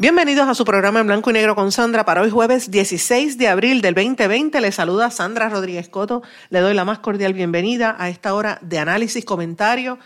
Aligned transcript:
Bienvenidos 0.00 0.46
a 0.46 0.54
su 0.54 0.64
programa 0.64 1.00
en 1.00 1.08
blanco 1.08 1.30
y 1.30 1.32
negro 1.32 1.56
con 1.56 1.72
Sandra 1.72 2.04
para 2.04 2.22
hoy 2.22 2.30
jueves 2.30 2.70
16 2.70 3.36
de 3.36 3.48
abril 3.48 3.80
del 3.80 3.94
2020. 3.94 4.60
Le 4.60 4.70
saluda 4.70 5.10
Sandra 5.10 5.48
Rodríguez 5.48 5.88
Coto. 5.88 6.22
Le 6.50 6.60
doy 6.60 6.72
la 6.72 6.84
más 6.84 7.00
cordial 7.00 7.32
bienvenida 7.32 7.96
a 7.98 8.08
esta 8.08 8.32
hora 8.32 8.60
de 8.62 8.78
análisis, 8.78 9.24
comentario 9.24 9.98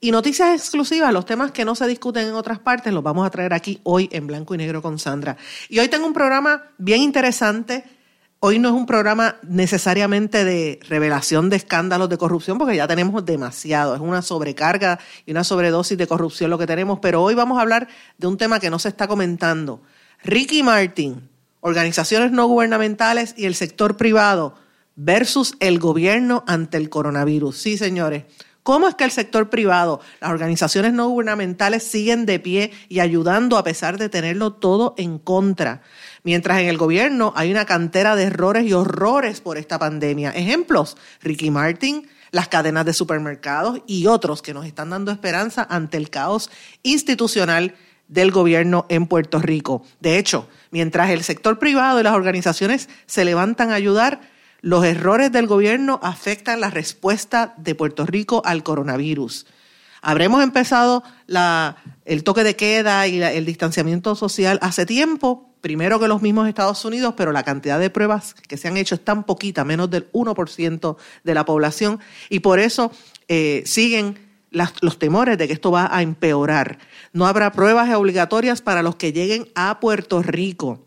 y 0.00 0.12
noticias 0.12 0.54
exclusivas. 0.54 1.12
Los 1.12 1.26
temas 1.26 1.50
que 1.50 1.64
no 1.64 1.74
se 1.74 1.88
discuten 1.88 2.28
en 2.28 2.34
otras 2.34 2.60
partes 2.60 2.92
los 2.92 3.02
vamos 3.02 3.26
a 3.26 3.30
traer 3.30 3.52
aquí 3.52 3.80
hoy 3.82 4.08
en 4.12 4.28
blanco 4.28 4.54
y 4.54 4.58
negro 4.58 4.82
con 4.82 5.00
Sandra. 5.00 5.36
Y 5.68 5.80
hoy 5.80 5.88
tengo 5.88 6.06
un 6.06 6.12
programa 6.12 6.70
bien 6.78 7.02
interesante 7.02 7.82
Hoy 8.42 8.58
no 8.58 8.70
es 8.70 8.74
un 8.74 8.86
programa 8.86 9.36
necesariamente 9.42 10.46
de 10.46 10.80
revelación 10.88 11.50
de 11.50 11.56
escándalos 11.56 12.08
de 12.08 12.16
corrupción, 12.16 12.56
porque 12.56 12.74
ya 12.74 12.88
tenemos 12.88 13.22
demasiado. 13.26 13.94
Es 13.94 14.00
una 14.00 14.22
sobrecarga 14.22 14.98
y 15.26 15.32
una 15.32 15.44
sobredosis 15.44 15.98
de 15.98 16.06
corrupción 16.06 16.48
lo 16.48 16.56
que 16.56 16.66
tenemos. 16.66 17.00
Pero 17.00 17.22
hoy 17.22 17.34
vamos 17.34 17.58
a 17.58 17.60
hablar 17.60 17.86
de 18.16 18.26
un 18.26 18.38
tema 18.38 18.58
que 18.58 18.70
no 18.70 18.78
se 18.78 18.88
está 18.88 19.06
comentando. 19.06 19.82
Ricky 20.24 20.62
Martin, 20.62 21.28
organizaciones 21.60 22.32
no 22.32 22.46
gubernamentales 22.46 23.34
y 23.36 23.44
el 23.44 23.54
sector 23.54 23.98
privado 23.98 24.54
versus 24.96 25.54
el 25.60 25.78
gobierno 25.78 26.42
ante 26.46 26.78
el 26.78 26.88
coronavirus. 26.88 27.58
Sí, 27.58 27.76
señores. 27.76 28.24
¿Cómo 28.62 28.88
es 28.88 28.94
que 28.94 29.04
el 29.04 29.10
sector 29.10 29.50
privado, 29.50 30.00
las 30.20 30.30
organizaciones 30.30 30.94
no 30.94 31.08
gubernamentales 31.08 31.82
siguen 31.82 32.24
de 32.24 32.38
pie 32.38 32.72
y 32.88 33.00
ayudando 33.00 33.58
a 33.58 33.64
pesar 33.64 33.98
de 33.98 34.08
tenerlo 34.08 34.52
todo 34.54 34.94
en 34.96 35.18
contra? 35.18 35.82
Mientras 36.22 36.60
en 36.60 36.68
el 36.68 36.76
gobierno 36.76 37.32
hay 37.36 37.50
una 37.50 37.64
cantera 37.64 38.16
de 38.16 38.24
errores 38.24 38.66
y 38.66 38.72
horrores 38.72 39.40
por 39.40 39.56
esta 39.56 39.78
pandemia. 39.78 40.30
Ejemplos, 40.30 40.96
Ricky 41.22 41.50
Martin, 41.50 42.08
las 42.30 42.48
cadenas 42.48 42.84
de 42.84 42.92
supermercados 42.92 43.80
y 43.86 44.06
otros 44.06 44.42
que 44.42 44.54
nos 44.54 44.66
están 44.66 44.90
dando 44.90 45.12
esperanza 45.12 45.66
ante 45.68 45.96
el 45.96 46.10
caos 46.10 46.50
institucional 46.82 47.74
del 48.06 48.30
gobierno 48.32 48.86
en 48.88 49.06
Puerto 49.06 49.38
Rico. 49.38 49.84
De 50.00 50.18
hecho, 50.18 50.48
mientras 50.70 51.10
el 51.10 51.22
sector 51.22 51.58
privado 51.58 52.00
y 52.00 52.02
las 52.02 52.14
organizaciones 52.14 52.88
se 53.06 53.24
levantan 53.24 53.70
a 53.70 53.74
ayudar, 53.74 54.20
los 54.60 54.84
errores 54.84 55.32
del 55.32 55.46
gobierno 55.46 56.00
afectan 56.02 56.60
la 56.60 56.70
respuesta 56.70 57.54
de 57.56 57.74
Puerto 57.74 58.04
Rico 58.04 58.42
al 58.44 58.62
coronavirus. 58.62 59.46
Habremos 60.02 60.42
empezado 60.42 61.02
el 62.04 62.24
toque 62.24 62.44
de 62.44 62.56
queda 62.56 63.06
y 63.06 63.22
el 63.22 63.46
distanciamiento 63.46 64.14
social 64.14 64.58
hace 64.62 64.86
tiempo, 64.86 65.49
primero 65.60 66.00
que 66.00 66.08
los 66.08 66.22
mismos 66.22 66.48
Estados 66.48 66.84
Unidos, 66.84 67.14
pero 67.16 67.32
la 67.32 67.42
cantidad 67.42 67.78
de 67.78 67.90
pruebas 67.90 68.34
que 68.34 68.56
se 68.56 68.68
han 68.68 68.76
hecho 68.76 68.94
es 68.94 69.04
tan 69.04 69.24
poquita, 69.24 69.64
menos 69.64 69.90
del 69.90 70.10
1% 70.12 70.96
de 71.24 71.34
la 71.34 71.44
población, 71.44 72.00
y 72.28 72.40
por 72.40 72.58
eso 72.58 72.92
eh, 73.28 73.62
siguen 73.66 74.18
los 74.50 74.98
temores 74.98 75.38
de 75.38 75.46
que 75.46 75.52
esto 75.52 75.70
va 75.70 75.88
a 75.94 76.02
empeorar. 76.02 76.78
No 77.12 77.26
habrá 77.26 77.52
pruebas 77.52 77.92
obligatorias 77.94 78.62
para 78.62 78.82
los 78.82 78.96
que 78.96 79.12
lleguen 79.12 79.48
a 79.54 79.78
Puerto 79.80 80.22
Rico. 80.22 80.80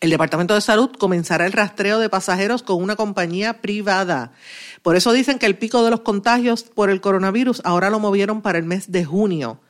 El 0.00 0.10
Departamento 0.10 0.54
de 0.54 0.60
Salud 0.60 0.90
comenzará 0.96 1.46
el 1.46 1.52
rastreo 1.52 1.98
de 1.98 2.08
pasajeros 2.08 2.62
con 2.62 2.80
una 2.80 2.94
compañía 2.94 3.60
privada. 3.60 4.32
Por 4.82 4.94
eso 4.94 5.12
dicen 5.12 5.38
que 5.38 5.46
el 5.46 5.56
pico 5.56 5.82
de 5.82 5.90
los 5.90 6.00
contagios 6.00 6.62
por 6.62 6.90
el 6.90 7.00
coronavirus 7.00 7.62
ahora 7.64 7.90
lo 7.90 7.98
movieron 7.98 8.42
para 8.42 8.58
el 8.58 8.64
mes 8.64 8.92
de 8.92 9.04
junio. 9.04 9.60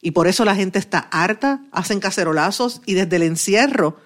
Y 0.00 0.12
por 0.12 0.28
eso 0.28 0.44
la 0.44 0.54
gente 0.54 0.78
está 0.78 0.98
harta, 1.10 1.62
hacen 1.72 2.00
cacerolazos 2.00 2.82
y 2.86 2.94
desde 2.94 3.16
el 3.16 3.22
encierro 3.22 3.96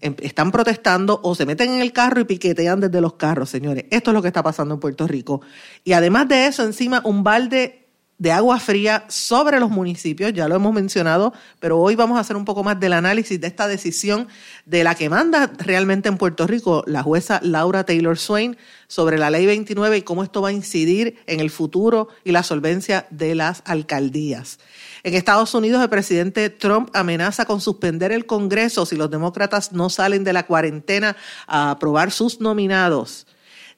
em, 0.00 0.14
están 0.20 0.52
protestando 0.52 1.20
o 1.22 1.34
se 1.34 1.46
meten 1.46 1.72
en 1.72 1.80
el 1.80 1.92
carro 1.92 2.20
y 2.20 2.24
piquetean 2.24 2.80
desde 2.80 3.00
los 3.00 3.14
carros, 3.14 3.50
señores. 3.50 3.86
Esto 3.90 4.10
es 4.10 4.14
lo 4.14 4.22
que 4.22 4.28
está 4.28 4.42
pasando 4.42 4.74
en 4.74 4.80
Puerto 4.80 5.06
Rico. 5.06 5.40
Y 5.84 5.94
además 5.94 6.28
de 6.28 6.46
eso, 6.46 6.64
encima 6.64 7.00
un 7.04 7.24
balde 7.24 7.85
de 8.18 8.32
agua 8.32 8.58
fría 8.58 9.04
sobre 9.08 9.60
los 9.60 9.70
municipios, 9.70 10.32
ya 10.32 10.48
lo 10.48 10.56
hemos 10.56 10.72
mencionado, 10.72 11.34
pero 11.60 11.78
hoy 11.78 11.96
vamos 11.96 12.16
a 12.16 12.20
hacer 12.20 12.36
un 12.36 12.46
poco 12.46 12.64
más 12.64 12.80
del 12.80 12.94
análisis 12.94 13.38
de 13.40 13.46
esta 13.46 13.68
decisión 13.68 14.28
de 14.64 14.84
la 14.84 14.94
que 14.94 15.10
manda 15.10 15.50
realmente 15.58 16.08
en 16.08 16.16
Puerto 16.16 16.46
Rico 16.46 16.82
la 16.86 17.02
jueza 17.02 17.40
Laura 17.42 17.84
Taylor 17.84 18.16
Swain 18.16 18.56
sobre 18.88 19.18
la 19.18 19.28
ley 19.28 19.44
29 19.44 19.98
y 19.98 20.02
cómo 20.02 20.22
esto 20.22 20.40
va 20.40 20.48
a 20.48 20.52
incidir 20.52 21.18
en 21.26 21.40
el 21.40 21.50
futuro 21.50 22.08
y 22.24 22.32
la 22.32 22.42
solvencia 22.42 23.06
de 23.10 23.34
las 23.34 23.62
alcaldías. 23.66 24.58
En 25.02 25.14
Estados 25.14 25.54
Unidos, 25.54 25.82
el 25.82 25.90
presidente 25.90 26.48
Trump 26.48 26.88
amenaza 26.94 27.44
con 27.44 27.60
suspender 27.60 28.12
el 28.12 28.26
Congreso 28.26 28.86
si 28.86 28.96
los 28.96 29.10
demócratas 29.10 29.72
no 29.72 29.90
salen 29.90 30.24
de 30.24 30.32
la 30.32 30.46
cuarentena 30.46 31.16
a 31.46 31.70
aprobar 31.72 32.10
sus 32.10 32.40
nominados. 32.40 33.26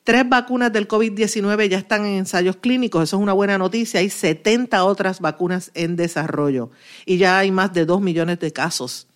Tres 0.09 0.27
vacunas 0.27 0.73
del 0.73 0.89
COVID-19 0.89 1.69
ya 1.69 1.77
están 1.77 2.07
en 2.07 2.15
ensayos 2.15 2.57
clínicos, 2.57 3.03
eso 3.03 3.19
es 3.19 3.23
una 3.23 3.35
buena 3.35 3.59
noticia. 3.59 4.01
Hay 4.01 4.09
70 4.09 4.83
otras 4.85 5.21
vacunas 5.21 5.71
en 5.75 5.97
desarrollo 5.97 6.71
y 7.05 7.19
ya 7.19 7.37
hay 7.37 7.51
más 7.51 7.75
de 7.75 7.85
2 7.85 8.01
millones 8.01 8.39
de 8.41 8.51
casos 8.51 9.07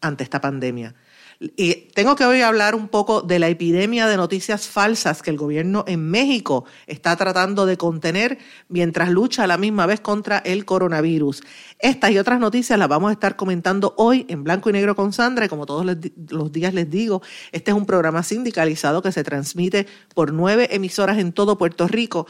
ante 0.00 0.22
esta 0.22 0.40
pandemia. 0.40 0.94
Y 1.42 1.88
tengo 1.94 2.16
que 2.16 2.26
hoy 2.26 2.42
hablar 2.42 2.74
un 2.74 2.88
poco 2.88 3.22
de 3.22 3.38
la 3.38 3.48
epidemia 3.48 4.06
de 4.06 4.18
noticias 4.18 4.68
falsas 4.68 5.22
que 5.22 5.30
el 5.30 5.38
gobierno 5.38 5.84
en 5.88 6.10
México 6.10 6.66
está 6.86 7.16
tratando 7.16 7.64
de 7.64 7.78
contener 7.78 8.36
mientras 8.68 9.08
lucha 9.08 9.44
a 9.44 9.46
la 9.46 9.56
misma 9.56 9.86
vez 9.86 10.00
contra 10.00 10.36
el 10.36 10.66
coronavirus. 10.66 11.42
Estas 11.78 12.10
y 12.10 12.18
otras 12.18 12.40
noticias 12.40 12.78
las 12.78 12.88
vamos 12.88 13.08
a 13.08 13.14
estar 13.14 13.36
comentando 13.36 13.94
hoy 13.96 14.26
en 14.28 14.44
blanco 14.44 14.68
y 14.68 14.74
negro 14.74 14.94
con 14.94 15.14
Sandra 15.14 15.46
y 15.46 15.48
como 15.48 15.64
todos 15.64 15.86
los 15.86 16.52
días 16.52 16.74
les 16.74 16.90
digo, 16.90 17.22
este 17.52 17.70
es 17.70 17.76
un 17.76 17.86
programa 17.86 18.22
sindicalizado 18.22 19.00
que 19.00 19.10
se 19.10 19.24
transmite 19.24 19.86
por 20.14 20.34
nueve 20.34 20.68
emisoras 20.76 21.16
en 21.16 21.32
todo 21.32 21.56
Puerto 21.56 21.88
Rico 21.88 22.26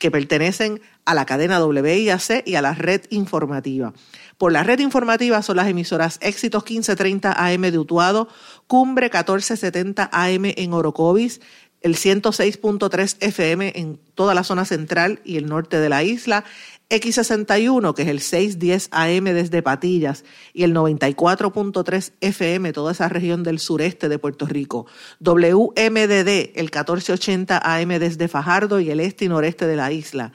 que 0.00 0.10
pertenecen 0.10 0.80
a 1.04 1.14
la 1.14 1.26
cadena 1.26 1.64
WIAC 1.64 2.42
y 2.46 2.54
a 2.54 2.62
la 2.62 2.72
red 2.72 3.02
informativa. 3.10 3.92
Por 4.38 4.50
la 4.50 4.62
red 4.64 4.80
informativa 4.80 5.42
son 5.42 5.58
las 5.58 5.68
emisoras 5.68 6.18
Éxitos 6.22 6.64
1530 6.64 7.32
AM 7.32 7.60
de 7.60 7.78
Utuado, 7.78 8.26
Cumbre 8.66 9.06
1470 9.06 10.08
AM 10.10 10.46
en 10.46 10.72
Orocovis, 10.72 11.42
el 11.82 11.96
106.3 11.96 13.16
FM 13.20 13.72
en 13.76 14.00
toda 14.14 14.34
la 14.34 14.42
zona 14.42 14.64
central 14.64 15.20
y 15.22 15.36
el 15.36 15.46
norte 15.46 15.78
de 15.78 15.90
la 15.90 16.02
isla, 16.02 16.44
X61, 16.90 17.94
que 17.94 18.02
es 18.02 18.08
el 18.08 18.20
610 18.20 18.88
AM 18.90 19.24
desde 19.24 19.62
Patillas, 19.62 20.24
y 20.52 20.64
el 20.64 20.74
94.3 20.74 22.12
FM, 22.20 22.72
toda 22.72 22.92
esa 22.92 23.08
región 23.08 23.42
del 23.42 23.60
sureste 23.60 24.08
de 24.08 24.18
Puerto 24.18 24.46
Rico. 24.46 24.86
WMDD, 25.20 26.52
el 26.56 26.70
1480 26.70 27.60
AM 27.62 27.88
desde 28.00 28.28
Fajardo 28.28 28.80
y 28.80 28.90
el 28.90 29.00
este 29.00 29.24
y 29.24 29.28
noreste 29.28 29.66
de 29.66 29.76
la 29.76 29.92
isla. 29.92 30.32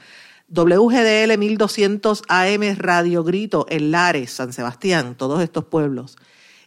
WGDL 0.47 1.37
1200 1.37 2.23
AM 2.29 2.77
Radio 2.77 3.23
Grito 3.23 3.65
en 3.69 3.91
Lares, 3.91 4.31
San 4.31 4.53
Sebastián, 4.53 5.15
todos 5.15 5.43
estos 5.43 5.65
pueblos. 5.65 6.17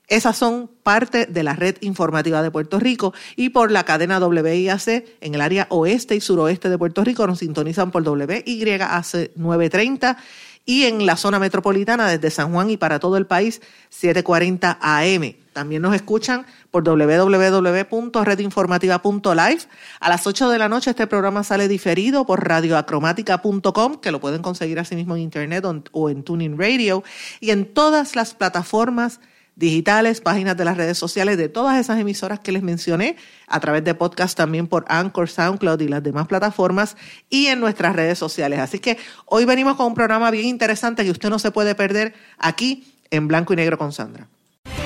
Esas 0.08 0.36
son 0.38 0.70
parte 0.82 1.26
de 1.26 1.42
la 1.42 1.54
red 1.54 1.76
informativa 1.82 2.42
de 2.42 2.50
Puerto 2.50 2.80
Rico 2.80 3.12
y 3.36 3.50
por 3.50 3.70
la 3.70 3.84
cadena 3.84 4.18
WIAC 4.18 5.04
en 5.20 5.34
el 5.34 5.42
área 5.42 5.66
oeste 5.68 6.16
y 6.16 6.22
suroeste 6.22 6.70
de 6.70 6.78
Puerto 6.78 7.04
Rico 7.04 7.26
nos 7.26 7.40
sintonizan 7.40 7.90
por 7.90 8.08
WYAC 8.08 9.36
930 9.36 10.16
y 10.64 10.84
en 10.84 11.04
la 11.06 11.16
zona 11.16 11.38
metropolitana 11.38 12.08
desde 12.08 12.30
San 12.30 12.52
Juan 12.52 12.70
y 12.70 12.76
para 12.76 13.00
todo 13.00 13.16
el 13.16 13.26
país 13.26 13.62
740 13.90 14.78
AM. 14.80 15.34
También 15.54 15.80
nos 15.82 15.94
escuchan 15.94 16.46
por 16.70 16.84
www.redinformativa.live. 16.84 19.60
A 20.00 20.08
las 20.08 20.26
8 20.26 20.48
de 20.50 20.58
la 20.58 20.68
noche 20.68 20.90
este 20.90 21.06
programa 21.06 21.42
sale 21.42 21.68
diferido 21.68 22.26
por 22.26 22.46
radioacromática.com, 22.46 23.96
que 23.96 24.10
lo 24.10 24.20
pueden 24.20 24.40
conseguir 24.40 24.78
así 24.78 24.94
mismo 24.94 25.16
en 25.16 25.22
internet 25.22 25.64
o 25.92 26.10
en 26.10 26.22
Tuning 26.22 26.58
Radio, 26.58 27.02
y 27.40 27.50
en 27.50 27.72
todas 27.72 28.14
las 28.14 28.34
plataformas 28.34 29.20
digitales, 29.58 30.20
páginas 30.20 30.56
de 30.56 30.64
las 30.64 30.76
redes 30.76 30.96
sociales 30.96 31.36
de 31.36 31.48
todas 31.48 31.78
esas 31.78 31.98
emisoras 31.98 32.38
que 32.38 32.52
les 32.52 32.62
mencioné, 32.62 33.16
a 33.48 33.58
través 33.58 33.82
de 33.82 33.94
podcast 33.94 34.36
también 34.36 34.68
por 34.68 34.84
Anchor, 34.88 35.28
SoundCloud 35.28 35.80
y 35.80 35.88
las 35.88 36.02
demás 36.02 36.28
plataformas 36.28 36.96
y 37.28 37.46
en 37.46 37.58
nuestras 37.58 37.96
redes 37.96 38.18
sociales. 38.18 38.60
Así 38.60 38.78
que 38.78 38.98
hoy 39.26 39.44
venimos 39.44 39.76
con 39.76 39.86
un 39.86 39.94
programa 39.94 40.30
bien 40.30 40.46
interesante 40.46 41.04
que 41.04 41.10
usted 41.10 41.28
no 41.28 41.40
se 41.40 41.50
puede 41.50 41.74
perder 41.74 42.14
aquí 42.38 42.84
en 43.10 43.26
Blanco 43.26 43.52
y 43.52 43.56
Negro 43.56 43.76
con 43.78 43.92
Sandra. 43.92 44.28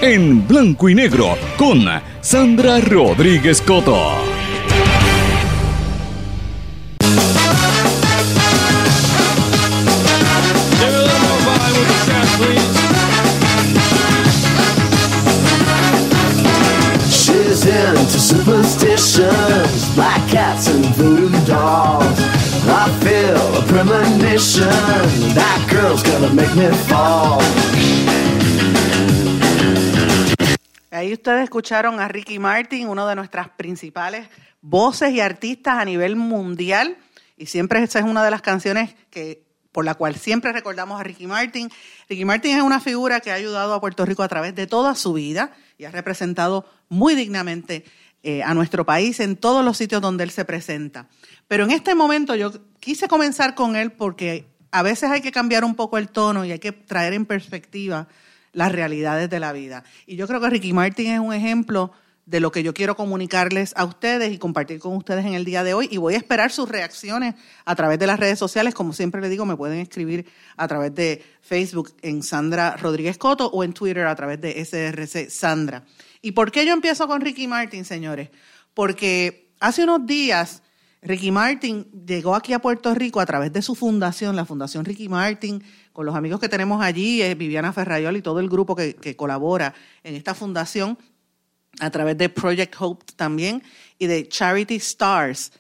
En 0.01 0.47
Blanco 0.49 0.89
y 0.89 0.95
Negro 0.95 1.37
con 1.59 1.85
Sandra 2.23 2.81
Rodríguez 2.81 3.61
Coto. 3.61 4.42
Black 19.95 20.27
cats 20.31 20.69
and 20.69 20.85
voodoo 20.97 21.31
dolls. 21.47 22.19
I 22.65 22.89
feel 23.01 23.57
a 23.57 23.63
premonition, 23.67 24.69
that 25.35 25.61
girl's 25.69 26.03
gonna 26.03 26.33
make 26.33 26.55
me 26.55 26.69
fall. 26.89 27.41
Ahí 30.91 31.13
ustedes 31.13 31.45
escucharon 31.45 32.01
a 32.01 32.09
Ricky 32.09 32.39
Martin, 32.39 32.89
uno 32.89 33.07
de 33.09 33.15
nuestras 33.15 33.49
principales 33.49 34.29
voces 34.61 35.13
y 35.13 35.21
artistas 35.21 35.79
a 35.79 35.85
nivel 35.85 36.17
mundial. 36.17 36.97
Y 37.37 37.47
siempre 37.47 37.83
esa 37.83 37.99
es 37.99 38.05
una 38.05 38.25
de 38.25 38.31
las 38.31 38.43
canciones 38.43 38.95
que 39.11 39.43
por 39.73 39.87
la 39.87 39.95
cual 39.95 40.17
siempre 40.17 40.53
recordamos 40.53 41.01
a 41.01 41.03
Ricky 41.03 41.27
Martin. 41.27 41.71
Ricky 42.09 42.25
Martin 42.25 42.57
es 42.57 42.63
una 42.63 42.79
figura 42.79 43.21
que 43.21 43.31
ha 43.33 43.35
ayudado 43.35 43.73
a 43.73 43.81
Puerto 43.81 44.05
Rico 44.05 44.23
a 44.23 44.29
través 44.29 44.55
de 44.55 44.67
toda 44.67 44.95
su 44.95 45.15
vida 45.15 45.53
y 45.83 45.85
ha 45.85 45.91
representado 45.91 46.65
muy 46.89 47.17
dignamente 47.17 47.85
eh, 48.23 48.45
a 48.45 48.55
nuestro 48.55 48.87
país 48.87 49.19
en 49.19 49.37
todos 49.37 49.65
los 49.65 49.77
sitios 49.77 50.01
donde 50.01 50.23
él 50.23 50.31
se 50.31 50.45
presenta. 50.45 51.09
Pero 51.49 51.65
en 51.65 51.73
este 51.73 51.97
momento 51.97 52.37
yo 52.37 52.53
quise 52.79 53.09
comenzar 53.09 53.57
con 53.57 53.75
él 53.75 53.91
porque 53.91 54.47
a 54.71 54.83
veces 54.83 55.11
hay 55.11 55.21
que 55.21 55.33
cambiar 55.33 55.65
un 55.65 55.75
poco 55.75 55.99
el 55.99 56.09
tono 56.09 56.45
y 56.45 56.53
hay 56.53 56.61
que 56.61 56.71
traer 56.71 57.15
en 57.15 57.27
perspectiva 57.27 58.07
las 58.53 58.71
realidades 58.71 59.29
de 59.29 59.41
la 59.41 59.53
vida. 59.53 59.83
Y 60.07 60.15
yo 60.15 60.29
creo 60.29 60.41
que 60.41 60.51
Ricky 60.51 60.73
Martin 60.73 61.11
es 61.11 61.19
un 61.19 61.35
ejemplo 61.35 61.93
de 62.25 62.41
lo 62.41 62.53
que 62.53 62.63
yo 62.63 62.73
quiero 62.73 62.97
comunicarles 62.97 63.75
a 63.77 63.85
ustedes 63.85 64.33
y 64.33 64.39
compartir 64.39 64.79
con 64.79 64.97
ustedes 64.97 65.27
en 65.27 65.35
el 65.35 65.45
día 65.45 65.65
de 65.65 65.75
hoy. 65.75 65.89
Y 65.91 65.97
voy 65.97 66.15
a 66.15 66.19
esperar 66.19 66.53
sus 66.53 66.69
reacciones 66.69 67.35
a 67.65 67.75
través 67.75 67.99
de 67.99 68.07
las 68.07 68.19
redes 68.19 68.39
sociales. 68.39 68.75
Como 68.75 68.93
siempre 68.93 69.21
les 69.21 69.31
digo, 69.31 69.45
me 69.45 69.57
pueden 69.57 69.81
escribir 69.81 70.27
a 70.57 70.69
través 70.69 70.95
de 70.95 71.25
Facebook 71.41 71.93
en 72.03 72.23
Sandra 72.23 72.77
Rodríguez 72.77 73.19
Coto 73.19 73.49
o 73.49 73.65
en 73.65 73.73
Twitter 73.73 74.07
a 74.07 74.15
través 74.15 74.41
de 74.41 74.65
SRC 74.65 75.31
Sandra. 75.31 75.85
¿Y 76.21 76.33
por 76.33 76.53
qué 76.53 76.65
yo 76.65 76.73
empiezo 76.73 77.09
con 77.09 77.21
Ricky 77.21 77.49
Martin, 77.49 77.85
señores? 77.85 78.31
Porque 78.73 79.51
hace 79.59 79.83
unos 79.83 80.07
días 80.07 80.63
Ricky 81.05 81.33
Martin 81.33 81.89
llegó 82.07 82.37
aquí 82.37 82.53
a 82.53 82.61
Puerto 82.61 82.95
Rico 82.95 83.19
a 83.19 83.27
través 83.27 83.53
de 83.53 83.61
su 83.61 83.75
fundación, 83.75 84.37
la 84.37 84.45
Fundación 84.45 84.85
Ricky 84.85 85.09
Martin, 85.09 85.65
con 85.93 86.07
los 86.07 86.15
amigos 86.15 86.39
que 86.39 86.49
tenemos 86.49 86.81
allí, 86.81 87.21
eh, 87.21 87.35
Viviana 87.35 87.73
Ferrayol 87.73 88.17
y 88.17 88.23
todo 88.23 88.39
el 88.39 88.49
grupo 88.49 88.77
que 88.77 89.17
colabora 89.17 89.75
en 90.05 90.15
esta 90.15 90.33
fundación 90.33 90.97
a 91.81 91.91
través 91.91 92.19
de 92.19 92.29
Project 92.29 92.75
Hope 92.79 93.05
también 93.17 93.63
y 93.99 94.07
de 94.07 94.29
Charity 94.29 94.77
Stars, 94.77 95.53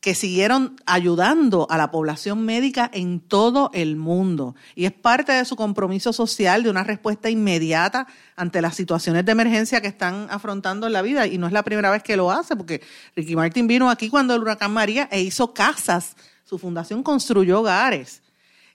que 0.00 0.14
siguieron 0.14 0.76
ayudando 0.86 1.66
a 1.70 1.76
la 1.76 1.90
población 1.90 2.44
médica 2.44 2.90
en 2.92 3.20
todo 3.20 3.70
el 3.74 3.96
mundo. 3.96 4.54
Y 4.74 4.86
es 4.86 4.92
parte 4.92 5.32
de 5.32 5.44
su 5.44 5.56
compromiso 5.56 6.14
social 6.14 6.62
de 6.62 6.70
una 6.70 6.84
respuesta 6.84 7.28
inmediata 7.28 8.06
ante 8.34 8.62
las 8.62 8.74
situaciones 8.74 9.26
de 9.26 9.32
emergencia 9.32 9.82
que 9.82 9.88
están 9.88 10.26
afrontando 10.30 10.86
en 10.86 10.94
la 10.94 11.02
vida. 11.02 11.26
Y 11.26 11.36
no 11.36 11.46
es 11.46 11.52
la 11.52 11.62
primera 11.62 11.90
vez 11.90 12.02
que 12.02 12.16
lo 12.16 12.30
hace, 12.30 12.56
porque 12.56 12.80
Ricky 13.14 13.36
Martin 13.36 13.66
vino 13.66 13.90
aquí 13.90 14.08
cuando 14.08 14.34
el 14.34 14.40
huracán 14.40 14.72
María 14.72 15.06
e 15.12 15.20
hizo 15.20 15.52
casas. 15.52 16.16
Su 16.44 16.58
fundación 16.58 17.02
construyó 17.02 17.60
hogares. 17.60 18.22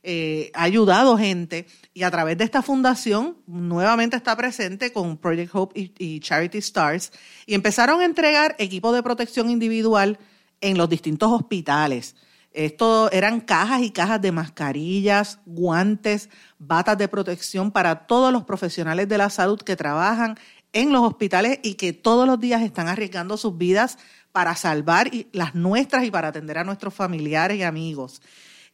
Eh, 0.08 0.52
ha 0.54 0.62
ayudado 0.62 1.18
gente 1.18 1.66
y 1.96 2.04
a 2.04 2.12
través 2.12 2.38
de 2.38 2.44
esta 2.44 2.62
fundación 2.62 3.38
nuevamente 3.48 4.16
está 4.16 4.38
presente 4.38 4.94
con 4.94 5.18
Project 5.18 5.50
Hope 5.56 5.92
y, 5.98 6.20
Charity 6.20 6.60
Stars 6.60 7.12
y 7.48 7.56
empezaron 7.56 8.02
a 8.02 8.06
entregar 8.06 8.56
equipos 8.60 8.94
de 8.94 9.02
protección 9.02 9.50
individual 9.50 10.20
en 10.62 10.78
los 10.78 10.90
distintos 10.90 11.32
hospitales. 11.32 12.16
Esto 12.54 13.12
eran 13.12 13.42
cajas 13.42 13.82
y 13.82 13.90
cajas 13.90 14.22
de 14.22 14.32
mascarillas, 14.32 15.40
guantes, 15.48 16.30
batas 16.60 17.00
de 17.00 17.08
protección 17.08 17.72
para 17.72 18.06
todos 18.06 18.32
los 18.32 18.44
profesionales 18.44 19.10
de 19.10 19.18
la 19.18 19.32
salud 19.32 19.58
que 19.58 19.76
trabajan 19.76 20.38
en 20.72 20.92
los 20.92 21.02
hospitales 21.02 21.60
y 21.64 21.74
que 21.74 21.94
todos 21.94 22.28
los 22.28 22.40
días 22.40 22.62
están 22.62 22.90
arriesgando 22.90 23.38
sus 23.38 23.58
vidas 23.58 23.98
para 24.32 24.56
salvar 24.56 25.10
las 25.32 25.56
nuestras 25.56 26.04
y 26.04 26.12
para 26.12 26.28
atender 26.28 26.60
a 26.60 26.64
nuestros 26.64 26.94
familiares 26.94 27.58
y 27.58 27.64
amigos. 27.64 28.22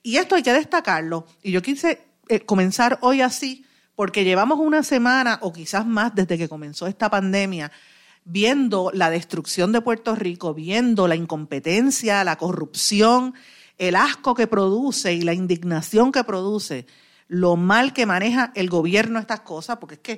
Y 0.03 0.18
esto 0.18 0.36
hay 0.36 0.44
que 0.44 0.53
destacarlo. 0.53 1.25
Y 1.44 1.51
yo 1.51 1.62
quise 1.62 2.01
eh, 2.27 2.42
comenzar 2.42 2.98
hoy 3.01 3.21
así, 3.21 3.65
porque 3.95 4.24
llevamos 4.24 4.59
una 4.59 4.83
semana 4.83 5.39
o 5.42 5.53
quizás 5.53 5.86
más 5.86 6.15
desde 6.15 6.38
que 6.38 6.50
comenzó 6.50 6.88
esta 6.88 7.09
pandemia 7.09 7.71
viendo 8.24 8.92
la 8.94 9.09
destrucción 9.09 9.71
de 9.71 9.81
Puerto 9.81 10.15
Rico, 10.15 10.53
viendo 10.53 11.07
la 11.07 11.15
incompetencia, 11.15 12.24
la 12.24 12.38
corrupción, 12.38 13.33
el 13.77 13.95
asco 13.95 14.36
que 14.36 14.48
produce 14.48 15.13
y 15.13 15.21
la 15.21 15.33
indignación 15.33 16.12
que 16.12 16.24
produce, 16.24 16.86
lo 17.27 17.56
mal 17.56 17.94
que 17.94 18.06
maneja 18.06 18.51
el 18.56 18.69
gobierno 18.69 19.19
estas 19.19 19.42
cosas, 19.42 19.77
porque 19.77 19.95
es 19.95 20.01
que 20.01 20.12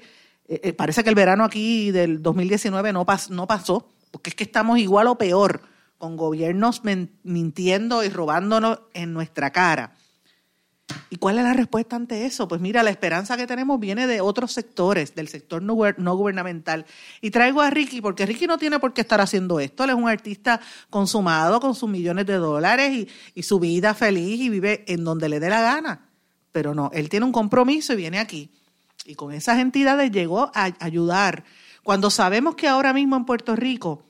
eh, 0.48 0.60
eh, 0.64 0.74
parece 0.74 1.04
que 1.04 1.10
el 1.10 1.16
verano 1.16 1.46
aquí 1.46 1.92
del 1.92 2.22
2019 2.22 2.92
no, 2.92 3.06
no 3.30 3.48
pasó, 3.48 3.90
porque 4.12 4.32
es 4.32 4.36
que 4.36 4.44
estamos 4.44 4.80
igual 4.80 5.08
o 5.08 5.18
peor 5.18 5.62
con 6.04 6.18
gobiernos 6.18 6.82
mintiendo 7.24 8.04
y 8.04 8.10
robándonos 8.10 8.82
en 8.94 9.14
nuestra 9.14 9.52
cara. 9.52 9.96
¿Y 11.10 11.16
cuál 11.16 11.38
es 11.38 11.46
la 11.46 11.54
respuesta 11.54 11.96
ante 11.96 12.26
eso? 12.26 12.46
Pues 12.50 12.60
mira, 12.60 12.84
la 12.84 12.90
esperanza 12.90 13.38
que 13.38 13.48
tenemos 13.48 13.80
viene 13.80 14.06
de 14.06 14.20
otros 14.20 14.52
sectores, 14.52 15.16
del 15.16 15.30
sector 15.30 15.62
no, 15.62 15.76
gubernamental. 15.76 16.86
Y 17.22 17.32
traigo 17.32 17.62
a 17.62 17.70
Ricky, 17.70 18.02
porque 18.02 18.26
Ricky 18.26 18.48
no 18.48 18.58
tiene 18.58 18.80
por 18.80 18.94
qué 18.94 19.00
estar 19.00 19.22
haciendo 19.22 19.62
esto. 19.62 19.86
Él 19.86 19.92
es 19.92 19.96
un 19.96 20.10
artista 20.10 20.60
consumado 20.90 21.62
con 21.62 21.74
sus 21.74 21.90
millones 21.90 22.26
de 22.26 22.34
dólares 22.34 23.08
y, 23.34 23.44
su 23.44 23.62
vida 23.62 23.94
feliz 23.94 24.42
y 24.42 24.50
vive 24.50 24.84
en 24.88 25.06
donde 25.06 25.30
le 25.30 25.40
dé 25.40 25.50
la 25.50 25.62
gana. 25.62 26.10
Pero 26.52 26.76
no, 26.76 26.92
él 26.94 27.08
tiene 27.08 27.26
un 27.26 27.32
compromiso 27.32 27.94
y 27.94 27.96
viene 27.96 28.20
aquí. 28.20 28.52
Y 29.06 29.16
con 29.16 29.32
esas 29.32 29.60
entidades 29.60 30.12
llegó 30.12 30.52
a 30.54 30.74
ayudar. 30.82 31.46
Cuando 31.82 32.10
sabemos 32.10 32.56
que 32.56 32.68
ahora 32.68 32.92
mismo 32.92 33.16
en 33.16 33.24
Puerto 33.24 33.56
Rico 33.56 34.04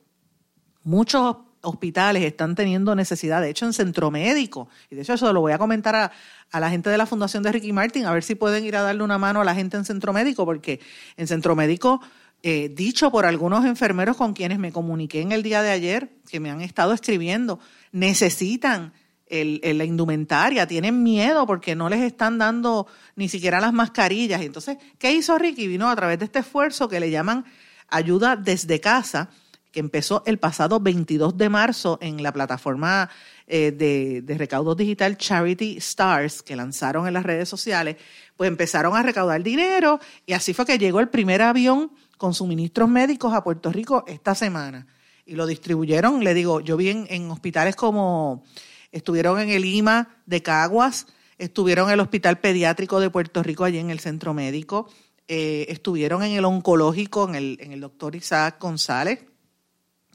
muchos 0.83 1.37
hospitales 1.63 2.23
están 2.23 2.55
teniendo 2.55 2.95
necesidad, 2.95 3.41
de 3.41 3.49
hecho 3.49 3.65
en 3.65 3.73
centro 3.73 4.11
médico, 4.11 4.69
y 4.89 4.95
de 4.95 5.01
hecho 5.01 5.13
eso 5.13 5.33
lo 5.33 5.41
voy 5.41 5.53
a 5.53 5.57
comentar 5.57 5.95
a, 5.95 6.11
la 6.59 6.69
gente 6.69 6.89
de 6.89 6.97
la 6.99 7.07
Fundación 7.07 7.41
de 7.41 7.51
Ricky 7.51 7.73
Martin, 7.73 8.05
a 8.05 8.11
ver 8.11 8.23
si 8.23 8.35
pueden 8.35 8.63
ir 8.63 8.75
a 8.75 8.83
darle 8.83 9.03
una 9.03 9.17
mano 9.17 9.41
a 9.41 9.43
la 9.43 9.55
gente 9.55 9.75
en 9.75 9.85
centro 9.85 10.13
médico, 10.13 10.45
porque 10.45 10.79
en 11.17 11.25
centro 11.25 11.55
médico, 11.55 11.99
eh, 12.43 12.69
dicho 12.69 13.09
por 13.09 13.25
algunos 13.25 13.65
enfermeros 13.65 14.17
con 14.17 14.33
quienes 14.33 14.59
me 14.59 14.71
comuniqué 14.71 15.21
en 15.21 15.31
el 15.31 15.41
día 15.41 15.63
de 15.63 15.71
ayer, 15.71 16.09
que 16.29 16.39
me 16.39 16.51
han 16.51 16.61
estado 16.61 16.93
escribiendo, 16.93 17.59
necesitan 17.91 18.93
el, 19.27 19.61
la 19.77 19.85
indumentaria, 19.85 20.67
tienen 20.67 21.01
miedo 21.01 21.47
porque 21.47 21.75
no 21.75 21.89
les 21.89 22.01
están 22.01 22.37
dando 22.37 22.87
ni 23.15 23.29
siquiera 23.29 23.59
las 23.59 23.73
mascarillas. 23.73 24.41
Entonces, 24.41 24.77
¿qué 24.99 25.11
hizo 25.11 25.37
Ricky? 25.37 25.67
Vino 25.67 25.89
a 25.89 25.95
través 25.95 26.19
de 26.19 26.25
este 26.25 26.39
esfuerzo 26.39 26.87
que 26.87 26.99
le 26.99 27.09
llaman 27.09 27.45
ayuda 27.89 28.35
desde 28.35 28.79
casa, 28.79 29.29
que 29.73 29.79
empezó 29.79 30.23
el 30.25 30.37
pasado 30.37 30.79
22 30.79 31.35
de 31.35 31.49
marzo 31.49 31.97
en 31.99 32.21
la 32.23 32.31
plataforma 32.31 33.09
eh, 33.47 33.71
de, 33.71 34.21
de, 34.21 34.37
recaudo 34.37 34.75
digital 34.75 35.17
Charity 35.17 35.77
Stars, 35.77 36.43
que 36.43 36.55
lanzaron 36.55 37.07
en 37.07 37.13
las 37.13 37.23
redes 37.23 37.49
sociales, 37.49 37.97
pues 38.37 38.47
empezaron 38.47 38.95
a 38.95 39.03
recaudar 39.03 39.41
dinero 39.43 39.99
y 40.25 40.33
así 40.33 40.53
fue 40.53 40.65
que 40.65 40.77
llegó 40.77 40.99
el 40.99 41.09
primer 41.09 41.41
avión 41.41 41.91
con 42.17 42.33
suministros 42.33 42.87
médicos 42.87 43.33
a 43.33 43.43
Puerto 43.43 43.71
Rico 43.71 44.05
esta 44.07 44.35
semana. 44.35 44.87
Y 45.25 45.35
lo 45.35 45.47
distribuyeron, 45.47 46.23
le 46.23 46.33
digo, 46.33 46.61
yo 46.61 46.77
vi 46.77 46.89
en, 46.89 47.31
hospitales 47.31 47.75
como, 47.75 48.43
estuvieron 48.91 49.39
en 49.39 49.49
el 49.49 49.65
IMA 49.65 50.17
de 50.25 50.43
Caguas, 50.43 51.07
estuvieron 51.37 51.87
en 51.87 51.95
el 51.95 51.99
Hospital 51.99 52.39
Pediátrico 52.39 52.99
de 52.99 53.09
Puerto 53.09 53.41
Rico, 53.41 53.63
allí 53.63 53.79
en 53.79 53.89
el 53.89 53.99
Centro 53.99 54.33
Médico, 54.33 54.87
eh, 55.27 55.65
estuvieron 55.69 56.23
en 56.23 56.33
el 56.33 56.45
oncológico, 56.45 57.27
en 57.27 57.35
el, 57.35 57.57
en 57.59 57.71
el 57.71 57.81
doctor 57.81 58.15
Isaac 58.15 58.57
González, 58.59 59.25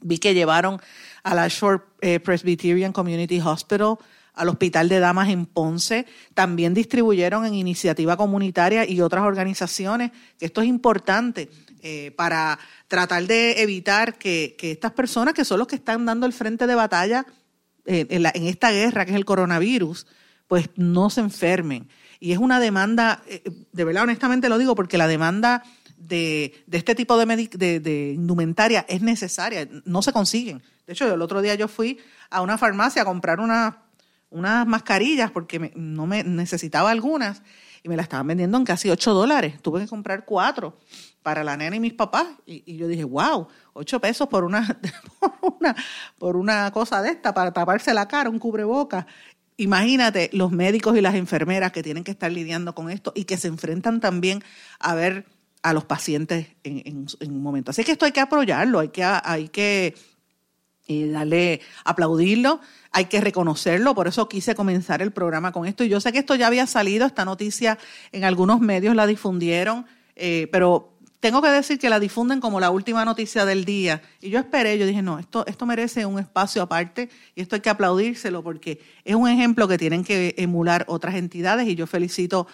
Vi 0.01 0.17
que 0.17 0.33
llevaron 0.33 0.79
a 1.23 1.35
la 1.35 1.47
Shore 1.47 1.81
eh, 2.01 2.19
Presbyterian 2.19 2.93
Community 2.93 3.39
Hospital, 3.39 3.97
al 4.33 4.49
Hospital 4.49 4.87
de 4.87 4.99
Damas 4.99 5.29
en 5.29 5.45
Ponce, 5.45 6.05
también 6.33 6.73
distribuyeron 6.73 7.45
en 7.45 7.55
iniciativa 7.55 8.15
comunitaria 8.15 8.89
y 8.89 9.01
otras 9.01 9.23
organizaciones, 9.23 10.11
que 10.37 10.45
esto 10.45 10.61
es 10.61 10.67
importante 10.67 11.49
eh, 11.81 12.11
para 12.15 12.57
tratar 12.87 13.25
de 13.25 13.61
evitar 13.61 14.17
que, 14.17 14.55
estas 14.61 14.93
personas, 14.93 15.33
que 15.33 15.43
son 15.43 15.59
los 15.59 15.67
que 15.67 15.75
están 15.75 16.05
dando 16.05 16.25
el 16.25 16.33
frente 16.33 16.67
de 16.67 16.75
batalla 16.75 17.25
eh, 17.85 18.07
en, 18.09 18.25
en, 18.25 18.47
esta 18.47 18.71
guerra, 18.71 19.05
que 19.05 19.11
es 19.11 19.17
el 19.17 19.25
coronavirus, 19.25 20.07
pues 20.47 20.69
no 20.75 21.09
se 21.09 21.19
enfermen. 21.19 21.89
Y 22.21 22.31
es 22.31 22.37
una 22.37 22.59
demanda, 22.59 23.21
de 23.71 23.83
verdad, 23.83 24.03
honestamente 24.03 24.49
lo 24.49 24.57
digo, 24.57 24.75
porque 24.75 24.97
la 24.97 25.07
demanda 25.07 25.63
de, 25.99 26.63
este 26.71 26.95
tipo 26.95 27.17
de, 27.17 27.79
de, 27.79 28.13
indumentaria 28.13 28.85
es 28.87 29.01
necesaria, 29.01 29.67
no 29.85 30.01
se 30.01 30.13
consiguen. 30.13 30.63
De 30.87 30.93
hecho, 30.93 31.13
el 31.13 31.21
otro 31.21 31.41
día 31.41 31.55
yo 31.55 31.67
fui 31.67 31.99
a 32.29 32.41
una 32.41 32.57
farmacia 32.57 33.03
a 33.03 33.05
comprar 33.05 33.39
unas 33.39 34.67
mascarillas 34.67 35.31
porque 35.31 35.71
no 35.75 36.07
me 36.07 36.23
necesitaba 36.23 36.89
algunas 36.89 37.43
y 37.83 37.89
me 37.89 37.95
las 37.95 38.05
estaban 38.05 38.27
vendiendo 38.27 38.57
en 38.57 38.65
casi 38.65 38.89
8 38.89 39.13
dólares. 39.13 39.61
Tuve 39.61 39.81
que 39.81 39.87
comprar 39.87 40.25
cuatro 40.25 40.79
para 41.21 41.43
la 41.43 41.55
nena 41.57 41.75
y 41.75 41.79
mis 41.79 41.93
papás. 41.93 42.27
Y, 42.45 42.75
yo 42.75 42.87
dije, 42.87 43.03
wow, 43.03 43.47
8 43.73 44.01
pesos 44.01 44.27
por 44.27 44.43
una, 44.43 44.79
por 45.19 45.55
una, 45.59 45.75
por 46.17 46.37
una 46.37 46.71
cosa 46.71 47.01
de 47.01 47.09
esta, 47.09 47.33
para 47.33 47.51
taparse 47.53 47.93
la 47.93 48.07
cara, 48.07 48.29
un 48.29 48.39
cubreboca. 48.39 49.05
Imagínate 49.57 50.29
los 50.33 50.51
médicos 50.51 50.97
y 50.97 51.01
las 51.01 51.15
enfermeras 51.15 51.71
que 51.71 51.83
tienen 51.83 52.03
que 52.03 52.11
estar 52.11 52.31
lidiando 52.31 52.73
con 52.73 52.89
esto 52.89 53.11
y 53.13 53.25
que 53.25 53.37
se 53.37 53.49
enfrentan 53.49 53.99
también 53.99 54.41
a 54.79 54.95
ver 54.95 55.25
a 55.61 55.73
los 55.73 55.85
pacientes 55.85 56.47
en, 56.63 57.07
un 57.21 57.41
momento. 57.41 57.71
Así 57.71 57.83
que 57.83 57.91
esto 57.91 58.05
hay 58.05 58.11
que 58.11 58.21
apoyarlo, 58.21 58.79
hay 58.79 58.89
que, 58.89 59.03
hay 59.03 59.49
que 59.49 59.95
eh, 60.87 61.07
darle, 61.09 61.61
aplaudirlo, 61.83 62.61
hay 62.91 63.05
que 63.05 63.21
reconocerlo, 63.21 63.93
por 63.93 64.07
eso 64.07 64.29
quise 64.29 64.55
comenzar 64.55 65.01
el 65.01 65.11
programa 65.11 65.51
con 65.51 65.65
esto. 65.65 65.83
Y 65.83 65.89
yo 65.89 65.99
sé 65.99 66.11
que 66.11 66.19
esto 66.19 66.35
ya 66.35 66.47
había 66.47 66.65
salido, 66.65 67.05
esta 67.05 67.25
noticia 67.25 67.77
en 68.11 68.23
algunos 68.23 68.61
medios 68.61 68.95
la 68.95 69.05
difundieron, 69.05 69.85
eh, 70.15 70.47
pero 70.51 70.93
tengo 71.19 71.41
que 71.41 71.49
decir 71.49 71.77
que 71.79 71.89
la 71.89 71.99
difunden 71.99 72.39
como 72.39 72.61
la 72.61 72.71
última 72.71 73.03
noticia 73.03 73.43
del 73.45 73.65
día. 73.65 74.01
Y 74.21 74.29
yo 74.29 74.39
esperé, 74.39 74.77
yo 74.77 74.85
dije, 74.85 75.01
no, 75.01 75.19
esto, 75.19 75.45
esto 75.47 75.65
merece 75.65 76.05
un 76.05 76.17
espacio 76.17 76.61
aparte 76.61 77.09
y 77.35 77.41
esto 77.41 77.55
hay 77.55 77.61
que 77.61 77.69
aplaudírselo 77.69 78.41
porque 78.41 78.79
es 79.03 79.15
un 79.15 79.27
ejemplo 79.27 79.67
que 79.67 79.77
tienen 79.77 80.05
que 80.05 80.33
emular 80.37 80.85
otras 80.87 81.15
entidades 81.15 81.67
y 81.67 81.75
yo 81.75 81.87
felicito 81.87 82.47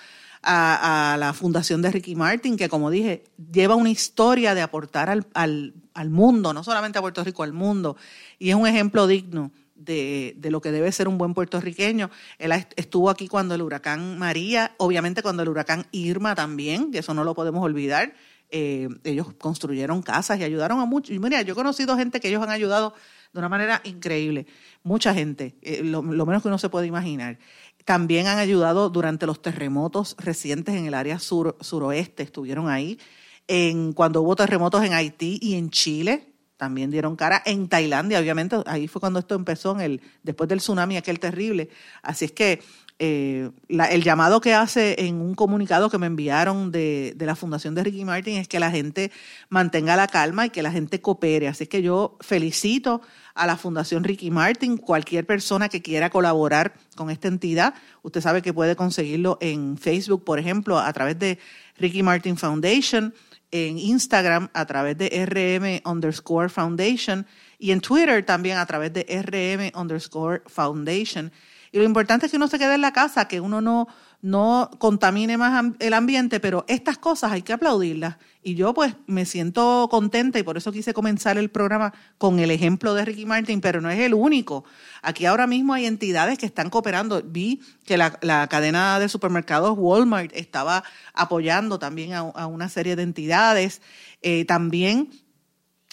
a, 0.45 1.17
la 1.19 1.33
fundación 1.33 1.81
de 1.81 1.91
Ricky 1.91 2.15
Martin, 2.15 2.57
que 2.57 2.69
como 2.69 2.89
dije, 2.89 3.23
lleva 3.51 3.75
una 3.75 3.89
historia 3.89 4.53
de 4.53 4.61
aportar 4.61 5.09
al, 5.09 5.27
al, 5.33 5.73
al 5.93 6.09
mundo, 6.09 6.53
no 6.53 6.63
solamente 6.63 6.99
a 6.99 7.01
Puerto 7.01 7.23
Rico, 7.23 7.43
al 7.43 7.53
mundo, 7.53 7.97
y 8.39 8.49
es 8.49 8.55
un 8.55 8.67
ejemplo 8.67 9.07
digno 9.07 9.51
de, 9.75 10.35
de, 10.37 10.51
lo 10.51 10.61
que 10.61 10.71
debe 10.71 10.91
ser 10.91 11.07
un 11.07 11.17
buen 11.17 11.33
puertorriqueño. 11.33 12.09
Él 12.39 12.51
estuvo 12.75 13.09
aquí 13.09 13.27
cuando 13.27 13.55
el 13.55 13.61
huracán 13.61 14.17
María, 14.17 14.73
obviamente 14.77 15.21
cuando 15.21 15.43
el 15.43 15.49
huracán 15.49 15.85
Irma 15.91 16.35
también, 16.35 16.91
que 16.91 16.99
eso 16.99 17.13
no 17.13 17.23
lo 17.23 17.35
podemos 17.35 17.63
olvidar. 17.63 18.13
Eh, 18.49 18.87
ellos 19.03 19.33
construyeron 19.37 20.01
casas 20.01 20.39
y 20.39 20.43
ayudaron 20.43 20.79
a 20.79 20.85
muchos. 20.85 21.17
Mira, 21.19 21.41
yo 21.41 21.53
he 21.53 21.55
conocido 21.55 21.97
gente 21.97 22.19
que 22.19 22.29
ellos 22.29 22.43
han 22.43 22.51
ayudado 22.51 22.93
de 23.33 23.39
una 23.39 23.49
manera 23.49 23.81
increíble. 23.83 24.45
Mucha 24.83 25.13
gente, 25.13 25.55
eh, 25.61 25.81
lo, 25.83 26.01
lo, 26.01 26.25
menos 26.25 26.41
que 26.41 26.47
uno 26.47 26.57
se 26.57 26.69
puede 26.69 26.87
imaginar. 26.87 27.37
También 27.85 28.25
han 28.25 28.39
ayudado 28.39 28.89
durante 28.89 29.27
los 29.27 29.41
terremotos 29.41 30.15
recientes 30.17 30.75
en 30.75 30.87
el 30.87 30.95
área 30.95 31.19
sur, 31.19 31.55
suroeste, 31.61 32.23
estuvieron 32.23 32.67
ahí. 32.67 32.99
En, 33.47 33.93
cuando 33.93 34.23
hubo 34.23 34.35
terremotos 34.35 34.83
en 34.83 34.93
Haití 34.93 35.37
y 35.39 35.53
en 35.53 35.69
Chile, 35.69 36.33
también 36.57 36.89
dieron 36.89 37.15
cara. 37.15 37.43
En 37.45 37.67
Tailandia, 37.67 38.19
obviamente, 38.19 38.57
ahí 38.65 38.87
fue 38.87 38.99
cuando 38.99 39.19
esto 39.19 39.35
empezó, 39.35 39.73
en 39.73 39.81
el, 39.81 40.01
después 40.23 40.49
del 40.49 40.59
tsunami 40.59 40.97
aquel 40.97 41.19
terrible. 41.19 41.69
Así 42.01 42.25
es 42.25 42.31
que 42.31 42.61
eh, 42.97 43.51
el 43.67 44.03
llamado 44.03 44.39
que 44.39 44.53
hace 44.53 44.95
en 45.05 45.19
un 45.19 45.35
comunicado 45.35 45.89
que 45.89 45.97
me 45.97 46.07
enviaron 46.07 46.71
de, 46.71 47.13
de, 47.15 47.25
la 47.25 47.35
Fundación 47.35 47.75
de 47.75 47.83
Ricky 47.83 48.05
Martin 48.05 48.37
es 48.37 48.47
que 48.47 48.59
la 48.59 48.71
gente 48.71 49.11
mantenga 49.49 49.97
la 49.97 50.07
calma 50.07 50.45
y 50.45 50.49
que 50.49 50.63
la 50.63 50.71
gente 50.71 51.01
coopere. 51.01 51.49
Así 51.49 51.67
que 51.67 51.81
yo 51.81 52.17
felicito 52.21 53.01
a 53.33 53.45
la 53.45 53.57
Fundación 53.57 54.05
Ricky 54.05 54.31
Martin, 54.31 54.77
cualquier 54.77 55.25
persona 55.25 55.67
que 55.67 55.81
quiera 55.81 56.09
colaborar 56.09 56.73
con 56.95 57.09
esta 57.09 57.27
entidad, 57.27 57.73
usted 58.01 58.21
sabe 58.21 58.41
que 58.41 58.53
puede 58.53 58.77
conseguirlo 58.77 59.37
en 59.41 59.77
Facebook, 59.77 60.23
por 60.23 60.39
ejemplo, 60.39 60.79
a 60.79 60.91
través 60.93 61.19
de 61.19 61.37
Ricky 61.77 62.01
Martin 62.01 62.37
Foundation, 62.37 63.13
en 63.51 63.77
Instagram 63.77 64.49
a 64.53 64.65
través 64.65 64.97
de 64.97 65.25
RM 65.25 65.89
underscore 65.89 66.49
Foundation 66.49 67.25
y 67.59 67.71
en 67.71 67.81
Twitter 67.81 68.25
también 68.25 68.57
a 68.57 68.65
través 68.65 68.91
de 68.93 69.03
RM 69.03 69.77
underscore 69.79 70.43
Foundation. 70.47 71.31
Y 71.75 71.77
lo 71.77 71.84
importante 71.84 72.25
es 72.25 72.32
que 72.32 72.38
uno 72.38 72.48
se 72.48 72.58
quede 72.58 72.75
en 72.75 72.79
la 72.79 72.94
casa, 72.94 73.27
que 73.27 73.41
uno 73.41 73.60
no, 73.60 73.89
no 74.22 74.72
contamine 74.77 75.38
más 75.38 75.62
el 75.79 75.94
ambiente, 75.94 76.39
pero 76.39 76.63
estas 76.70 76.98
cosas 76.98 77.34
hay 77.34 77.41
que 77.41 77.51
aplaudirlas. 77.51 78.15
Y 78.41 78.55
yo 78.55 78.74
pues 78.74 78.96
me 79.08 79.25
siento 79.25 79.89
contenta 79.91 80.39
y 80.39 80.44
por 80.44 80.55
eso 80.55 80.72
quise 80.72 80.94
comenzar 80.94 81.38
el 81.38 81.51
programa 81.51 81.94
con 82.17 82.39
el 82.39 82.50
ejemplo 82.50 82.94
de 82.94 83.03
Ricky 83.03 83.25
Martin, 83.25 83.60
pero 83.60 83.82
no 83.82 83.89
es 83.89 84.00
el 84.00 84.13
único. 84.13 84.63
Aquí 85.01 85.25
ahora 85.25 85.48
mismo 85.48 85.74
hay 85.74 85.86
entidades 85.86 86.38
que 86.38 86.46
están 86.46 86.70
cooperando. 86.70 87.22
Vi 87.22 87.60
que 87.84 87.98
la, 87.98 88.20
la 88.22 88.48
cadena 88.48 88.98
de 88.98 89.10
supermercados 89.10 89.75
Walmart 89.77 90.32
estaba 90.34 90.86
apoyando 91.13 91.77
también 91.77 92.13
a, 92.13 92.20
a 92.20 92.48
una 92.48 92.70
serie 92.70 92.96
de 92.96 93.03
entidades. 93.03 93.82
Eh, 94.22 94.46
también 94.46 95.10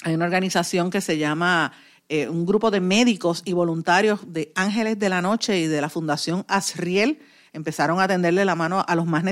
hay 0.04 0.14
una 0.14 0.26
organización 0.26 0.90
que 0.90 1.00
se 1.00 1.18
llama 1.18 1.72
eh, 2.14 2.28
un 2.28 2.44
grupo 2.44 2.70
de 2.70 2.82
médicos 2.82 3.40
y 3.46 3.54
voluntarios 3.54 4.20
de 4.26 4.52
Ángeles 4.54 4.98
de 4.98 5.08
la 5.08 5.22
Noche 5.22 5.58
y 5.58 5.66
de 5.66 5.80
la 5.80 5.88
Fundación 5.88 6.44
Asriel 6.46 7.20
empezaron 7.54 8.00
a 8.00 8.06
tenderle 8.06 8.44
la 8.44 8.54
mano 8.54 8.84
a 8.86 8.94
los 8.94 9.06
más, 9.06 9.24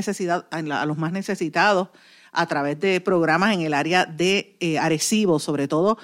a 0.51 0.87
los 0.87 0.97
más 0.97 1.13
necesitados 1.13 1.89
a 2.33 2.47
través 2.47 2.81
de 2.81 3.03
programas 3.03 3.53
en 3.53 3.61
el 3.61 3.75
área 3.75 4.07
de 4.07 4.57
eh, 4.61 4.79
Arecibo, 4.79 5.39
sobre 5.39 5.69
todo 5.69 5.99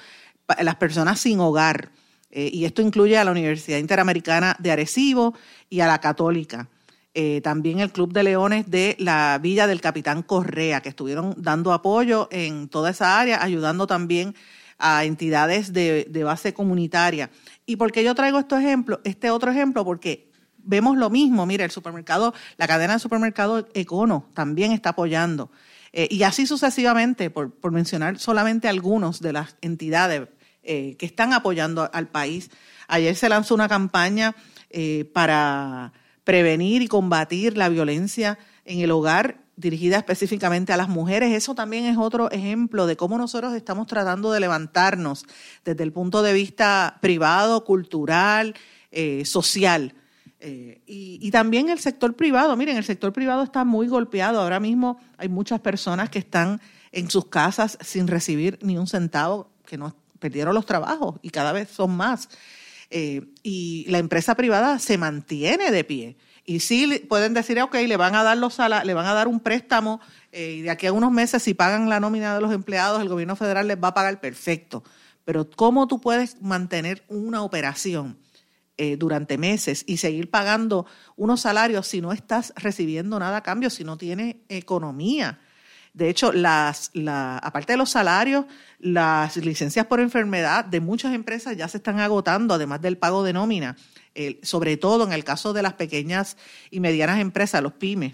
las 0.59 0.75
personas 0.75 1.19
sin 1.19 1.39
hogar. 1.39 1.89
Eh, 2.29 2.51
y 2.53 2.65
esto 2.65 2.83
incluye 2.83 3.17
a 3.17 3.23
la 3.23 3.31
Universidad 3.31 3.79
Interamericana 3.79 4.55
de 4.59 4.71
Arecibo 4.71 5.33
y 5.71 5.79
a 5.79 5.87
la 5.87 5.99
Católica. 5.99 6.69
Eh, 7.15 7.41
también 7.41 7.79
el 7.79 7.91
Club 7.91 8.13
de 8.13 8.21
Leones 8.21 8.69
de 8.69 8.95
la 8.99 9.39
Villa 9.41 9.65
del 9.65 9.81
Capitán 9.81 10.21
Correa, 10.21 10.81
que 10.81 10.89
estuvieron 10.89 11.33
dando 11.37 11.73
apoyo 11.73 12.27
en 12.29 12.67
toda 12.67 12.91
esa 12.91 13.19
área, 13.19 13.41
ayudando 13.41 13.87
también 13.87 14.35
a 14.77 15.05
entidades 15.05 15.73
de, 15.73 16.07
de 16.09 16.23
base 16.23 16.53
comunitaria. 16.53 17.29
¿Y 17.65 17.75
por 17.75 17.91
qué 17.91 18.03
yo 18.03 18.15
traigo 18.15 18.39
este 18.39 18.55
ejemplo? 18.57 19.01
Este 19.03 19.31
otro 19.31 19.51
ejemplo, 19.51 19.83
porque 19.83 20.29
vemos 20.57 20.97
lo 20.97 21.09
mismo. 21.09 21.45
Mira, 21.45 21.65
el 21.65 21.71
supermercado, 21.71 22.33
la 22.57 22.67
cadena 22.67 22.93
de 22.93 22.99
supermercado 22.99 23.67
Econo 23.73 24.29
también 24.33 24.71
está 24.71 24.89
apoyando. 24.89 25.51
Eh, 25.93 26.07
y 26.11 26.23
así 26.23 26.45
sucesivamente, 26.45 27.29
por, 27.29 27.51
por, 27.51 27.71
mencionar 27.71 28.19
solamente 28.19 28.67
algunos 28.67 29.21
de 29.21 29.33
las 29.33 29.55
entidades 29.61 30.27
eh, 30.63 30.95
que 30.97 31.05
están 31.05 31.33
apoyando 31.33 31.89
al 31.93 32.09
país. 32.09 32.51
Ayer 32.87 33.15
se 33.15 33.29
lanzó 33.29 33.55
una 33.55 33.69
campaña 33.69 34.35
eh, 34.69 35.09
para 35.13 35.93
prevenir 36.25 36.81
y 36.81 36.87
combatir 36.87 37.55
la 37.55 37.69
violencia 37.69 38.37
en 38.65 38.81
el 38.81 38.91
hogar 38.91 39.46
dirigida 39.57 39.97
específicamente 39.97 40.71
a 40.71 40.77
las 40.77 40.87
mujeres. 40.87 41.33
Eso 41.33 41.55
también 41.55 41.85
es 41.85 41.97
otro 41.97 42.31
ejemplo 42.31 42.87
de 42.87 42.95
cómo 42.95 43.17
nosotros 43.17 43.53
estamos 43.53 43.87
tratando 43.87 44.31
de 44.31 44.39
levantarnos 44.39 45.25
desde 45.65 45.83
el 45.83 45.91
punto 45.91 46.21
de 46.21 46.31
vista 46.31 46.99
privado, 47.01 47.65
cultural, 47.65 48.53
eh, 48.91 49.25
social. 49.25 49.93
Eh, 50.39 50.81
y, 50.85 51.31
también 51.31 51.69
el 51.69 51.79
sector 51.79 52.15
privado. 52.15 52.55
Miren, 52.55 52.77
el 52.77 52.83
sector 52.83 53.11
privado 53.11 53.43
está 53.43 53.65
muy 53.65 53.87
golpeado. 53.87 54.39
Ahora 54.39 54.59
mismo 54.59 54.99
hay 55.17 55.27
muchas 55.27 55.59
personas 55.59 56.09
que 56.09 56.19
están 56.19 56.61
en 56.91 57.09
sus 57.09 57.25
casas 57.25 57.77
sin 57.81 58.07
recibir 58.07 58.59
ni 58.61 58.77
un 58.77 58.87
centavo, 58.87 59.49
que 59.65 59.77
no 59.77 59.95
perdieron 60.19 60.53
los 60.55 60.65
trabajos 60.65 61.15
y 61.21 61.31
cada 61.31 61.51
vez 61.51 61.69
son 61.69 61.97
más. 61.97 62.29
Eh, 62.89 63.25
y 63.43 63.85
la 63.89 63.97
empresa 63.97 64.35
privada 64.35 64.77
se 64.79 64.97
mantiene 64.97 65.71
de 65.71 65.83
pie. 65.83 66.15
Y 66.49 66.61
sí 66.61 67.05
pueden 67.09 67.33
decir, 67.33 67.59
ok, 67.59 67.75
le 67.75 67.97
van 67.97 68.15
a 68.15 68.23
dar 68.23 68.37
los 68.37 68.57
le 68.57 68.93
van 68.93 69.05
a 69.05 69.13
dar 69.13 69.27
un 69.27 69.41
préstamo 69.41 69.99
eh, 70.31 70.53
y 70.53 70.61
de 70.61 70.69
aquí 70.69 70.87
a 70.87 70.93
unos 70.93 71.11
meses 71.11 71.43
si 71.43 71.53
pagan 71.53 71.89
la 71.89 71.99
nómina 71.99 72.33
de 72.33 72.39
los 72.39 72.53
empleados, 72.53 73.01
el 73.01 73.09
gobierno 73.09 73.35
federal 73.35 73.67
les 73.67 73.77
va 73.77 73.89
a 73.89 73.93
pagar 73.93 74.21
perfecto. 74.21 74.81
Pero 75.25 75.49
¿cómo 75.49 75.89
tú 75.89 75.99
puedes 75.99 76.41
mantener 76.41 77.03
una 77.09 77.43
operación 77.43 78.17
eh, 78.77 78.95
durante 78.95 79.37
meses 79.37 79.83
y 79.87 79.97
seguir 79.97 80.31
pagando 80.31 80.85
unos 81.17 81.41
salarios 81.41 81.85
si 81.85 81.99
no 81.99 82.13
estás 82.13 82.53
recibiendo 82.55 83.19
nada 83.19 83.35
a 83.35 83.43
cambio, 83.43 83.69
si 83.69 83.83
no 83.83 83.97
tienes 83.97 84.37
economía? 84.47 85.41
De 85.97 86.09
hecho, 86.09 86.31
las, 86.31 86.91
la, 86.93 87.39
aparte 87.39 87.73
de 87.73 87.77
los 87.77 87.89
salarios, 87.89 88.45
las 88.79 89.35
licencias 89.37 89.87
por 89.87 89.99
enfermedad 89.99 90.63
de 90.63 90.79
muchas 90.79 91.15
empresas 91.15 91.57
ya 91.57 91.67
se 91.67 91.77
están 91.77 91.99
agotando, 91.99 92.53
además 92.53 92.81
del 92.81 92.97
pago 92.97 93.23
de 93.23 93.33
nómina 93.33 93.75
sobre 94.41 94.77
todo 94.77 95.05
en 95.05 95.13
el 95.13 95.23
caso 95.23 95.53
de 95.53 95.61
las 95.61 95.73
pequeñas 95.73 96.37
y 96.71 96.79
medianas 96.79 97.19
empresas, 97.19 97.61
los 97.61 97.73
pymes. 97.73 98.13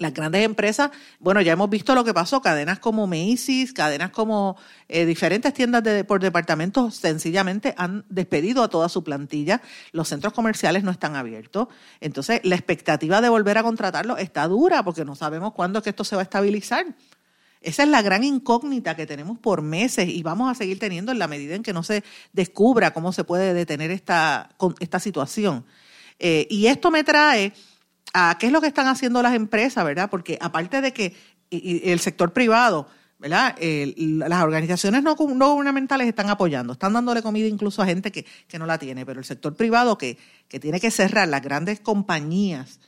Las 0.00 0.14
grandes 0.14 0.42
empresas, 0.46 0.90
bueno, 1.18 1.42
ya 1.42 1.52
hemos 1.52 1.68
visto 1.68 1.94
lo 1.94 2.04
que 2.04 2.14
pasó, 2.14 2.40
cadenas 2.40 2.78
como 2.78 3.06
Macy's, 3.06 3.74
cadenas 3.74 4.08
como 4.08 4.56
eh, 4.88 5.04
diferentes 5.04 5.52
tiendas 5.52 5.82
de, 5.82 6.04
por 6.04 6.22
departamentos 6.22 6.96
sencillamente 6.96 7.74
han 7.76 8.06
despedido 8.08 8.62
a 8.62 8.68
toda 8.68 8.88
su 8.88 9.04
plantilla, 9.04 9.60
los 9.92 10.08
centros 10.08 10.32
comerciales 10.32 10.84
no 10.84 10.90
están 10.90 11.16
abiertos, 11.16 11.68
entonces 12.00 12.40
la 12.44 12.54
expectativa 12.54 13.20
de 13.20 13.28
volver 13.28 13.58
a 13.58 13.62
contratarlo 13.62 14.16
está 14.16 14.48
dura 14.48 14.82
porque 14.82 15.04
no 15.04 15.14
sabemos 15.16 15.52
cuándo 15.52 15.80
es 15.80 15.84
que 15.84 15.90
esto 15.90 16.04
se 16.04 16.16
va 16.16 16.22
a 16.22 16.24
estabilizar. 16.24 16.86
Esa 17.60 17.82
es 17.82 17.90
la 17.90 18.00
gran 18.00 18.24
incógnita 18.24 18.96
que 18.96 19.04
tenemos 19.04 19.38
por 19.38 19.60
meses 19.60 20.08
y 20.08 20.22
vamos 20.22 20.50
a 20.50 20.54
seguir 20.54 20.78
teniendo 20.78 21.12
en 21.12 21.18
la 21.18 21.28
medida 21.28 21.54
en 21.54 21.62
que 21.62 21.74
no 21.74 21.82
se 21.82 22.04
descubra 22.32 22.94
cómo 22.94 23.12
se 23.12 23.24
puede 23.24 23.52
detener 23.52 23.90
esta, 23.90 24.48
esta 24.78 24.98
situación. 24.98 25.66
Eh, 26.18 26.46
y 26.48 26.68
esto 26.68 26.90
me 26.90 27.04
trae 27.04 27.52
a 28.12 28.36
qué 28.38 28.46
es 28.46 28.52
lo 28.52 28.60
que 28.60 28.66
están 28.66 28.88
haciendo 28.88 29.22
las 29.22 29.34
empresas, 29.34 29.84
¿verdad? 29.84 30.10
Porque 30.10 30.38
aparte 30.40 30.80
de 30.80 30.92
que 30.92 31.14
el 31.50 32.00
sector 32.00 32.32
privado, 32.32 32.88
¿verdad? 33.18 33.56
las 33.60 34.42
organizaciones 34.42 35.02
no, 35.02 35.14
gubernamentales 35.14 36.08
están 36.08 36.30
apoyando, 36.30 36.72
están 36.72 36.92
dándole 36.92 37.22
comida 37.22 37.46
incluso 37.46 37.82
a 37.82 37.86
gente 37.86 38.10
que, 38.10 38.24
que 38.48 38.58
no 38.58 38.66
la 38.66 38.78
tiene, 38.78 39.04
pero 39.04 39.20
el 39.20 39.26
sector 39.26 39.54
privado 39.56 39.98
que, 39.98 40.16
que 40.48 40.60
tiene 40.60 40.80
que 40.80 40.90
cerrar, 40.90 41.28
las 41.28 41.42
grandes 41.42 41.80
compañías, 41.80 42.80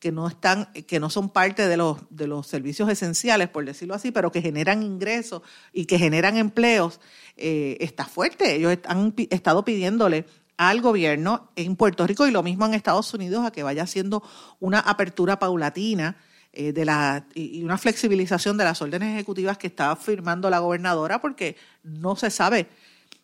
que 0.00 0.12
no 0.12 0.26
están, 0.26 0.72
que 0.72 0.98
no 0.98 1.10
son 1.10 1.28
parte 1.28 1.68
de 1.68 1.76
los, 1.76 1.98
de 2.08 2.26
los 2.26 2.46
servicios 2.46 2.88
esenciales, 2.88 3.48
por 3.48 3.66
decirlo 3.66 3.94
así, 3.94 4.10
pero 4.10 4.32
que 4.32 4.40
generan 4.40 4.82
ingresos 4.82 5.42
y 5.74 5.84
que 5.84 5.98
generan 5.98 6.38
empleos, 6.38 7.00
eh, 7.36 7.76
está 7.80 8.06
fuerte. 8.06 8.56
Ellos 8.56 8.78
han 8.86 9.14
estado 9.28 9.62
pidiéndole 9.62 10.24
al 10.60 10.82
gobierno 10.82 11.50
en 11.56 11.74
Puerto 11.74 12.06
Rico 12.06 12.26
y 12.26 12.30
lo 12.30 12.42
mismo 12.42 12.66
en 12.66 12.74
Estados 12.74 13.14
Unidos 13.14 13.46
a 13.46 13.50
que 13.50 13.62
vaya 13.62 13.84
haciendo 13.84 14.22
una 14.58 14.78
apertura 14.78 15.38
paulatina 15.38 16.18
eh, 16.52 16.74
de 16.74 16.84
la, 16.84 17.24
y 17.34 17.64
una 17.64 17.78
flexibilización 17.78 18.58
de 18.58 18.64
las 18.64 18.82
órdenes 18.82 19.14
ejecutivas 19.14 19.56
que 19.56 19.68
está 19.68 19.96
firmando 19.96 20.50
la 20.50 20.58
gobernadora 20.58 21.18
porque 21.18 21.56
no 21.82 22.14
se 22.14 22.28
sabe 22.28 22.68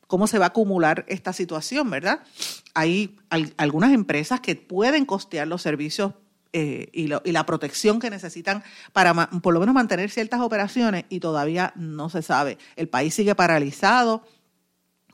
cómo 0.07 0.27
se 0.27 0.39
va 0.39 0.47
a 0.47 0.49
acumular 0.49 1.05
esta 1.09 1.35
situación, 1.35 1.91
¿verdad? 1.91 2.21
Hay 2.73 3.19
algunas 3.59 3.93
empresas 3.93 4.41
que 4.41 4.57
pueden 4.57 5.05
costear 5.05 5.47
los 5.47 5.61
servicios 5.61 6.15
eh, 6.55 6.89
y, 6.95 7.09
la 7.09 7.45
protección 7.45 8.01
que 8.01 8.09
necesitan 8.09 8.65
para 8.95 9.29
por 9.43 9.53
lo 9.53 9.61
menos 9.61 9.75
mantener 9.75 10.09
ciertas 10.11 10.41
operaciones 10.41 11.05
y 11.11 11.21
todavía 11.21 11.75
no 11.77 12.09
se 12.09 12.23
sabe. 12.23 12.57
El 12.77 12.89
país 12.89 13.13
sigue 13.13 13.35
paralizado 13.35 14.25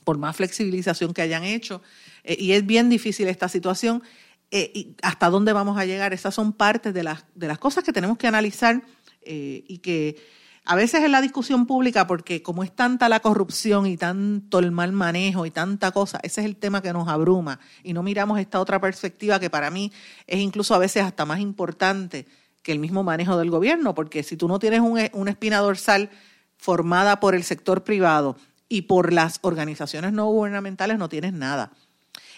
por 0.05 0.19
más 0.19 0.37
flexibilización 0.37 1.15
que 1.15 1.23
hayan 1.23 1.45
hecho 1.45 1.83
eh, 2.25 2.37
y 2.39 2.53
es 2.53 2.67
bien 2.67 2.89
difícil 2.89 3.29
esta 3.29 3.49
situación. 3.49 4.03
Eh, 4.51 4.71
y 4.75 4.97
¿Hasta 5.03 5.31
dónde 5.31 5.53
vamos 5.53 5.79
a 5.79 5.85
llegar? 5.85 6.13
Esas 6.13 6.35
son 6.35 6.53
partes 6.53 6.93
de 6.93 7.03
las, 7.03 7.25
de 7.35 7.49
las 7.49 7.59
cosas 7.59 7.85
que 7.85 7.93
tenemos 7.93 8.19
que 8.19 8.27
analizar 8.27 8.83
y 9.25 9.79
que 9.79 10.17
a 10.65 10.77
veces 10.77 11.03
en 11.03 11.11
la 11.11 11.21
discusión 11.21 11.67
pública, 11.67 12.07
porque 12.07 12.43
como 12.43 12.63
es 12.63 12.71
tanta 12.75 13.09
la 13.09 13.21
corrupción 13.21 13.87
y 13.87 13.97
tanto 13.97 14.61
el 14.61 14.71
mal 14.71 14.93
manejo 14.93 15.45
y 15.45 15.51
tanta 15.51 15.91
cosa, 15.91 16.21
ese 16.23 16.41
es 16.41 16.47
el 16.47 16.57
tema 16.57 16.83
que 16.83 16.93
nos 16.93 17.09
abruma 17.09 17.59
y 17.83 17.93
no 17.93 18.03
miramos 18.03 18.39
esta 18.39 18.61
otra 18.61 18.81
perspectiva 18.81 19.41
que 19.41 19.51
para 19.51 19.71
mí 19.71 19.93
es 20.27 20.39
incluso 20.39 20.75
a 20.75 20.79
veces 20.79 21.03
hasta 21.03 21.25
más 21.25 21.41
importante 21.41 22.27
que 22.63 22.71
el 22.71 22.79
mismo 22.79 23.03
manejo 23.03 23.37
del 23.37 23.51
gobierno, 23.51 23.95
porque 23.95 24.23
si 24.23 24.37
tú 24.37 24.47
no 24.47 24.61
tienes 24.61 24.81
una 24.81 25.31
espina 25.31 25.59
dorsal 25.59 26.11
formada 26.59 27.19
por 27.19 27.35
el 27.35 27.43
sector 27.43 27.83
privado 27.83 28.37
y 28.69 28.83
por 28.83 29.13
las 29.13 29.41
organizaciones 29.43 30.13
no 30.13 30.27
gubernamentales, 30.27 30.97
no 30.97 31.09
tienes 31.09 31.33
nada. 31.33 31.73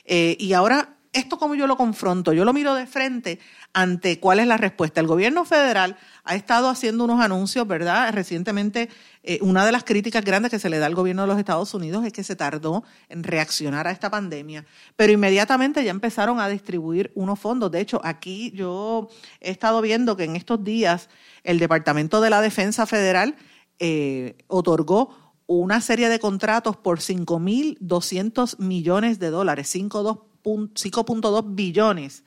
Eh, 0.04 0.36
y 0.38 0.52
ahora 0.52 0.94
esto 1.14 1.38
como 1.38 1.54
yo 1.54 1.66
lo 1.66 1.76
confronto, 1.76 2.32
yo 2.32 2.44
lo 2.44 2.52
miro 2.52 2.74
de 2.74 2.86
frente 2.86 3.38
ante 3.72 4.18
cuál 4.18 4.40
es 4.40 4.48
la 4.48 4.56
respuesta. 4.56 5.00
El 5.00 5.06
gobierno 5.06 5.44
federal 5.44 5.96
ha 6.24 6.34
estado 6.34 6.68
haciendo 6.68 7.04
unos 7.04 7.20
anuncios, 7.20 7.66
¿verdad? 7.68 8.12
Recientemente, 8.12 8.88
eh, 9.22 9.38
una 9.40 9.64
de 9.64 9.70
las 9.70 9.84
críticas 9.84 10.24
grandes 10.24 10.50
que 10.50 10.58
se 10.58 10.68
le 10.68 10.78
da 10.78 10.86
al 10.86 10.94
gobierno 10.96 11.22
de 11.22 11.28
los 11.28 11.38
Estados 11.38 11.72
Unidos 11.72 12.04
es 12.04 12.12
que 12.12 12.24
se 12.24 12.34
tardó 12.34 12.82
en 13.08 13.22
reaccionar 13.22 13.86
a 13.86 13.92
esta 13.92 14.10
pandemia, 14.10 14.66
pero 14.96 15.12
inmediatamente 15.12 15.84
ya 15.84 15.92
empezaron 15.92 16.40
a 16.40 16.48
distribuir 16.48 17.12
unos 17.14 17.38
fondos. 17.38 17.70
De 17.70 17.80
hecho, 17.80 18.00
aquí 18.02 18.50
yo 18.52 19.08
he 19.40 19.52
estado 19.52 19.80
viendo 19.80 20.16
que 20.16 20.24
en 20.24 20.34
estos 20.34 20.64
días 20.64 21.08
el 21.44 21.60
Departamento 21.60 22.20
de 22.20 22.30
la 22.30 22.40
Defensa 22.40 22.86
Federal 22.86 23.36
eh, 23.78 24.36
otorgó 24.48 25.23
una 25.46 25.80
serie 25.80 26.08
de 26.08 26.18
contratos 26.18 26.76
por 26.76 27.00
5.200 27.00 28.58
millones 28.58 29.18
de 29.18 29.30
dólares, 29.30 29.74
5.2 29.74 30.18
5.2 30.44 31.54
billones 31.54 32.22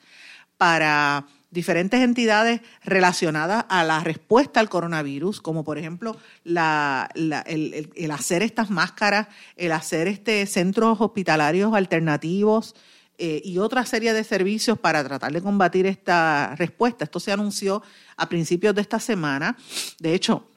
para 0.56 1.26
diferentes 1.50 2.00
entidades 2.00 2.60
relacionadas 2.84 3.64
a 3.68 3.84
la 3.84 4.00
respuesta 4.00 4.60
al 4.60 4.68
coronavirus, 4.68 5.40
como 5.40 5.64
por 5.64 5.78
ejemplo 5.78 6.16
el, 6.44 8.10
hacer 8.10 8.42
estas 8.42 8.70
máscaras, 8.70 9.28
el 9.56 9.72
hacer 9.72 10.08
este 10.08 10.44
centros 10.46 11.00
hospitalarios 11.00 11.74
alternativos 11.74 12.74
eh, 13.16 13.40
y 13.44 13.58
otra 13.58 13.86
serie 13.86 14.12
de 14.12 14.24
servicios 14.24 14.78
para 14.78 15.02
tratar 15.02 15.32
de 15.32 15.42
combatir 15.42 15.86
esta 15.86 16.54
respuesta. 16.56 17.04
Esto 17.04 17.20
se 17.20 17.32
anunció 17.32 17.82
a 18.16 18.28
principios 18.28 18.74
de 18.74 18.82
esta 18.82 19.00
semana. 19.00 19.56
De 19.98 20.14
hecho, 20.14 20.48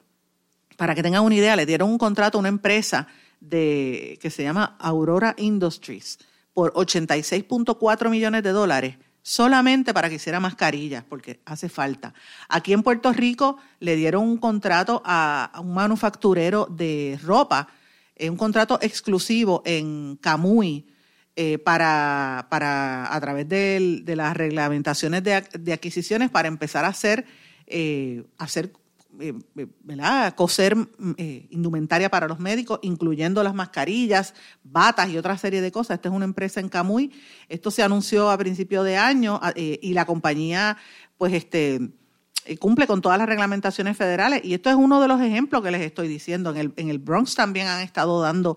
para 0.82 0.96
que 0.96 1.02
tengan 1.04 1.22
una 1.22 1.36
idea, 1.36 1.54
le 1.54 1.64
dieron 1.64 1.90
un 1.90 1.96
contrato 1.96 2.38
a 2.38 2.40
una 2.40 2.48
empresa 2.48 3.06
de, 3.38 4.18
que 4.20 4.30
se 4.30 4.42
llama 4.42 4.74
Aurora 4.80 5.32
Industries 5.38 6.18
por 6.52 6.72
86.4 6.72 8.10
millones 8.10 8.42
de 8.42 8.50
dólares 8.50 8.96
solamente 9.22 9.94
para 9.94 10.08
que 10.08 10.16
hiciera 10.16 10.40
mascarillas, 10.40 11.04
porque 11.08 11.38
hace 11.44 11.68
falta. 11.68 12.14
Aquí 12.48 12.72
en 12.72 12.82
Puerto 12.82 13.12
Rico 13.12 13.58
le 13.78 13.94
dieron 13.94 14.24
un 14.24 14.38
contrato 14.38 15.00
a, 15.04 15.52
un 15.60 15.72
manufacturero 15.72 16.66
de 16.68 17.16
ropa, 17.22 17.68
eh, 18.16 18.28
un 18.28 18.36
contrato 18.36 18.80
exclusivo 18.82 19.62
en 19.64 20.16
Camuy, 20.16 20.84
eh, 21.36 21.58
para, 21.58 22.48
para, 22.50 23.14
a 23.14 23.20
través 23.20 23.48
de, 23.48 24.02
las 24.16 24.36
reglamentaciones 24.36 25.22
de, 25.22 25.72
adquisiciones 25.72 26.28
para 26.28 26.48
empezar 26.48 26.84
a 26.84 26.88
hacer, 26.88 27.24
eh, 27.68 28.24
hacer 28.36 28.72
eh, 29.20 29.34
eh, 29.56 29.66
¿verdad? 29.82 30.34
coser 30.34 30.74
mm, 30.74 31.14
eh, 31.18 31.46
indumentaria 31.50 32.10
para 32.10 32.26
los 32.26 32.38
médicos, 32.38 32.78
incluyendo 32.82 33.42
las 33.42 33.54
mascarillas, 33.54 34.34
batas 34.64 35.10
y 35.10 35.18
otra 35.18 35.36
serie 35.36 35.60
de 35.60 35.70
cosas. 35.70 35.96
Esta 35.96 36.08
es 36.08 36.14
una 36.14 36.24
empresa 36.24 36.60
en 36.60 36.68
Camuy. 36.68 37.12
Esto 37.48 37.70
se 37.70 37.82
anunció 37.82 38.30
a 38.30 38.38
principio 38.38 38.82
de 38.82 38.96
año 38.96 39.40
y 39.54 39.92
la 39.92 40.06
compañía, 40.06 40.78
pues, 41.18 41.32
este 41.34 41.90
cumple 42.58 42.88
con 42.88 43.00
todas 43.00 43.18
las 43.18 43.28
reglamentaciones 43.28 43.96
federales. 43.96 44.40
Y 44.44 44.54
esto 44.54 44.68
es 44.68 44.74
uno 44.74 45.00
de 45.00 45.06
los 45.06 45.20
ejemplos 45.20 45.62
que 45.62 45.70
les 45.70 45.82
estoy 45.82 46.08
diciendo. 46.08 46.50
En 46.50 46.56
el, 46.56 46.72
en 46.76 46.88
el 46.88 46.98
Bronx 46.98 47.34
también 47.34 47.68
han 47.68 47.82
estado 47.82 48.20
dando 48.20 48.56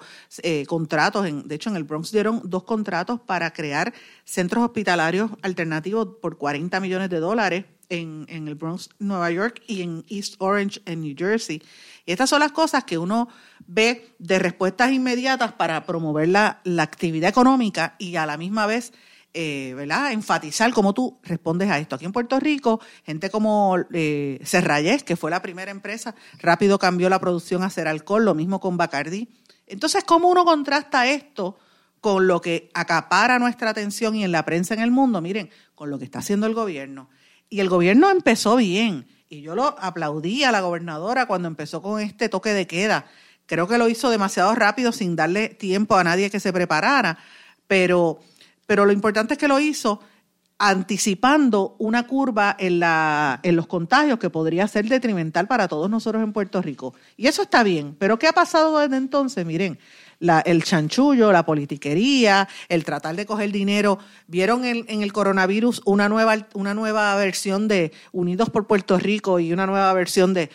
contratos. 0.67 1.27
En, 1.27 1.47
de 1.47 1.55
hecho, 1.55 1.69
en 1.69 1.75
el 1.75 1.83
Bronx 1.83 2.11
dieron 2.11 2.41
dos 2.45 2.63
contratos 2.63 3.19
para 3.19 3.51
crear 3.51 3.93
centros 4.23 4.63
hospitalarios 4.63 5.31
alternativos 5.41 6.07
por 6.21 6.37
40 6.37 6.79
millones 6.79 7.09
de 7.09 7.19
dólares 7.19 7.65
en, 7.89 8.25
el 8.29 8.55
Bronx, 8.55 8.89
Nueva 8.99 9.31
York 9.31 9.61
y 9.67 9.81
en 9.81 10.05
East 10.09 10.35
Orange, 10.39 10.81
en 10.85 11.01
New 11.01 11.15
Jersey. 11.17 11.61
Y 12.05 12.11
estas 12.11 12.29
son 12.29 12.39
las 12.39 12.51
cosas 12.51 12.83
que 12.83 12.97
uno 12.97 13.27
ve 13.67 14.15
de 14.19 14.39
respuestas 14.39 14.91
inmediatas 14.91 15.53
para 15.53 15.85
promover 15.85 16.29
la, 16.29 16.61
actividad 16.79 17.29
económica 17.29 17.95
y 17.99 18.15
a 18.15 18.25
la 18.25 18.37
misma 18.37 18.65
vez 18.65 18.93
eh, 19.33 19.73
¿verdad? 19.75 20.11
enfatizar 20.11 20.71
cómo 20.71 20.93
tú 20.93 21.19
respondes 21.23 21.69
a 21.69 21.79
esto. 21.79 21.95
Aquí 21.95 22.05
en 22.05 22.13
Puerto 22.13 22.39
Rico, 22.39 22.79
gente 23.05 23.29
como 23.29 23.77
eh, 23.91 24.39
Serrayes, 24.43 25.03
que 25.03 25.15
fue 25.15 25.29
la 25.29 25.41
primera 25.41 25.71
empresa, 25.71 26.15
rápido 26.39 26.79
cambió 26.79 27.09
la 27.09 27.19
producción 27.19 27.63
a 27.63 27.67
hacer 27.67 27.87
alcohol, 27.87 28.23
lo 28.23 28.35
mismo 28.35 28.59
con 28.59 28.77
Bacardi. 28.77 29.27
Entonces, 29.67 30.03
¿cómo 30.03 30.29
uno 30.29 30.45
contrasta 30.45 31.07
esto 31.07 31.57
con 31.99 32.27
lo 32.27 32.39
que 32.39 32.69
acapara 32.73 33.39
nuestra 33.39 33.71
atención 33.71 34.15
y 34.15 34.23
en 34.23 34.31
la 34.31 34.45
prensa 34.45 34.73
en 34.73 34.81
el 34.81 34.91
mundo? 34.91 35.21
Miren, 35.21 35.49
con 35.73 35.89
lo 35.89 35.97
que 35.97 36.05
está 36.05 36.19
haciendo 36.19 36.47
el 36.47 36.53
gobierno. 36.53 37.09
Y 37.49 37.59
el 37.59 37.69
gobierno 37.69 38.09
empezó 38.09 38.55
bien. 38.55 39.07
Y 39.29 39.41
yo 39.41 39.55
lo 39.55 39.75
aplaudí 39.79 40.43
a 40.43 40.51
la 40.51 40.61
gobernadora 40.61 41.25
cuando 41.25 41.47
empezó 41.47 41.81
con 41.81 41.99
este 41.99 42.29
toque 42.29 42.53
de 42.53 42.67
queda. 42.67 43.05
Creo 43.45 43.67
que 43.67 43.77
lo 43.77 43.89
hizo 43.89 44.09
demasiado 44.09 44.53
rápido 44.55 44.91
sin 44.91 45.15
darle 45.15 45.49
tiempo 45.49 45.95
a 45.95 46.03
nadie 46.03 46.29
que 46.29 46.39
se 46.39 46.53
preparara. 46.53 47.17
Pero, 47.67 48.19
pero 48.65 48.85
lo 48.85 48.91
importante 48.91 49.33
es 49.33 49.39
que 49.39 49.47
lo 49.47 49.59
hizo 49.59 49.99
anticipando 50.57 51.75
una 51.79 52.07
curva 52.07 52.55
en, 52.57 52.79
la, 52.79 53.39
en 53.43 53.55
los 53.55 53.67
contagios 53.67 54.19
que 54.19 54.29
podría 54.29 54.67
ser 54.67 54.87
detrimental 54.87 55.47
para 55.47 55.67
todos 55.67 55.89
nosotros 55.89 56.23
en 56.23 56.33
Puerto 56.33 56.61
Rico. 56.61 56.93
Y 57.17 57.27
eso 57.27 57.41
está 57.41 57.63
bien. 57.63 57.95
Pero 57.99 58.17
¿qué 58.17 58.27
ha 58.27 58.33
pasado 58.33 58.79
desde 58.79 58.97
entonces? 58.97 59.45
Miren, 59.45 59.77
el 60.19 60.63
chanchullo, 60.63 61.31
la 61.31 61.45
politiquería, 61.45 62.47
el 62.69 62.83
tratar 62.83 63.15
de 63.15 63.25
coger 63.25 63.51
dinero. 63.51 63.99
Vieron 64.27 64.65
en, 64.65 65.01
el 65.01 65.13
coronavirus 65.13 65.81
una 65.85 66.09
nueva, 66.09 66.47
una 66.53 66.73
nueva 66.73 67.15
versión 67.15 67.67
de 67.67 67.91
Unidos 68.11 68.49
por 68.49 68.67
Puerto 68.67 68.97
Rico 68.97 69.39
y 69.39 69.53
una 69.53 69.65
nueva 69.65 69.91
versión 69.93 70.33
de 70.33 70.49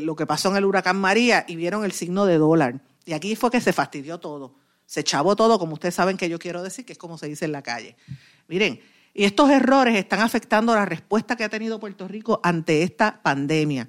lo 0.00 0.16
que 0.16 0.26
pasó 0.26 0.50
en 0.50 0.56
el 0.56 0.64
huracán 0.64 0.98
María 0.98 1.44
y 1.46 1.56
vieron 1.56 1.84
el 1.84 1.92
signo 1.92 2.26
de 2.26 2.38
dólar. 2.38 2.80
Y 3.04 3.12
aquí 3.12 3.34
fue 3.36 3.50
que 3.50 3.60
se 3.60 3.72
fastidió 3.72 4.18
todo. 4.18 4.54
Se 4.86 5.04
chavó 5.04 5.36
todo, 5.36 5.58
como 5.58 5.74
ustedes 5.74 5.94
saben 5.94 6.16
que 6.16 6.28
yo 6.28 6.38
quiero 6.38 6.62
decir, 6.62 6.84
que 6.84 6.92
es 6.92 6.98
como 6.98 7.16
se 7.16 7.28
dice 7.28 7.44
en 7.44 7.52
la 7.52 7.62
calle. 7.62 7.96
Miren, 8.48 8.80
y 9.12 9.24
estos 9.24 9.50
errores 9.50 9.96
están 9.96 10.20
afectando 10.20 10.74
la 10.74 10.86
respuesta 10.86 11.36
que 11.36 11.44
ha 11.44 11.48
tenido 11.48 11.80
Puerto 11.80 12.06
Rico 12.06 12.40
ante 12.42 12.82
esta 12.82 13.20
pandemia 13.22 13.88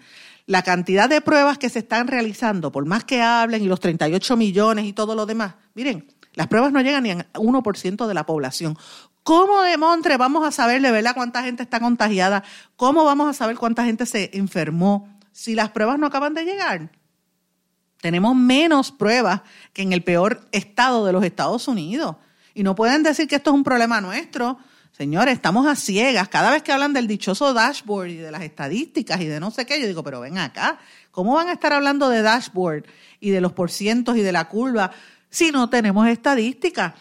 la 0.52 0.64
cantidad 0.64 1.08
de 1.08 1.22
pruebas 1.22 1.58
que 1.58 1.70
se 1.70 1.80
están 1.80 2.10
realizando, 2.10 2.74
por 2.74 2.86
más 2.86 3.06
que 3.06 3.22
hablen 3.22 3.64
y 3.64 3.68
los 3.68 3.80
38 3.80 4.36
millones 4.36 4.84
y 4.84 4.92
todo 4.92 5.16
lo 5.16 5.26
demás, 5.26 5.56
miren, 5.76 6.12
las 6.34 6.48
pruebas 6.48 6.74
no 6.74 6.82
llegan 6.82 7.04
ni 7.04 7.12
al 7.12 7.26
1% 7.34 8.06
de 8.06 8.14
la 8.14 8.26
población. 8.26 8.78
¿Cómo 9.24 9.62
de 9.62 9.78
Montre 9.78 10.18
vamos 10.18 10.46
a 10.46 10.52
saber 10.52 10.82
de 10.82 10.92
verdad 10.92 11.14
cuánta 11.16 11.42
gente 11.42 11.64
está 11.64 11.80
contagiada? 11.80 12.44
¿Cómo 12.76 13.06
vamos 13.06 13.30
a 13.30 13.34
saber 13.34 13.56
cuánta 13.56 13.86
gente 13.86 14.06
se 14.06 14.30
enfermó 14.34 15.18
si 15.32 15.56
las 15.56 15.70
pruebas 15.70 15.98
no 15.98 16.08
acaban 16.08 16.34
de 16.34 16.44
llegar? 16.44 16.92
Tenemos 18.02 18.36
menos 18.36 18.92
pruebas 18.92 19.44
que 19.72 19.84
en 19.84 19.94
el 19.94 20.04
peor 20.04 20.50
estado 20.52 21.06
de 21.06 21.14
los 21.14 21.24
Estados 21.24 21.70
Unidos. 21.70 22.18
Y 22.54 22.64
no 22.64 22.76
pueden 22.76 23.04
decir 23.04 23.30
que 23.30 23.38
esto 23.38 23.52
es 23.52 23.56
un 23.56 23.64
problema 23.64 24.02
nuestro. 24.02 24.58
Señores, 24.92 25.36
estamos 25.36 25.66
a 25.68 25.76
ciegas. 25.76 26.28
Cada 26.28 26.52
vez 26.52 26.64
que 26.64 26.72
hablan 26.72 26.92
del 26.94 27.08
dichoso 27.08 27.54
dashboard 27.54 28.10
y 28.10 28.18
de 28.18 28.30
las 28.30 28.44
estadísticas 28.44 29.22
y 29.22 29.26
de 29.26 29.40
no 29.40 29.50
sé 29.50 29.66
qué, 29.66 29.80
yo 29.80 29.88
digo, 29.88 30.04
pero 30.04 30.20
ven 30.20 30.38
acá, 30.38 30.80
¿cómo 31.12 31.36
van 31.36 31.48
a 31.48 31.54
estar 31.54 31.72
hablando 31.72 32.10
de 32.10 32.22
dashboard 32.22 32.84
y 33.20 33.30
de 33.30 33.40
los 33.40 33.54
porcientos 33.54 34.18
y 34.18 34.22
de 34.22 34.34
la 34.34 34.50
curva 34.50 34.92
si 35.30 35.52
no 35.52 35.70
tenemos 35.70 36.08
estadísticas? 36.08 36.94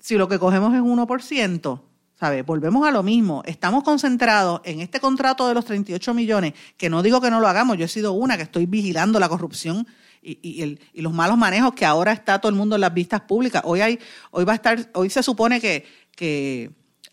Si 0.00 0.16
lo 0.16 0.28
que 0.28 0.38
cogemos 0.38 0.74
es 0.74 0.80
1%. 0.80 1.80
¿Sabe? 2.18 2.42
Volvemos 2.42 2.86
a 2.86 2.92
lo 2.92 3.02
mismo. 3.02 3.42
Estamos 3.44 3.82
concentrados 3.82 4.60
en 4.64 4.80
este 4.80 5.00
contrato 5.00 5.48
de 5.48 5.54
los 5.54 5.64
38 5.64 6.14
millones, 6.14 6.54
que 6.76 6.88
no 6.88 7.02
digo 7.02 7.20
que 7.20 7.28
no 7.28 7.40
lo 7.40 7.48
hagamos, 7.48 7.76
yo 7.76 7.86
he 7.86 7.88
sido 7.88 8.12
una 8.12 8.36
que 8.36 8.44
estoy 8.44 8.66
vigilando 8.66 9.18
la 9.18 9.28
corrupción 9.28 9.86
y, 10.22 10.78
los 10.94 11.12
malos 11.12 11.36
manejos 11.36 11.74
que 11.74 11.84
ahora 11.84 12.12
está 12.12 12.40
todo 12.40 12.50
el 12.50 12.56
mundo 12.56 12.76
en 12.76 12.82
las 12.82 12.94
vistas 12.94 13.22
públicas. 13.22 13.62
Hoy 13.66 13.80
hay, 13.80 13.98
hoy 14.30 14.44
va 14.44 14.52
a 14.52 14.56
estar, 14.56 14.88
hoy 14.94 15.10
se 15.10 15.24
supone 15.24 15.60
que 15.60 15.84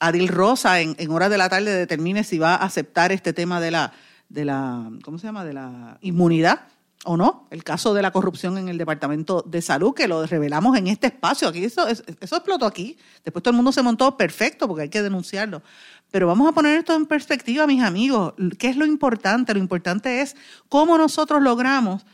Adil 0.01 0.27
Rosa 0.27 0.81
en, 0.81 0.95
horas 1.11 1.29
de 1.29 1.37
la 1.37 1.47
tarde 1.47 1.73
determine 1.73 2.23
si 2.23 2.39
va 2.39 2.55
a 2.55 2.65
aceptar 2.65 3.11
este 3.11 3.33
tema 3.33 3.61
de 3.61 3.71
la, 3.71 3.93
de 4.29 4.45
la, 4.45 4.91
¿cómo 5.03 5.17
se 5.17 5.27
llama? 5.27 5.45
De 5.45 5.53
la 5.53 5.97
inmunidad 6.01 6.61
¿O 7.03 7.17
no? 7.17 7.47
El 7.49 7.63
caso 7.63 7.95
de 7.95 8.03
la 8.03 8.11
corrupción 8.11 8.59
en 8.59 8.69
el 8.69 8.77
Departamento 8.77 9.43
de 9.47 9.63
Salud, 9.63 9.95
que 9.95 10.07
lo 10.07 10.23
revelamos 10.27 10.77
en 10.77 10.85
este 10.85 11.07
espacio. 11.07 11.47
Aquí 11.47 11.65
eso, 11.65 11.87
explotó 11.87 12.67
aquí. 12.67 12.95
Después 13.25 13.41
todo 13.41 13.51
el 13.51 13.55
mundo 13.55 13.71
se 13.71 13.81
montó 13.81 14.15
perfecto 14.15 14.67
porque 14.67 14.83
hay 14.83 14.89
que 14.89 15.01
denunciarlo. 15.01 15.63
Pero 16.11 16.27
vamos 16.27 16.47
a 16.47 16.51
poner 16.51 16.77
esto 16.77 16.95
en 16.95 17.07
perspectiva, 17.07 17.65
mis 17.65 17.81
amigos. 17.81 18.35
¿Qué 18.59 18.67
es 18.67 18.75
lo 18.75 18.85
importante? 18.85 19.51
Lo 19.55 19.59
importante 19.59 20.21
es 20.21 20.35
cómo 20.69 20.95
nosotros 20.95 21.41
logramos 21.41 22.05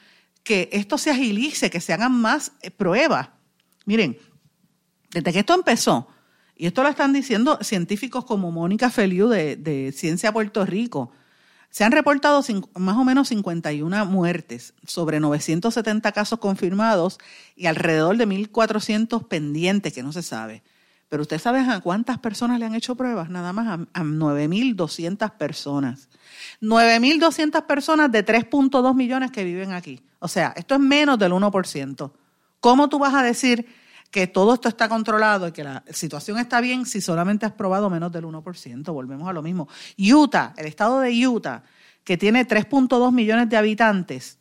que 0.43 0.69
esto 0.71 0.97
se 0.97 1.11
agilice, 1.11 1.69
que 1.69 1.81
se 1.81 1.91
hagan 1.91 2.13
más 2.13 2.53
eh, 2.61 2.71
pruebas. 2.71 3.27
Miren, 3.83 4.17
desde 5.09 5.33
que 5.33 5.39
esto 5.39 5.53
empezó, 5.53 6.07
y 6.57 6.65
esto 6.65 6.83
lo 6.83 6.89
están 6.89 7.13
diciendo 7.13 7.59
científicos 7.61 8.25
como 8.25 8.51
Mónica 8.51 8.89
Feliu 8.89 9.27
de, 9.27 9.93
Ciencia 9.95 10.31
Puerto 10.31 10.65
Rico, 10.65 11.11
se 11.69 11.83
han 11.83 11.91
reportado 11.91 12.43
más 12.75 12.97
o 12.97 13.03
menos 13.03 13.27
51 13.27 14.05
muertes, 14.05 14.73
sobre 14.85 15.19
970 15.19 16.11
casos 16.11 16.39
confirmados 16.39 17.19
y 17.55 17.67
alrededor 17.67 18.17
de 18.17 18.27
1.400 18.27 19.27
pendientes 19.27 19.93
que 19.93 20.01
no 20.01 20.11
se 20.11 20.23
sabe. 20.23 20.63
Pero 21.09 21.21
usted 21.21 21.39
sabe 21.39 21.59
a 21.59 21.79
cuántas 21.79 22.17
personas 22.17 22.59
le 22.59 22.65
han 22.65 22.75
hecho 22.75 22.95
pruebas, 22.95 23.29
nada 23.29 23.53
más 23.53 23.79
a, 23.93 24.03
9.200 24.03 25.31
personas. 25.37 26.09
9.200 26.61 27.65
personas 27.65 28.11
de 28.11 28.25
3.2 28.25 28.95
millones 28.95 29.31
que 29.31 29.43
viven 29.43 29.71
aquí. 29.73 30.01
O 30.19 30.27
sea, 30.27 30.53
esto 30.57 30.75
es 30.75 30.81
menos 30.81 31.19
del 31.19 31.31
1%. 31.31 32.11
¿Cómo 32.59 32.89
tú 32.89 32.97
vas 32.97 33.13
a 33.13 33.21
decir 33.21 33.67
que 34.11 34.27
todo 34.27 34.53
esto 34.53 34.69
está 34.69 34.87
controlado 34.89 35.47
y 35.47 35.51
que 35.51 35.63
la 35.63 35.83
situación 35.91 36.37
está 36.37 36.61
bien 36.61 36.85
si 36.85 37.01
solamente 37.01 37.45
has 37.45 37.51
probado 37.51 37.89
menos 37.89 38.11
del 38.11 38.25
1%. 38.25 38.93
Volvemos 38.93 39.27
a 39.27 39.33
lo 39.33 39.41
mismo. 39.41 39.67
Utah, 39.97 40.53
el 40.57 40.65
estado 40.65 40.99
de 41.01 41.27
Utah, 41.27 41.63
que 42.03 42.17
tiene 42.17 42.47
3.2 42.47 43.11
millones 43.11 43.49
de 43.49 43.57
habitantes, 43.57 44.37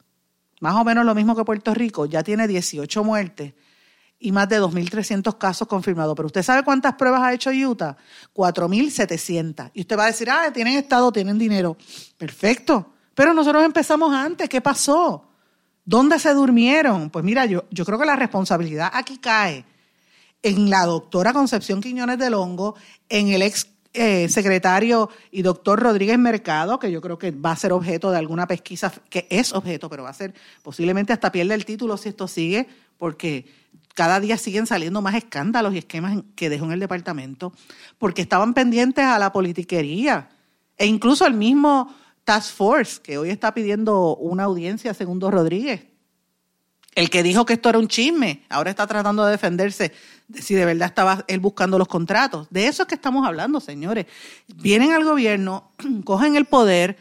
más 0.60 0.74
o 0.74 0.84
menos 0.84 1.04
lo 1.04 1.14
mismo 1.14 1.34
que 1.36 1.44
Puerto 1.44 1.74
Rico, 1.74 2.06
ya 2.06 2.22
tiene 2.22 2.46
18 2.46 3.04
muertes 3.04 3.54
y 4.18 4.32
más 4.32 4.48
de 4.48 4.60
2.300 4.60 5.36
casos 5.36 5.68
confirmados. 5.68 6.14
Pero 6.16 6.26
usted 6.26 6.42
sabe 6.42 6.62
cuántas 6.62 6.94
pruebas 6.94 7.22
ha 7.22 7.32
hecho 7.32 7.50
Utah? 7.50 7.96
4.700. 8.34 9.70
Y 9.74 9.82
usted 9.82 9.98
va 9.98 10.04
a 10.04 10.06
decir, 10.06 10.30
ah, 10.30 10.50
tienen 10.52 10.76
estado, 10.76 11.12
tienen 11.12 11.38
dinero. 11.38 11.76
Perfecto. 12.16 12.94
Pero 13.14 13.34
nosotros 13.34 13.64
empezamos 13.64 14.12
antes. 14.14 14.48
¿Qué 14.48 14.60
pasó? 14.60 15.35
¿Dónde 15.86 16.18
se 16.18 16.34
durmieron? 16.34 17.10
Pues 17.10 17.24
mira, 17.24 17.46
yo, 17.46 17.62
creo 17.70 17.96
que 17.96 18.04
la 18.04 18.16
responsabilidad 18.16 18.90
aquí 18.92 19.18
cae 19.18 19.64
en 20.42 20.68
la 20.68 20.84
doctora 20.84 21.32
Concepción 21.32 21.80
Quiñones 21.80 22.18
del 22.18 22.34
Hongo, 22.34 22.74
en 23.08 23.28
el 23.28 23.40
ex 23.40 23.68
eh, 23.94 24.28
secretario 24.28 25.08
y 25.30 25.42
doctor 25.42 25.80
Rodríguez 25.80 26.18
Mercado, 26.18 26.80
que 26.80 26.90
yo 26.90 27.00
creo 27.00 27.18
que 27.18 27.30
va 27.30 27.52
a 27.52 27.56
ser 27.56 27.72
objeto 27.72 28.10
de 28.10 28.18
alguna 28.18 28.48
pesquisa, 28.48 28.92
que 29.08 29.28
es 29.30 29.52
objeto, 29.52 29.88
pero 29.88 30.02
va 30.02 30.10
a 30.10 30.14
ser 30.14 30.34
posiblemente 30.64 31.12
hasta 31.12 31.30
pierde 31.30 31.54
el 31.54 31.64
título 31.64 31.96
si 31.96 32.08
esto 32.08 32.26
sigue, 32.26 32.66
porque 32.98 33.46
cada 33.94 34.18
día 34.18 34.36
siguen 34.38 34.66
saliendo 34.66 35.00
más 35.02 35.14
escándalos 35.14 35.72
y 35.72 35.78
esquemas 35.78 36.18
que 36.34 36.50
dejó 36.50 36.64
en 36.64 36.72
el 36.72 36.80
departamento, 36.80 37.52
porque 37.96 38.22
estaban 38.22 38.54
pendientes 38.54 39.04
a 39.04 39.20
la 39.20 39.32
politiquería. 39.32 40.30
E 40.76 40.86
incluso 40.86 41.26
el 41.26 41.34
mismo 41.34 41.94
Task 42.26 42.56
Force, 42.56 43.00
que 43.00 43.18
hoy 43.18 43.30
está 43.30 43.54
pidiendo 43.54 44.16
una 44.16 44.42
audiencia 44.42 44.92
segundo 44.94 45.30
Rodríguez. 45.30 45.86
El 46.96 47.08
que 47.08 47.22
dijo 47.22 47.46
que 47.46 47.52
esto 47.52 47.68
era 47.68 47.78
un 47.78 47.86
chisme, 47.86 48.42
ahora 48.48 48.70
está 48.70 48.84
tratando 48.84 49.24
de 49.24 49.30
defenderse 49.30 49.92
de 50.26 50.42
si 50.42 50.54
de 50.54 50.64
verdad 50.64 50.88
estaba 50.88 51.24
él 51.28 51.38
buscando 51.38 51.78
los 51.78 51.86
contratos. 51.86 52.48
De 52.50 52.66
eso 52.66 52.82
es 52.82 52.88
que 52.88 52.96
estamos 52.96 53.24
hablando, 53.24 53.60
señores. 53.60 54.06
Vienen 54.56 54.92
al 54.92 55.04
gobierno, 55.04 55.70
cogen 56.04 56.34
el 56.34 56.46
poder, 56.46 56.98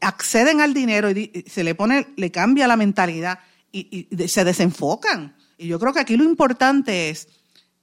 acceden 0.00 0.60
al 0.60 0.74
dinero 0.74 1.10
y 1.10 1.44
se 1.48 1.64
le 1.64 1.74
pone, 1.74 2.06
le 2.14 2.30
cambia 2.30 2.68
la 2.68 2.76
mentalidad 2.76 3.40
y, 3.72 4.06
y 4.08 4.28
se 4.28 4.44
desenfocan. 4.44 5.34
Y 5.58 5.66
yo 5.66 5.80
creo 5.80 5.92
que 5.92 6.00
aquí 6.00 6.16
lo 6.16 6.22
importante 6.22 7.10
es, 7.10 7.26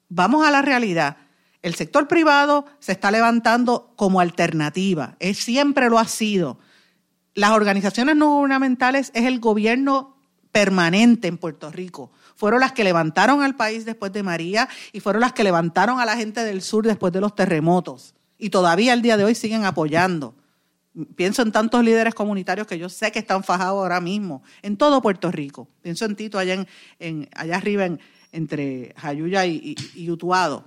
vamos 0.08 0.48
a 0.48 0.52
la 0.52 0.62
realidad 0.62 1.18
el 1.62 1.76
sector 1.76 2.08
privado 2.08 2.66
se 2.80 2.94
está 2.94 3.12
levantando 3.12 3.92
como 3.98 4.22
alternativa, 4.22 5.18
es, 5.20 5.40
siempre 5.40 5.90
lo 5.90 6.00
ha 6.00 6.08
sido 6.08 6.58
las 7.40 7.52
organizaciones 7.52 8.18
no 8.18 8.36
gubernamentales 8.36 9.12
es 9.14 9.24
el 9.24 9.40
gobierno 9.40 10.18
permanente 10.52 11.30
en 11.30 11.38
Puerto 11.38 11.72
Rico. 11.72 12.12
Fueron 12.36 12.60
las 12.60 12.74
que 12.74 12.84
levantaron 12.84 13.42
al 13.44 13.56
país 13.56 13.86
después 13.86 14.12
de 14.12 14.24
María 14.24 14.68
y 14.92 15.00
fueron 15.00 15.22
las 15.22 15.32
que 15.32 15.46
levantaron 15.46 16.02
a 16.02 16.06
la 16.06 16.18
gente 16.18 16.44
del 16.44 16.62
sur 16.62 16.86
después 16.86 17.14
de 17.14 17.22
los 17.22 17.34
terremotos. 17.36 18.14
Y 18.38 18.50
todavía 18.50 18.92
al 18.92 19.02
día 19.02 19.16
de 19.16 19.24
hoy 19.24 19.36
siguen 19.36 19.64
apoyando. 19.64 20.36
Pienso 21.16 21.42
en 21.42 21.54
tantos 21.54 21.82
líderes 21.82 22.14
comunitarios 22.14 22.68
que 22.68 22.78
yo 22.78 22.90
sé 22.90 23.10
que 23.14 23.20
están 23.20 23.42
fajados 23.46 23.80
ahora 23.80 24.02
mismo 24.02 24.44
en 24.62 24.76
todo 24.76 25.02
Puerto 25.02 25.32
Rico. 25.32 25.70
Pienso 25.82 26.04
en 26.04 26.18
Tito 26.18 26.40
allá, 26.40 26.66
en, 27.00 27.30
allá 27.34 27.56
arriba 27.56 27.88
entre 28.34 28.94
Jayuya 28.98 29.46
y, 29.46 29.78
y 29.96 30.12
Utuado 30.12 30.66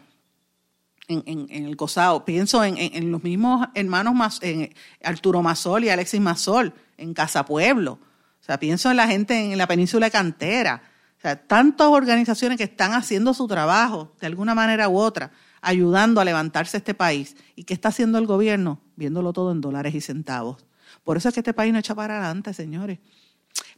en, 1.09 1.47
el 1.51 1.77
COSAO. 1.77 2.25
Pienso 2.25 2.65
en, 2.65 3.11
los 3.11 3.23
mismos 3.23 3.69
hermanos 3.75 4.39
en 4.43 4.73
Arturo 5.03 5.43
Masol 5.43 5.85
y 5.85 5.89
Alexis 5.89 6.21
Masol 6.21 6.73
en 6.97 7.15
Casa 7.15 7.45
Pueblo. 7.45 7.99
O 8.41 8.45
sea, 8.45 8.59
pienso 8.59 8.91
en 8.91 8.97
la 8.97 9.07
gente 9.07 9.53
en 9.53 9.59
la 9.59 9.67
península 9.67 10.07
de 10.07 10.13
Cantera. 10.13 10.83
O 11.19 11.21
sea, 11.23 11.37
tantas 11.37 11.89
organizaciones 11.89 12.59
que 12.59 12.65
están 12.65 12.93
haciendo 12.93 13.35
su 13.35 13.47
trabajo 13.47 14.13
de 14.21 14.27
alguna 14.27 14.55
manera 14.55 14.89
u 14.89 14.99
otra, 14.99 15.31
ayudando 15.61 16.21
a 16.21 16.25
levantarse 16.25 16.79
este 16.79 16.95
país. 16.95 17.37
¿Y 17.55 17.65
qué 17.65 17.75
está 17.75 17.91
haciendo 17.91 18.19
el 18.19 18.27
gobierno? 18.27 18.81
Viéndolo 18.97 19.33
todo 19.33 19.53
en 19.53 19.61
dólares 19.61 19.95
y 19.95 20.01
centavos. 20.01 20.67
Por 21.05 21.17
eso 21.17 21.29
es 21.29 21.35
que 21.35 21.41
este 21.41 21.55
país 21.55 21.73
no 21.73 21.79
echa 21.79 21.95
para 21.95 22.19
adelante, 22.19 22.53
señores. 22.53 22.99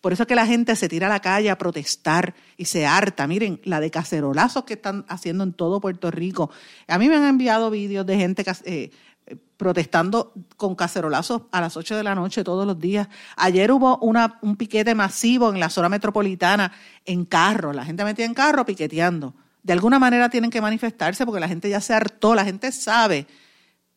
Por 0.05 0.13
eso 0.13 0.25
es 0.25 0.27
que 0.27 0.35
la 0.35 0.45
gente 0.45 0.77
se 0.77 0.87
tira 0.87 1.07
a 1.07 1.09
la 1.09 1.21
calle 1.21 1.49
a 1.49 1.57
protestar 1.57 2.35
y 2.59 2.67
se 2.67 2.85
harta. 2.85 3.27
Miren, 3.27 3.63
la 3.65 3.81
de 3.81 3.91
cacerolazos 3.91 4.65
que 4.65 4.75
están 4.75 5.07
haciendo 5.09 5.45
en 5.45 5.55
todo 5.55 5.81
Puerto 5.81 6.11
Rico. 6.11 6.51
A 6.89 6.99
mí 6.99 7.09
me 7.09 7.17
han 7.17 7.25
enviado 7.25 7.71
vídeos 7.71 8.05
de 8.05 8.19
gente 8.19 8.45
eh, 8.67 8.91
protestando 9.57 10.35
con 10.59 10.75
cacerolazos 10.75 11.45
a 11.53 11.63
las 11.63 11.79
8 11.79 11.97
de 11.97 12.03
la 12.03 12.15
noche 12.15 12.45
todos 12.45 12.67
los 12.67 12.79
días. 12.79 13.09
Ayer 13.39 13.73
hubo 13.73 13.97
un 13.97 14.57
piquete 14.57 14.95
masivo 14.95 15.49
en 15.51 15.59
la 15.59 15.71
zona 15.71 15.89
metropolitana 15.89 16.71
en 17.07 17.25
carro. 17.25 17.73
La 17.73 17.87
gente 17.87 18.05
metía 18.05 18.27
en 18.27 18.35
carro 18.35 18.67
piqueteando. 18.67 19.33
De 19.63 19.73
alguna 19.73 19.99
manera 19.99 20.29
tienen 20.29 20.51
que 20.51 20.61
manifestarse 20.61 21.25
porque 21.25 21.41
la 21.41 21.49
gente 21.49 21.71
ya 21.71 21.81
se 21.81 21.95
hartó. 21.95 22.35
La 22.35 22.45
gente 22.45 22.73
sabe 22.73 23.27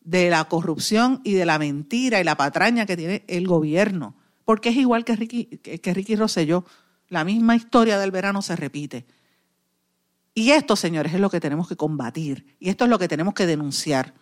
de 0.00 0.30
la 0.30 0.44
corrupción 0.44 1.20
y 1.22 1.34
de 1.34 1.44
la 1.44 1.58
mentira 1.58 2.18
y 2.18 2.24
la 2.24 2.38
patraña 2.38 2.86
que 2.86 2.96
tiene 2.96 3.24
el 3.28 3.46
gobierno 3.46 4.14
porque 4.48 4.70
es 4.70 4.76
igual 4.76 5.04
que 5.04 5.14
Ricky, 5.14 5.44
que 5.44 5.92
Ricky 5.92 6.16
Rosselló. 6.16 6.64
La 7.10 7.22
misma 7.22 7.54
historia 7.54 7.98
del 7.98 8.10
verano 8.10 8.40
se 8.40 8.56
repite. 8.56 9.04
Y 10.32 10.52
esto, 10.52 10.74
señores, 10.74 11.12
es 11.12 11.20
lo 11.20 11.28
que 11.28 11.38
tenemos 11.38 11.68
que 11.68 11.76
combatir. 11.76 12.56
Y 12.58 12.70
esto 12.70 12.84
es 12.84 12.90
lo 12.90 12.98
que 12.98 13.08
tenemos 13.08 13.34
que 13.34 13.44
denunciar. 13.44 14.14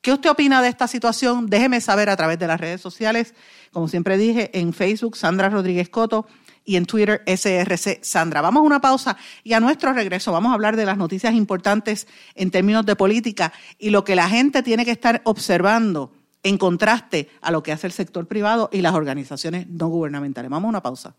¿Qué 0.00 0.12
usted 0.12 0.30
opina 0.30 0.60
de 0.62 0.68
esta 0.68 0.88
situación? 0.88 1.46
Déjeme 1.46 1.80
saber 1.80 2.10
a 2.10 2.16
través 2.16 2.40
de 2.40 2.48
las 2.48 2.60
redes 2.60 2.80
sociales. 2.80 3.36
Como 3.70 3.86
siempre 3.86 4.18
dije, 4.18 4.50
en 4.52 4.72
Facebook, 4.72 5.16
Sandra 5.16 5.48
Rodríguez 5.48 5.90
Coto, 5.90 6.26
y 6.64 6.74
en 6.74 6.84
Twitter, 6.84 7.22
SRC 7.24 8.02
Sandra. 8.02 8.40
Vamos 8.40 8.62
a 8.62 8.64
una 8.64 8.80
pausa 8.80 9.16
y 9.44 9.52
a 9.52 9.60
nuestro 9.60 9.92
regreso 9.92 10.32
vamos 10.32 10.50
a 10.50 10.54
hablar 10.54 10.74
de 10.74 10.86
las 10.86 10.98
noticias 10.98 11.34
importantes 11.34 12.08
en 12.34 12.50
términos 12.50 12.84
de 12.84 12.96
política 12.96 13.52
y 13.78 13.90
lo 13.90 14.02
que 14.02 14.16
la 14.16 14.28
gente 14.28 14.64
tiene 14.64 14.84
que 14.84 14.90
estar 14.90 15.22
observando 15.22 16.10
en 16.46 16.58
contraste 16.58 17.28
a 17.42 17.50
lo 17.50 17.62
que 17.62 17.72
hace 17.72 17.86
el 17.86 17.92
sector 17.92 18.26
privado 18.26 18.70
y 18.72 18.80
las 18.80 18.94
organizaciones 18.94 19.66
no 19.68 19.88
gubernamentales. 19.88 20.50
Vamos 20.50 20.68
a 20.68 20.70
una 20.70 20.82
pausa. 20.82 21.14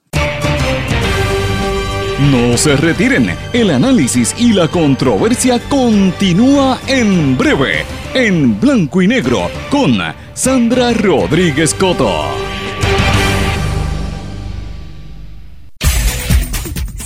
No 2.31 2.57
se 2.57 2.75
retiren, 2.75 3.29
el 3.53 3.69
análisis 3.69 4.33
y 4.39 4.53
la 4.53 4.67
controversia 4.67 5.59
continúa 5.69 6.79
en 6.87 7.37
breve, 7.37 7.85
en 8.15 8.59
blanco 8.59 9.01
y 9.01 9.07
negro, 9.07 9.51
con 9.69 9.99
Sandra 10.33 10.93
Rodríguez 10.93 11.75
Coto. 11.75 12.46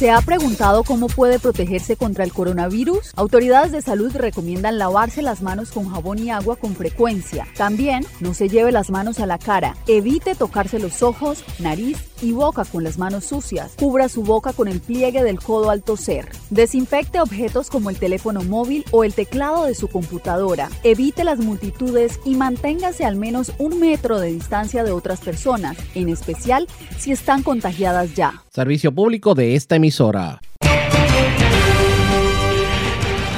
¿Se 0.01 0.09
ha 0.09 0.19
preguntado 0.19 0.83
cómo 0.83 1.05
puede 1.05 1.37
protegerse 1.37 1.95
contra 1.95 2.23
el 2.23 2.33
coronavirus? 2.33 3.11
Autoridades 3.15 3.71
de 3.71 3.83
salud 3.83 4.11
recomiendan 4.15 4.79
lavarse 4.79 5.21
las 5.21 5.43
manos 5.43 5.69
con 5.69 5.89
jabón 5.89 6.17
y 6.17 6.31
agua 6.31 6.55
con 6.55 6.73
frecuencia. 6.73 7.45
También 7.55 8.03
no 8.19 8.33
se 8.33 8.49
lleve 8.49 8.71
las 8.71 8.89
manos 8.89 9.19
a 9.19 9.27
la 9.27 9.37
cara. 9.37 9.77
Evite 9.85 10.33
tocarse 10.33 10.79
los 10.79 11.03
ojos, 11.03 11.43
nariz 11.59 11.99
y 12.19 12.31
boca 12.31 12.65
con 12.65 12.83
las 12.83 12.97
manos 12.97 13.25
sucias. 13.25 13.73
Cubra 13.77 14.09
su 14.09 14.23
boca 14.23 14.53
con 14.53 14.67
el 14.67 14.79
pliegue 14.79 15.21
del 15.21 15.39
codo 15.39 15.69
al 15.69 15.83
toser. 15.83 16.29
Desinfecte 16.49 17.21
objetos 17.21 17.69
como 17.69 17.91
el 17.91 17.97
teléfono 17.97 18.41
móvil 18.41 18.83
o 18.89 19.03
el 19.03 19.13
teclado 19.13 19.65
de 19.65 19.75
su 19.75 19.87
computadora. 19.87 20.71
Evite 20.83 21.23
las 21.23 21.37
multitudes 21.37 22.19
y 22.25 22.33
manténgase 22.33 23.05
al 23.05 23.17
menos 23.17 23.51
un 23.59 23.79
metro 23.79 24.19
de 24.19 24.31
distancia 24.31 24.83
de 24.83 24.93
otras 24.93 25.19
personas, 25.19 25.77
en 25.93 26.09
especial 26.09 26.67
si 26.97 27.11
están 27.11 27.43
contagiadas 27.43 28.15
ya. 28.15 28.41
Servicio 28.53 28.93
público 28.93 29.33
de 29.33 29.55
esta 29.55 29.77
emisora. 29.77 30.41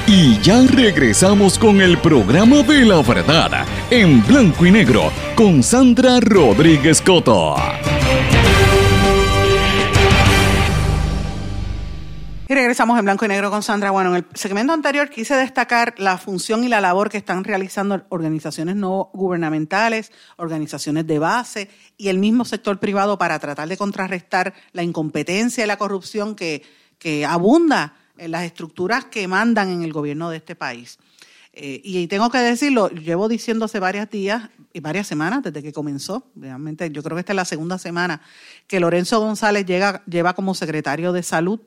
Y 0.08 0.40
ya 0.40 0.66
regresamos 0.66 1.56
con 1.56 1.80
el 1.80 1.98
programa 1.98 2.64
de 2.64 2.84
la 2.84 3.00
verdad 3.00 3.64
en 3.92 4.26
blanco 4.26 4.66
y 4.66 4.72
negro 4.72 5.12
con 5.36 5.62
Sandra 5.62 6.18
Rodríguez 6.18 7.00
Coto. 7.00 7.54
Y 12.46 12.52
regresamos 12.52 12.98
en 12.98 13.06
blanco 13.06 13.24
y 13.24 13.28
negro 13.28 13.50
con 13.50 13.62
Sandra. 13.62 13.90
Bueno, 13.90 14.10
en 14.10 14.16
el 14.16 14.26
segmento 14.34 14.74
anterior 14.74 15.08
quise 15.08 15.34
destacar 15.34 15.94
la 15.96 16.18
función 16.18 16.62
y 16.62 16.68
la 16.68 16.82
labor 16.82 17.08
que 17.08 17.16
están 17.16 17.42
realizando 17.42 18.04
organizaciones 18.10 18.76
no 18.76 19.08
gubernamentales, 19.14 20.12
organizaciones 20.36 21.06
de 21.06 21.18
base 21.18 21.70
y 21.96 22.08
el 22.08 22.18
mismo 22.18 22.44
sector 22.44 22.78
privado 22.78 23.16
para 23.16 23.38
tratar 23.38 23.66
de 23.66 23.78
contrarrestar 23.78 24.52
la 24.72 24.82
incompetencia 24.82 25.64
y 25.64 25.66
la 25.66 25.78
corrupción 25.78 26.34
que, 26.34 26.62
que 26.98 27.24
abunda 27.24 27.94
en 28.18 28.30
las 28.30 28.44
estructuras 28.44 29.06
que 29.06 29.26
mandan 29.26 29.70
en 29.70 29.82
el 29.82 29.94
gobierno 29.94 30.28
de 30.28 30.36
este 30.36 30.54
país. 30.54 30.98
Eh, 31.54 31.80
y 31.82 32.06
tengo 32.08 32.28
que 32.28 32.38
decirlo, 32.38 32.90
llevo 32.90 33.26
diciendo 33.26 33.64
hace 33.64 33.78
varios 33.78 34.10
días 34.10 34.50
y 34.74 34.80
varias 34.80 35.06
semanas 35.06 35.42
desde 35.44 35.62
que 35.62 35.72
comenzó, 35.72 36.26
realmente 36.36 36.90
yo 36.90 37.02
creo 37.02 37.16
que 37.16 37.20
esta 37.20 37.32
es 37.32 37.36
la 37.36 37.44
segunda 37.46 37.78
semana, 37.78 38.20
que 38.66 38.80
Lorenzo 38.80 39.18
González 39.20 39.64
llega, 39.64 40.02
lleva 40.04 40.34
como 40.34 40.54
secretario 40.54 41.12
de 41.12 41.22
salud 41.22 41.60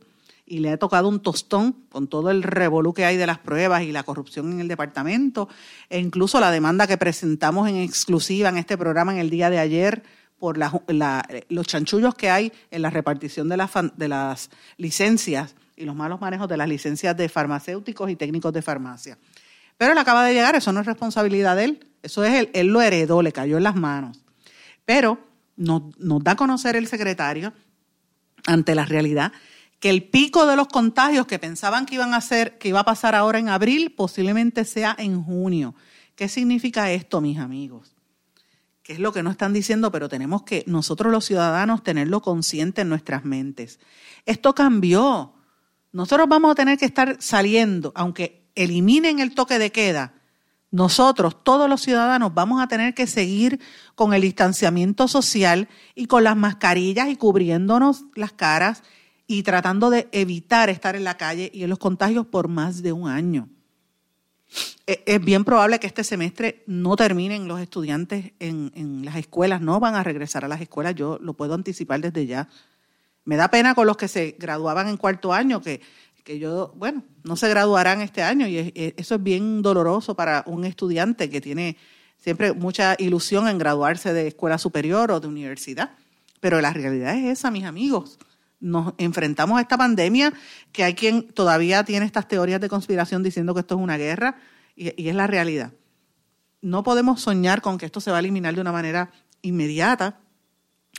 y 0.48 0.60
le 0.60 0.72
ha 0.72 0.78
tocado 0.78 1.10
un 1.10 1.20
tostón 1.20 1.74
con 1.90 2.08
todo 2.08 2.32
el 2.32 2.42
revolú 2.42 2.94
que 2.94 3.04
hay 3.04 3.18
de 3.18 3.28
las 3.28 3.38
pruebas 3.38 3.84
y 3.84 3.92
la 3.92 4.04
corrupción 4.04 4.54
en 4.54 4.62
el 4.62 4.70
departamento, 4.70 5.50
e 5.90 6.00
incluso 6.00 6.40
la 6.40 6.52
demanda 6.52 6.88
que 6.88 6.98
presentamos 6.98 7.68
en 7.68 7.76
exclusiva 7.76 8.48
en 8.48 8.58
este 8.58 8.78
programa 8.78 9.12
en 9.12 9.20
el 9.20 9.30
día 9.30 9.50
de 9.50 9.60
ayer 9.60 10.04
por 10.40 10.58
los 10.58 11.68
chanchullos 11.68 12.16
que 12.16 12.30
hay 12.30 12.54
en 12.72 12.82
la 12.82 12.90
repartición 12.90 13.50
de 13.50 13.58
las, 13.58 13.72
de 13.96 14.08
las 14.08 14.50
licencias 14.78 15.56
y 15.76 15.84
los 15.84 15.96
malos 15.96 16.22
manejos 16.22 16.48
de 16.48 16.58
las 16.58 16.70
licencias 16.70 17.18
de 17.18 17.28
farmacéuticos 17.28 18.10
y 18.10 18.16
técnicos 18.16 18.54
de 18.54 18.62
farmacia. 18.62 19.18
Pero 19.78 19.92
él 19.92 19.98
acaba 19.98 20.26
de 20.26 20.34
llegar, 20.34 20.56
eso 20.56 20.72
no 20.72 20.80
es 20.80 20.86
responsabilidad 20.86 21.58
de 21.58 21.66
él, 21.66 21.88
eso 22.02 22.24
es 22.24 22.34
él, 22.34 22.50
él 22.54 22.68
lo 22.68 22.82
heredó, 22.82 23.22
le 23.22 23.34
cayó 23.34 23.58
en 23.58 23.64
las 23.64 23.76
manos. 23.76 24.24
Pero 24.86 25.20
nos 25.58 26.24
da 26.24 26.32
a 26.32 26.36
conocer 26.36 26.76
el 26.76 26.88
secretario 26.88 27.52
ante 28.46 28.76
la 28.76 28.86
realidad 28.86 29.34
que 29.80 29.90
el 29.90 30.10
pico 30.10 30.46
de 30.46 30.56
los 30.56 30.68
contagios 30.68 31.28
que 31.28 31.40
pensaban 31.40 31.86
que 31.86 31.96
iban 31.96 32.14
a 32.14 32.18
hacer, 32.18 32.58
que 32.58 32.70
iba 32.70 32.80
a 32.80 32.86
pasar 32.86 33.16
ahora 33.16 33.40
en 33.40 33.50
abril, 33.50 33.94
posiblemente 33.94 34.66
sea 34.66 34.96
en 34.98 35.22
junio. 35.24 35.76
¿Qué 36.16 36.28
significa 36.28 36.92
esto, 36.92 37.22
mis 37.22 37.38
amigos? 37.38 37.96
¿Qué 38.82 38.94
es 38.94 39.00
lo 39.00 39.12
que 39.12 39.22
no 39.22 39.30
están 39.30 39.54
diciendo? 39.54 39.92
Pero 39.92 40.10
tenemos 40.10 40.44
que 40.44 40.64
nosotros 40.66 41.12
los 41.12 41.26
ciudadanos 41.26 41.84
tenerlo 41.84 42.22
consciente 42.22 42.82
en 42.82 42.90
nuestras 42.90 43.26
mentes. 43.26 43.80
Esto 44.26 44.56
cambió. 44.56 45.34
Nosotros 45.92 46.28
vamos 46.28 46.52
a 46.52 46.56
tener 46.56 46.78
que 46.78 46.86
estar 46.86 47.18
saliendo, 47.20 47.92
aunque 47.96 48.50
eliminen 48.56 49.20
el 49.20 49.36
toque 49.36 49.60
de 49.60 49.72
queda, 49.72 50.14
nosotros, 50.70 51.44
todos 51.44 51.70
los 51.70 51.82
ciudadanos, 51.82 52.34
vamos 52.34 52.62
a 52.62 52.68
tener 52.68 52.94
que 52.94 53.08
seguir 53.08 53.60
con 53.96 54.14
el 54.14 54.22
distanciamiento 54.22 55.08
social 55.08 55.70
y 55.96 56.08
con 56.08 56.24
las 56.26 56.36
mascarillas 56.36 57.08
y 57.08 57.16
cubriéndonos 57.16 58.06
las 58.16 58.34
caras 58.34 58.84
y 59.28 59.44
tratando 59.44 59.90
de 59.90 60.08
evitar 60.14 60.70
estar 60.70 60.96
en 60.96 61.04
la 61.04 61.18
calle 61.18 61.52
y 61.54 61.64
en 61.64 61.70
los 61.70 61.80
contagios 61.80 62.26
por 62.26 62.48
más 62.48 62.82
de 62.82 62.94
un 62.94 63.10
año. 63.10 63.50
E, 64.88 65.04
es 65.06 65.24
bien 65.24 65.44
probable 65.44 65.80
que 65.80 65.88
este 65.88 66.06
semestre 66.06 66.64
no 66.66 66.96
terminen 66.96 67.48
los 67.50 67.60
estudiantes 67.60 68.32
en, 68.40 69.04
las 69.04 69.18
escuelas, 69.18 69.60
no 69.60 69.82
van 69.82 69.96
a 69.96 70.04
regresar 70.04 70.46
a 70.46 70.48
las 70.48 70.62
escuelas, 70.62 70.96
yo 70.96 71.20
lo 71.22 71.34
puedo 71.34 71.54
anticipar 71.54 72.00
desde 72.00 72.26
ya. 72.26 72.48
Me 73.26 73.36
da 73.36 73.50
pena 73.50 73.76
con 73.76 73.86
los 73.86 73.98
que 73.98 74.08
se 74.08 74.38
graduaban 74.40 74.88
en 74.88 74.96
cuarto 74.96 75.34
año, 75.34 75.62
que, 75.62 75.82
que 76.24 76.40
yo, 76.40 76.74
bueno, 76.78 77.04
no 77.24 77.36
se 77.36 77.50
graduarán 77.50 78.00
este 78.00 78.24
año 78.24 78.48
y 78.48 78.72
eso 78.96 79.16
es 79.16 79.24
bien 79.24 79.62
doloroso 79.62 80.16
para 80.16 80.46
un 80.48 80.64
estudiante 80.64 81.30
que 81.30 81.42
tiene 81.42 81.76
siempre 82.18 82.54
mucha 82.54 82.96
ilusión 82.98 83.50
en 83.50 83.58
graduarse 83.58 84.14
de 84.14 84.28
escuela 84.28 84.58
superior 84.58 85.12
o 85.12 85.20
de 85.20 85.28
universidad. 85.28 85.92
Pero 86.40 86.62
la 86.62 86.72
realidad 86.72 87.18
es 87.18 87.40
esa, 87.40 87.52
mis 87.52 87.66
amigos 87.66 88.18
nos 88.60 88.94
enfrentamos 88.98 89.58
a 89.58 89.62
esta 89.62 89.78
pandemia, 89.78 90.34
que 90.72 90.84
hay 90.84 90.94
quien 90.94 91.28
todavía 91.28 91.84
tiene 91.84 92.06
estas 92.06 92.28
teorías 92.28 92.62
de 92.62 92.70
conspiración 92.70 93.24
diciendo 93.24 93.54
que 93.54 93.62
esto 93.62 93.76
es 93.76 93.82
una 93.82 93.98
guerra, 93.98 94.38
y, 94.76 95.10
es 95.10 95.16
la 95.16 95.28
realidad. 95.28 95.74
No 96.62 96.84
podemos 96.84 97.22
soñar 97.22 97.62
con 97.62 97.78
que 97.78 97.86
esto 97.86 98.00
se 98.00 98.12
va 98.12 98.18
a 98.18 98.20
eliminar 98.20 98.54
de 98.56 98.62
una 98.62 98.72
manera 98.72 99.12
inmediata. 99.42 100.20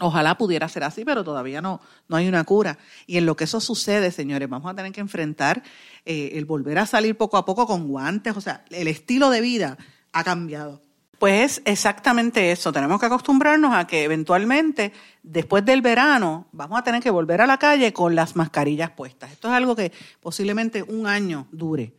Ojalá 0.01 0.37
pudiera 0.37 0.68
ser 0.68 0.85
así, 0.85 1.05
pero 1.05 1.25
todavía 1.25 1.61
no, 1.61 1.81
no 2.09 2.16
hay 2.16 2.29
una 2.29 2.44
cura. 2.44 2.79
Y 3.07 3.18
en 3.18 3.27
lo 3.27 3.37
que 3.37 3.44
eso 3.44 3.61
sucede, 3.61 4.11
señores, 4.11 4.49
vamos 4.49 4.71
a 4.71 4.75
tener 4.75 4.92
que 4.92 5.01
enfrentar 5.01 5.62
eh, 6.05 6.33
el 6.35 6.44
volver 6.44 6.79
a 6.79 6.87
salir 6.87 7.16
poco 7.16 7.37
a 7.37 7.44
poco 7.44 7.66
con 7.66 7.88
guantes. 7.88 8.37
O 8.37 8.40
sea, 8.40 8.64
el 8.71 8.87
estilo 8.87 9.31
de 9.31 9.40
vida 9.40 9.79
ha 10.12 10.23
cambiado. 10.25 10.83
Pues 11.18 11.59
es 11.59 11.62
exactamente 11.64 12.52
eso. 12.52 12.72
Tenemos 12.72 13.00
que 13.00 13.07
acostumbrarnos 13.07 13.74
a 13.74 13.87
que 13.87 14.04
eventualmente, 14.04 14.92
después 15.22 15.64
del 15.64 15.83
verano, 15.83 16.46
vamos 16.52 16.78
a 16.78 16.85
tener 16.85 17.02
que 17.02 17.11
volver 17.11 17.40
a 17.40 17.46
la 17.46 17.59
calle 17.59 17.92
con 17.92 18.14
las 18.14 18.37
mascarillas 18.37 18.90
puestas. 18.90 19.33
Esto 19.33 19.48
es 19.48 19.54
algo 19.54 19.74
que 19.74 19.92
posiblemente 20.20 20.83
un 20.83 21.07
año 21.07 21.48
dure. 21.50 21.92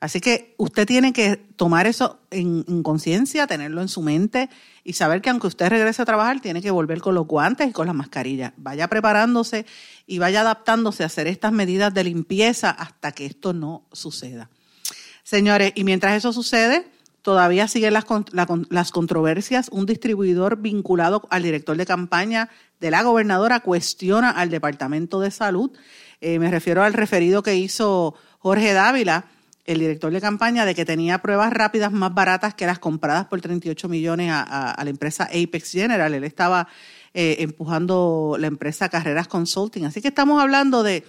Así 0.00 0.20
que 0.20 0.54
usted 0.56 0.86
tiene 0.86 1.12
que 1.12 1.36
tomar 1.36 1.86
eso 1.86 2.20
en, 2.30 2.82
conciencia, 2.82 3.46
tenerlo 3.46 3.82
en 3.82 3.88
su 3.88 4.00
mente 4.00 4.48
y 4.82 4.94
saber 4.94 5.20
que 5.20 5.28
aunque 5.28 5.46
usted 5.46 5.68
regrese 5.68 6.00
a 6.00 6.06
trabajar, 6.06 6.40
tiene 6.40 6.62
que 6.62 6.70
volver 6.70 7.02
con 7.02 7.14
los 7.14 7.26
guantes 7.26 7.68
y 7.68 7.72
con 7.72 7.86
las 7.86 7.94
mascarillas. 7.94 8.54
Vaya 8.56 8.88
preparándose 8.88 9.66
y 10.06 10.18
vaya 10.18 10.40
adaptándose 10.40 11.02
a 11.02 11.06
hacer 11.06 11.26
estas 11.26 11.52
medidas 11.52 11.92
de 11.92 12.04
limpieza 12.04 12.70
hasta 12.70 13.12
que 13.12 13.26
esto 13.26 13.52
no 13.52 13.84
suceda. 13.92 14.48
Señores, 15.22 15.72
y 15.74 15.84
mientras 15.84 16.16
eso 16.16 16.32
sucede, 16.32 16.90
Todavía 17.22 17.68
siguen 17.68 17.92
las, 17.92 18.06
las 18.70 18.90
controversias. 18.92 19.68
Un 19.72 19.86
distribuidor 19.86 20.56
vinculado 20.56 21.26
al 21.30 21.42
director 21.42 21.76
de 21.76 21.86
campaña 21.86 22.48
de 22.80 22.90
la 22.90 23.02
gobernadora 23.02 23.60
cuestiona 23.60 24.30
al 24.30 24.50
Departamento 24.50 25.20
de 25.20 25.30
Salud. 25.30 25.70
Eh, 26.20 26.38
me 26.38 26.50
refiero 26.50 26.82
al 26.82 26.94
referido 26.94 27.42
que 27.42 27.56
hizo 27.56 28.14
Jorge 28.38 28.72
Dávila, 28.72 29.26
el 29.66 29.78
director 29.78 30.12
de 30.12 30.20
campaña, 30.20 30.64
de 30.64 30.74
que 30.74 30.84
tenía 30.86 31.18
pruebas 31.18 31.52
rápidas 31.52 31.92
más 31.92 32.14
baratas 32.14 32.54
que 32.54 32.66
las 32.66 32.78
compradas 32.78 33.26
por 33.26 33.40
38 33.40 33.88
millones 33.88 34.30
a, 34.32 34.80
la 34.82 34.90
empresa 34.90 35.24
Apex 35.24 35.72
General. 35.72 36.12
Él 36.14 36.24
estaba 36.24 36.68
eh, 37.12 37.36
empujando 37.40 38.36
la 38.38 38.46
empresa 38.46 38.88
Carreras 38.88 39.28
Consulting. 39.28 39.84
Así 39.84 40.00
que 40.00 40.08
estamos 40.08 40.42
hablando 40.42 40.82
de, 40.82 41.04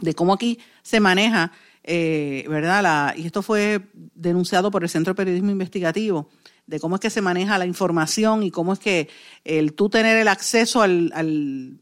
de 0.00 0.14
cómo 0.14 0.34
aquí 0.34 0.58
se 0.82 1.00
maneja 1.00 1.52
eh, 1.86 2.44
¿verdad? 2.48 2.82
La, 2.82 3.14
y 3.16 3.26
esto 3.26 3.42
fue 3.42 3.80
denunciado 4.14 4.70
por 4.72 4.82
el 4.82 4.88
Centro 4.88 5.12
de 5.12 5.16
Periodismo 5.16 5.52
Investigativo, 5.52 6.28
de 6.66 6.80
cómo 6.80 6.96
es 6.96 7.00
que 7.00 7.10
se 7.10 7.22
maneja 7.22 7.58
la 7.58 7.66
información 7.66 8.42
y 8.42 8.50
cómo 8.50 8.72
es 8.72 8.80
que 8.80 9.08
el 9.44 9.72
tú 9.72 9.88
tener 9.88 10.16
el 10.16 10.26
acceso 10.26 10.82
al, 10.82 11.12
al, 11.14 11.78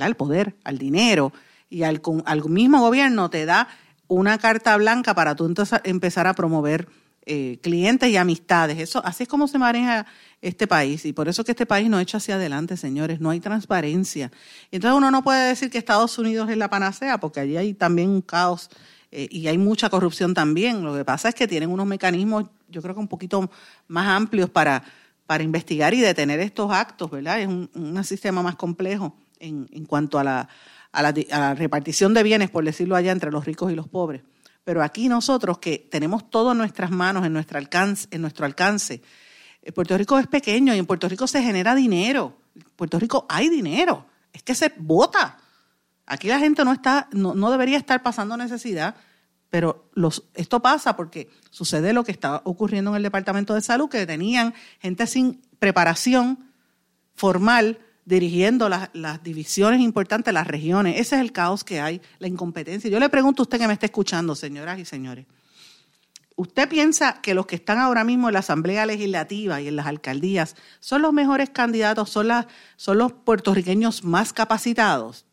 al 0.00 0.16
poder, 0.16 0.56
al 0.64 0.76
dinero 0.76 1.32
y 1.70 1.84
al, 1.84 2.02
al, 2.26 2.44
mismo 2.50 2.80
gobierno 2.80 3.30
te 3.30 3.46
da 3.46 3.68
una 4.08 4.38
carta 4.38 4.76
blanca 4.76 5.14
para 5.14 5.36
tú 5.36 5.46
entonces 5.46 5.80
empezar 5.84 6.26
a 6.26 6.34
promover 6.34 6.88
eh, 7.26 7.58
clientes 7.62 8.10
y 8.10 8.16
amistades. 8.16 8.78
Eso, 8.78 9.02
así 9.04 9.22
es 9.22 9.28
como 9.28 9.46
se 9.46 9.58
maneja 9.58 10.04
este 10.42 10.66
país 10.66 11.06
y 11.06 11.12
por 11.12 11.28
eso 11.28 11.44
que 11.44 11.52
este 11.52 11.64
país 11.64 11.88
no 11.88 12.00
echa 12.00 12.18
hacia 12.18 12.34
adelante, 12.34 12.76
señores, 12.76 13.20
no 13.20 13.30
hay 13.30 13.38
transparencia. 13.38 14.32
Entonces 14.72 14.98
uno 14.98 15.12
no 15.12 15.22
puede 15.22 15.48
decir 15.48 15.70
que 15.70 15.78
Estados 15.78 16.18
Unidos 16.18 16.50
es 16.50 16.56
la 16.56 16.68
panacea 16.68 17.18
porque 17.18 17.40
allí 17.40 17.56
hay 17.56 17.72
también 17.72 18.10
un 18.10 18.20
caos 18.20 18.68
eh, 19.16 19.28
y 19.30 19.46
hay 19.46 19.58
mucha 19.58 19.88
corrupción 19.88 20.34
también. 20.34 20.82
Lo 20.82 20.92
que 20.92 21.04
pasa 21.04 21.28
es 21.28 21.36
que 21.36 21.46
tienen 21.46 21.70
unos 21.70 21.86
mecanismos, 21.86 22.46
yo 22.68 22.82
creo 22.82 22.94
que 22.94 23.00
un 23.00 23.06
poquito 23.06 23.48
más 23.86 24.08
amplios 24.08 24.50
para, 24.50 24.82
para 25.24 25.44
investigar 25.44 25.94
y 25.94 26.00
detener 26.00 26.40
estos 26.40 26.72
actos, 26.72 27.12
¿verdad? 27.12 27.40
Es 27.40 27.46
un, 27.46 28.04
sistema 28.04 28.42
más 28.42 28.56
complejo 28.56 29.14
en, 29.38 29.68
en 29.72 29.86
cuanto 29.86 30.18
a 30.18 30.24
la, 30.24 30.48
a, 30.90 31.02
la, 31.02 31.14
a 31.30 31.38
la 31.38 31.54
repartición 31.54 32.12
de 32.12 32.24
bienes, 32.24 32.50
por 32.50 32.64
decirlo 32.64 32.96
allá, 32.96 33.12
entre 33.12 33.30
los 33.30 33.44
ricos 33.44 33.70
y 33.70 33.76
los 33.76 33.86
pobres. 33.86 34.22
Pero 34.64 34.82
aquí 34.82 35.08
nosotros 35.08 35.58
que 35.58 35.78
tenemos 35.78 36.28
todo 36.28 36.50
en 36.50 36.58
nuestras 36.58 36.90
manos, 36.90 37.24
en 37.24 37.32
nuestro 37.32 37.58
alcance, 37.58 38.08
en 38.10 38.20
nuestro 38.20 38.46
alcance, 38.46 39.00
eh, 39.62 39.70
Puerto 39.70 39.96
Rico 39.96 40.18
es 40.18 40.26
pequeño 40.26 40.74
y 40.74 40.78
en 40.78 40.86
Puerto 40.86 41.08
Rico 41.08 41.28
se 41.28 41.40
genera 41.40 41.76
dinero. 41.76 42.36
En 42.56 42.64
Puerto 42.74 42.98
Rico 42.98 43.26
hay 43.28 43.48
dinero, 43.48 44.06
es 44.32 44.42
que 44.42 44.56
se 44.56 44.72
vota. 44.76 45.38
Aquí 46.06 46.28
la 46.28 46.38
gente 46.38 46.64
no 46.64 46.72
está, 46.72 47.08
no, 47.12 47.50
debería 47.50 47.78
estar 47.78 48.02
pasando 48.02 48.36
necesidad, 48.36 48.96
pero 49.48 49.88
los, 49.94 50.24
esto 50.34 50.60
pasa 50.60 50.96
porque 50.96 51.30
sucede 51.50 51.92
lo 51.92 52.04
que 52.04 52.12
está 52.12 52.42
ocurriendo 52.44 52.90
en 52.90 52.96
el 52.96 53.02
Departamento 53.02 53.54
de 53.54 53.62
Salud, 53.62 53.88
que 53.88 54.06
tenían 54.06 54.54
gente 54.80 55.06
sin 55.06 55.40
preparación 55.58 56.50
formal 57.14 57.78
dirigiendo 58.04 58.68
las, 58.68 58.90
las, 58.92 59.22
divisiones 59.22 59.80
importantes, 59.80 60.34
las 60.34 60.46
regiones. 60.46 61.00
Ese 61.00 61.14
es 61.14 61.22
el 61.22 61.32
caos 61.32 61.64
que 61.64 61.80
hay, 61.80 62.02
la 62.18 62.28
incompetencia. 62.28 62.90
Yo 62.90 63.00
le 63.00 63.08
pregunto 63.08 63.42
a 63.42 63.44
usted 63.44 63.58
que 63.58 63.66
me 63.66 63.72
está 63.72 63.86
escuchando, 63.86 64.34
señoras 64.34 64.78
y 64.78 64.84
señores. 64.84 65.26
¿Usted 66.36 66.68
piensa 66.68 67.20
que 67.22 67.32
los 67.32 67.46
que 67.46 67.54
están 67.54 67.78
ahora 67.78 68.02
mismo 68.02 68.28
en 68.28 68.32
la 68.32 68.40
Asamblea 68.40 68.86
Legislativa 68.86 69.60
y 69.60 69.68
en 69.68 69.76
las 69.76 69.86
alcaldías 69.86 70.56
son 70.80 71.00
los 71.00 71.12
mejores 71.12 71.50
candidatos, 71.50 72.10
son, 72.10 72.28
las, 72.28 72.46
son 72.76 72.98
los 72.98 73.12
puertorriqueños 73.12 74.02
más 74.02 74.32
capacitados? 74.32 75.26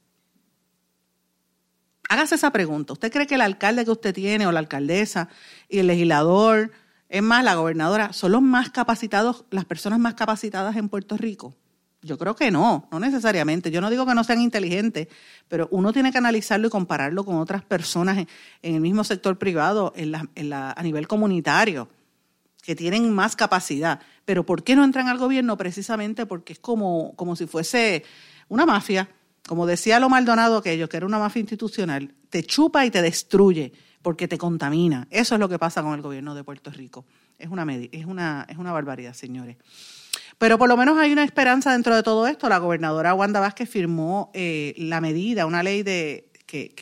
Hágase 2.12 2.36
esa 2.36 2.52
pregunta. 2.52 2.92
¿Usted 2.92 3.10
cree 3.10 3.26
que 3.26 3.36
el 3.36 3.42
alcalde 3.42 3.86
que 3.86 3.92
usted 3.92 4.14
tiene 4.14 4.46
o 4.46 4.52
la 4.52 4.60
alcaldesa 4.60 5.30
y 5.70 5.80
el 5.80 5.88
legislador, 5.88 6.74
es 7.08 7.24
más, 7.24 7.42
la 7.42 7.56
gobernadora, 7.56 8.12
son 8.12 8.34
los 8.34 8.42
más 8.42 8.70
capacitados, 8.70 9.46
las 9.50 9.64
personas 9.64 9.98
más 9.98 10.16
capacitadas 10.16 10.76
en 10.76 10.90
Puerto 10.90 11.16
Rico? 11.16 11.56
Yo 12.02 12.18
creo 12.18 12.36
que 12.36 12.52
no, 12.52 12.90
no 12.92 13.00
necesariamente. 13.00 13.72
Yo 13.72 13.80
no 13.80 13.90
digo 13.90 14.06
que 14.06 14.14
no 14.14 14.26
sean 14.26 14.42
inteligentes, 14.42 15.08
pero 15.48 15.70
uno 15.72 15.94
tiene 15.94 16.12
que 16.12 16.18
analizarlo 16.18 16.68
y 16.68 16.70
compararlo 16.70 17.24
con 17.24 17.38
otras 17.38 17.64
personas 17.64 18.18
en, 18.18 18.76
el 18.76 18.82
mismo 18.82 19.06
sector 19.06 19.38
privado, 19.38 19.94
en 19.96 20.12
la, 20.12 20.72
a 20.72 20.84
nivel 20.84 21.08
comunitario, 21.08 21.88
que 22.62 22.76
tienen 22.76 23.10
más 23.14 23.38
capacidad. 23.38 24.02
Pero 24.26 24.46
¿por 24.46 24.66
qué 24.66 24.76
no 24.76 24.84
entran 24.84 25.08
al 25.08 25.18
gobierno? 25.18 25.56
Precisamente 25.56 26.26
porque 26.26 26.52
es 26.52 26.60
como, 26.60 27.16
como 27.16 27.38
si 27.38 27.48
fuese 27.48 28.04
una 28.50 28.66
mafia. 28.66 29.08
Como 29.48 29.66
decía 29.66 30.00
lo 30.00 30.10
Maldonado 30.10 30.58
aquello, 30.58 30.88
que 30.88 30.98
era 30.98 31.06
una 31.06 31.20
mafia 31.20 31.40
institucional, 31.40 32.14
te 32.30 32.44
chupa 32.44 32.86
y 32.86 32.92
te 32.92 33.02
destruye 33.02 33.74
porque 34.02 34.28
te 34.28 34.38
contamina. 34.38 35.08
Eso 35.10 35.36
es 35.36 35.40
lo 35.40 35.50
que 35.50 35.60
pasa 35.60 35.82
con 35.82 35.94
el 35.94 36.02
gobierno 36.02 36.36
de 36.36 36.44
Puerto 36.44 36.72
Rico. 36.72 37.06
Es 37.38 37.50
una, 37.50 37.66
es 37.92 38.06
una, 38.06 38.46
es 38.48 38.58
una 38.58 38.72
barbaridad, 38.72 39.14
señores. 39.14 39.58
Pero 40.38 40.58
por 40.58 40.70
lo 40.70 40.78
menos 40.78 40.98
hay 40.98 41.12
una 41.12 41.24
esperanza 41.24 41.72
dentro 41.72 41.96
de 41.96 42.04
todo 42.04 42.28
esto. 42.28 42.50
La 42.50 42.58
gobernadora 42.58 43.14
Wanda 43.14 43.40
Vázquez 43.40 43.70
firmó 43.70 44.32
eh, 44.34 44.74
la 44.78 45.02
medida, 45.02 45.46
una 45.46 45.64
ley 45.64 45.84
de 45.84 46.32
que, 46.46 46.74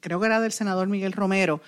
creo 0.00 0.20
que 0.20 0.26
era 0.26 0.40
del 0.40 0.52
senador 0.52 0.88
Miguel 0.88 1.12
Romero, 1.12 1.60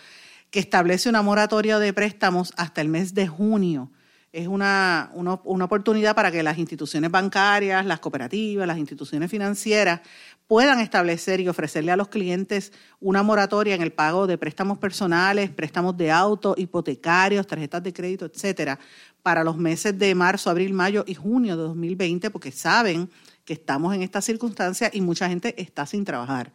que 0.51 0.61
establece 0.61 1.09
una 1.09 1.23
moratoria 1.23 1.79
de 1.79 1.93
préstamos 1.93 2.53
hasta 2.57 2.81
el 2.81 2.89
mes 2.89 3.15
de 3.15 3.27
junio. 3.27 3.91
Es 4.35 4.49
una, 4.49 5.13
una, 5.15 5.39
una 5.45 5.67
oportunidad 5.67 6.17
para 6.17 6.33
que 6.33 6.43
las 6.43 6.59
instituciones 6.59 7.09
bancarias, 7.09 7.87
las 7.87 8.01
cooperativas, 8.01 8.67
las 8.67 8.79
instituciones 8.79 9.31
financieras 9.31 10.01
puedan 10.49 10.81
establecer 10.81 11.39
y 11.39 11.47
ofrecerle 11.47 11.93
a 11.93 11.97
los 11.97 12.09
clientes 12.09 12.73
una 12.99 13.23
moratoria 13.23 13.77
en 13.77 13.83
el 13.83 13.93
pago 13.93 14.27
de 14.27 14.37
préstamos 14.37 14.79
personales, 14.79 15.51
préstamos 15.51 15.97
de 15.97 16.11
auto, 16.11 16.57
hipotecarios, 16.59 17.47
tarjetas 17.47 17.85
de 17.85 17.93
crédito, 17.93 18.25
etcétera, 18.25 18.81
para 19.23 19.45
los 19.45 19.57
meses 19.57 19.97
de 19.97 20.13
marzo, 20.17 20.51
abril, 20.51 20.73
mayo 20.73 21.05
y 21.07 21.15
junio 21.15 21.57
de 21.57 21.63
2020, 21.63 22.29
porque 22.31 22.51
saben 22.51 23.09
que 23.45 23.53
estamos 23.53 23.95
en 23.95 24.03
esta 24.03 24.21
circunstancia 24.21 24.91
y 24.93 25.01
mucha 25.01 25.29
gente 25.29 25.55
está 25.63 25.87
sin 25.87 26.05
trabajar. 26.05 26.53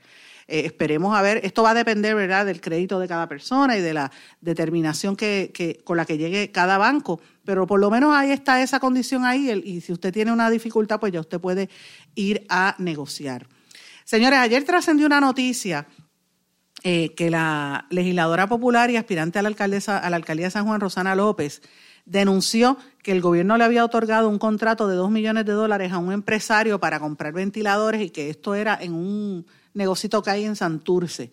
Eh, 0.51 0.65
esperemos 0.65 1.15
a 1.15 1.21
ver, 1.21 1.41
esto 1.43 1.61
va 1.61 1.71
a 1.71 1.73
depender 1.75 2.15
¿verdad? 2.15 2.43
del 2.43 2.59
crédito 2.59 2.99
de 2.99 3.07
cada 3.07 3.29
persona 3.29 3.77
y 3.77 3.81
de 3.81 3.93
la 3.93 4.11
determinación 4.41 5.15
que, 5.15 5.79
con 5.83 5.95
la 5.95 6.05
que 6.05 6.17
llegue 6.17 6.49
cada 6.49 6.79
banco, 6.79 7.21
pero 7.45 7.67
por 7.67 7.79
lo 7.79 7.91
menos 7.91 8.15
ahí 8.15 8.31
está 8.31 8.59
esa 8.61 8.79
condición 8.79 9.25
ahí 9.25 9.51
y 9.63 9.81
si 9.81 9.93
usted 9.93 10.11
tiene 10.11 10.31
una 10.31 10.49
dificultad, 10.49 10.99
pues 10.99 11.13
ya 11.13 11.19
usted 11.19 11.39
puede 11.39 11.69
ir 12.15 12.47
a 12.49 12.75
negociar. 12.79 13.47
Señores, 14.05 14.39
ayer 14.39 14.63
trascendió 14.63 15.05
una 15.05 15.21
noticia 15.21 15.85
eh, 16.83 17.13
que 17.13 17.29
la 17.29 17.85
legisladora 17.91 18.47
popular 18.47 18.89
y 18.89 18.97
aspirante 18.97 19.37
a 19.37 19.43
la, 19.43 19.49
alcaldesa, 19.49 19.99
a 19.99 20.09
la 20.09 20.15
alcaldía 20.15 20.47
de 20.47 20.51
San 20.51 20.65
Juan, 20.65 20.81
Rosana 20.81 21.13
López, 21.13 21.61
denunció 22.05 22.77
que 23.03 23.11
el 23.11 23.21
gobierno 23.21 23.55
le 23.55 23.65
había 23.65 23.85
otorgado 23.85 24.29
un 24.29 24.39
contrato 24.39 24.87
de 24.87 24.95
dos 24.95 25.11
millones 25.11 25.45
de 25.45 25.51
dólares 25.51 25.91
a 25.91 25.99
un 25.99 26.11
empresario 26.11 26.79
para 26.79 26.99
comprar 26.99 27.33
ventiladores 27.33 28.01
y 28.01 28.09
que 28.09 28.31
esto 28.31 28.55
era 28.55 28.75
en 28.81 28.93
un 28.93 29.45
negocito 29.79 30.21
que 30.21 30.29
hay 30.29 30.45
en 30.45 30.55
Santurce. 30.55 31.31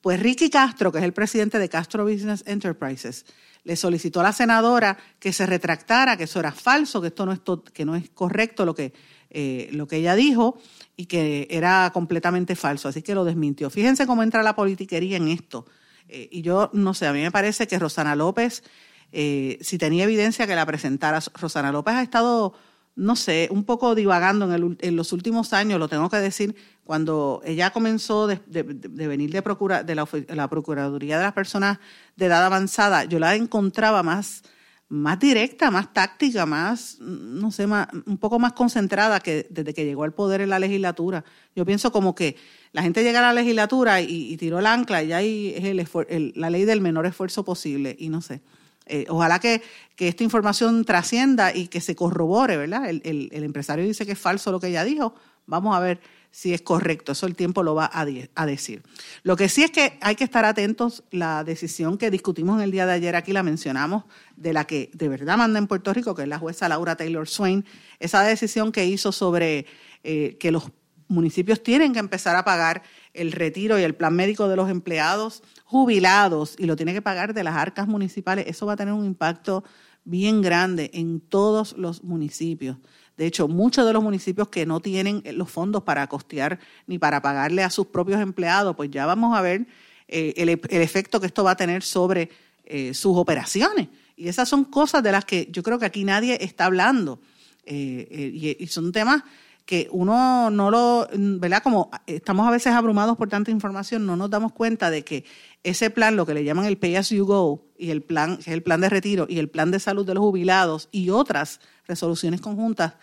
Pues 0.00 0.18
Ricky 0.20 0.48
Castro, 0.48 0.90
que 0.90 0.98
es 0.98 1.04
el 1.04 1.12
presidente 1.12 1.58
de 1.58 1.68
Castro 1.68 2.04
Business 2.04 2.42
Enterprises, 2.46 3.26
le 3.64 3.76
solicitó 3.76 4.20
a 4.20 4.22
la 4.22 4.32
senadora 4.32 4.96
que 5.18 5.34
se 5.34 5.44
retractara, 5.44 6.16
que 6.16 6.24
eso 6.24 6.40
era 6.40 6.52
falso, 6.52 7.02
que 7.02 7.08
esto 7.08 7.26
no 7.26 7.32
es, 7.32 7.40
que 7.74 7.84
no 7.84 7.94
es 7.94 8.08
correcto 8.08 8.64
lo 8.64 8.74
que, 8.74 8.94
eh, 9.28 9.68
lo 9.72 9.86
que 9.86 9.96
ella 9.96 10.14
dijo 10.14 10.58
y 10.96 11.04
que 11.06 11.46
era 11.50 11.90
completamente 11.92 12.56
falso. 12.56 12.88
Así 12.88 13.02
que 13.02 13.14
lo 13.14 13.24
desmintió. 13.24 13.68
Fíjense 13.68 14.06
cómo 14.06 14.22
entra 14.22 14.42
la 14.42 14.56
politiquería 14.56 15.18
en 15.18 15.28
esto. 15.28 15.66
Eh, 16.08 16.28
y 16.32 16.40
yo 16.40 16.70
no 16.72 16.94
sé, 16.94 17.06
a 17.06 17.12
mí 17.12 17.20
me 17.20 17.30
parece 17.30 17.66
que 17.66 17.78
Rosana 17.78 18.16
López 18.16 18.62
eh, 19.10 19.58
si 19.62 19.78
tenía 19.78 20.04
evidencia 20.04 20.46
que 20.46 20.54
la 20.54 20.66
presentara. 20.66 21.20
Rosana 21.34 21.72
López 21.72 21.94
ha 21.94 22.02
estado, 22.02 22.54
no 22.94 23.16
sé, 23.16 23.48
un 23.50 23.64
poco 23.64 23.94
divagando 23.94 24.52
en, 24.52 24.96
los 24.96 25.12
últimos 25.12 25.52
años, 25.52 25.78
lo 25.78 25.88
tengo 25.88 26.10
que 26.10 26.18
decir, 26.18 26.56
cuando 26.88 27.42
ella 27.44 27.68
comenzó 27.68 28.26
de, 28.26 28.40
venir 28.46 29.30
de, 29.30 29.42
procura, 29.42 29.82
de 29.82 29.94
la, 29.94 30.48
Procuraduría 30.48 31.18
de 31.18 31.24
las 31.24 31.34
Personas 31.34 31.80
de 32.16 32.24
Edad 32.24 32.46
Avanzada, 32.46 33.04
yo 33.04 33.18
la 33.18 33.34
encontraba 33.34 34.02
más, 34.02 34.42
más 34.88 35.18
directa, 35.18 35.70
más 35.70 35.92
táctica, 35.92 36.46
más, 36.46 36.96
no 36.98 37.50
sé, 37.50 37.66
más, 37.66 37.88
un 38.06 38.16
poco 38.16 38.38
más 38.38 38.54
concentrada 38.54 39.20
que 39.20 39.46
desde 39.50 39.74
que 39.74 39.84
llegó 39.84 40.04
al 40.04 40.14
poder 40.14 40.40
en 40.40 40.48
la 40.48 40.58
legislatura. 40.58 41.26
Yo 41.54 41.66
pienso 41.66 41.92
como 41.92 42.14
que 42.14 42.36
la 42.72 42.80
gente 42.80 43.02
llega 43.02 43.18
a 43.18 43.34
la 43.34 43.34
legislatura 43.34 44.00
y, 44.00 44.34
tiró 44.38 44.58
el 44.58 44.64
ancla 44.64 45.02
y 45.02 45.12
ahí 45.12 45.52
es 45.58 45.64
el, 46.08 46.32
la 46.36 46.48
ley 46.48 46.64
del 46.64 46.80
menor 46.80 47.04
esfuerzo 47.04 47.44
posible 47.44 47.96
y 47.98 48.08
no 48.08 48.22
sé. 48.22 48.40
Eh, 48.88 49.06
ojalá 49.08 49.38
que, 49.38 49.62
esta 49.96 50.22
información 50.22 50.84
trascienda 50.84 51.54
y 51.54 51.66
que 51.66 51.80
se 51.80 51.96
corrobore, 51.96 52.56
¿verdad? 52.56 52.88
El, 52.88 53.02
el, 53.04 53.42
empresario 53.42 53.84
dice 53.84 54.06
que 54.06 54.12
es 54.12 54.18
falso 54.18 54.52
lo 54.52 54.60
que 54.60 54.68
ella 54.68 54.84
dijo. 54.84 55.14
Vamos 55.46 55.76
a 55.76 55.80
ver 55.80 56.00
si 56.30 56.54
es 56.54 56.62
correcto. 56.62 57.12
Eso 57.12 57.26
el 57.26 57.34
tiempo 57.34 57.62
lo 57.62 57.74
va 57.74 57.90
a, 57.92 58.06
a, 58.34 58.46
decir. 58.46 58.82
Lo 59.24 59.36
que 59.36 59.48
sí 59.48 59.64
es 59.64 59.72
que 59.72 59.98
hay 60.00 60.14
que 60.14 60.24
estar 60.24 60.44
atentos. 60.44 61.02
La 61.10 61.42
decisión 61.42 61.98
que 61.98 62.10
discutimos 62.12 62.58
en 62.58 62.64
el 62.64 62.70
día 62.70 62.86
de 62.86 62.92
ayer 62.92 63.16
aquí 63.16 63.32
la 63.32 63.42
mencionamos, 63.42 64.04
de 64.36 64.52
la 64.52 64.64
que 64.66 64.90
de 64.92 65.08
verdad 65.08 65.36
manda 65.36 65.58
en 65.58 65.66
Puerto 65.66 65.92
Rico, 65.92 66.14
que 66.14 66.22
es 66.22 66.28
la 66.28 66.38
jueza 66.38 66.68
Laura 66.68 66.96
Taylor 66.96 67.26
Swain. 67.26 67.64
Esa 67.98 68.22
decisión 68.22 68.70
que 68.70 68.86
hizo 68.86 69.10
sobre 69.10 69.66
eh, 70.04 70.36
que 70.38 70.52
los 70.52 70.70
municipios 71.08 71.62
tienen 71.62 71.92
que 71.92 71.98
empezar 71.98 72.36
a 72.36 72.44
pagar 72.44 72.82
el 73.18 73.32
retiro 73.32 73.78
y 73.78 73.82
el 73.82 73.94
plan 73.94 74.14
médico 74.14 74.48
de 74.48 74.56
los 74.56 74.70
empleados 74.70 75.42
jubilados 75.64 76.54
y 76.58 76.64
lo 76.64 76.76
tiene 76.76 76.94
que 76.94 77.02
pagar 77.02 77.34
de 77.34 77.44
las 77.44 77.56
arcas 77.56 77.86
municipales, 77.86 78.46
eso 78.48 78.66
va 78.66 78.72
a 78.72 78.76
tener 78.76 78.94
un 78.94 79.04
impacto 79.04 79.64
bien 80.04 80.40
grande 80.40 80.90
en 80.94 81.20
todos 81.20 81.76
los 81.76 82.02
municipios. 82.02 82.78
De 83.18 83.26
hecho, 83.26 83.48
muchos 83.48 83.84
de 83.84 83.92
los 83.92 84.02
municipios 84.02 84.48
que 84.48 84.64
no 84.64 84.80
tienen 84.80 85.22
los 85.32 85.50
fondos 85.50 85.82
para 85.82 86.06
costear 86.06 86.58
ni 86.86 86.98
para 86.98 87.20
pagarle 87.20 87.64
a 87.64 87.70
sus 87.70 87.88
propios 87.88 88.20
empleados, 88.20 88.76
pues 88.76 88.90
ya 88.90 89.06
vamos 89.06 89.36
a 89.36 89.42
ver 89.42 89.66
eh, 90.06 90.34
el, 90.36 90.48
efecto 90.48 91.20
que 91.20 91.26
esto 91.26 91.44
va 91.44 91.50
a 91.50 91.56
tener 91.56 91.82
sobre 91.82 92.30
eh, 92.64 92.94
sus 92.94 93.16
operaciones. 93.16 93.88
Y 94.16 94.28
esas 94.28 94.48
son 94.48 94.64
cosas 94.64 95.02
de 95.02 95.12
las 95.12 95.24
que 95.24 95.48
yo 95.50 95.62
creo 95.62 95.78
que 95.78 95.86
aquí 95.86 96.04
nadie 96.04 96.38
está 96.40 96.66
hablando. 96.66 97.20
Eh, 97.66 98.56
y 98.58 98.66
son 98.68 98.92
temas 98.92 99.24
que 99.68 99.86
uno 99.90 100.48
no 100.48 100.70
lo, 100.70 101.06
¿verdad? 101.12 101.62
Como 101.62 101.90
estamos 102.06 102.48
a 102.48 102.50
veces 102.50 102.72
abrumados 102.72 103.18
por 103.18 103.28
tanta 103.28 103.50
información, 103.50 104.06
no 104.06 104.16
nos 104.16 104.30
damos 104.30 104.52
cuenta 104.52 104.90
de 104.90 105.04
que 105.04 105.26
ese 105.62 105.90
plan, 105.90 106.16
lo 106.16 106.24
que 106.24 106.32
le 106.32 106.42
llaman 106.42 106.64
el 106.64 106.78
Pay 106.78 106.96
As 106.96 107.10
You 107.10 107.26
Go, 107.26 107.66
y 107.76 107.90
el 107.90 108.00
plan, 108.00 108.36
que 108.36 108.44
es 108.44 108.48
el 108.48 108.62
plan 108.62 108.80
de 108.80 108.88
retiro, 108.88 109.26
y 109.28 109.38
el 109.38 109.50
plan 109.50 109.70
de 109.70 109.78
salud 109.78 110.06
de 110.06 110.14
los 110.14 110.22
jubilados, 110.22 110.88
y 110.90 111.10
otras 111.10 111.60
resoluciones 111.86 112.40
conjuntas, 112.40 112.94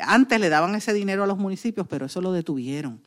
antes 0.00 0.40
le 0.40 0.48
daban 0.48 0.74
ese 0.74 0.92
dinero 0.92 1.22
a 1.22 1.28
los 1.28 1.38
municipios, 1.38 1.86
pero 1.88 2.06
eso 2.06 2.20
lo 2.20 2.32
detuvieron. 2.32 3.00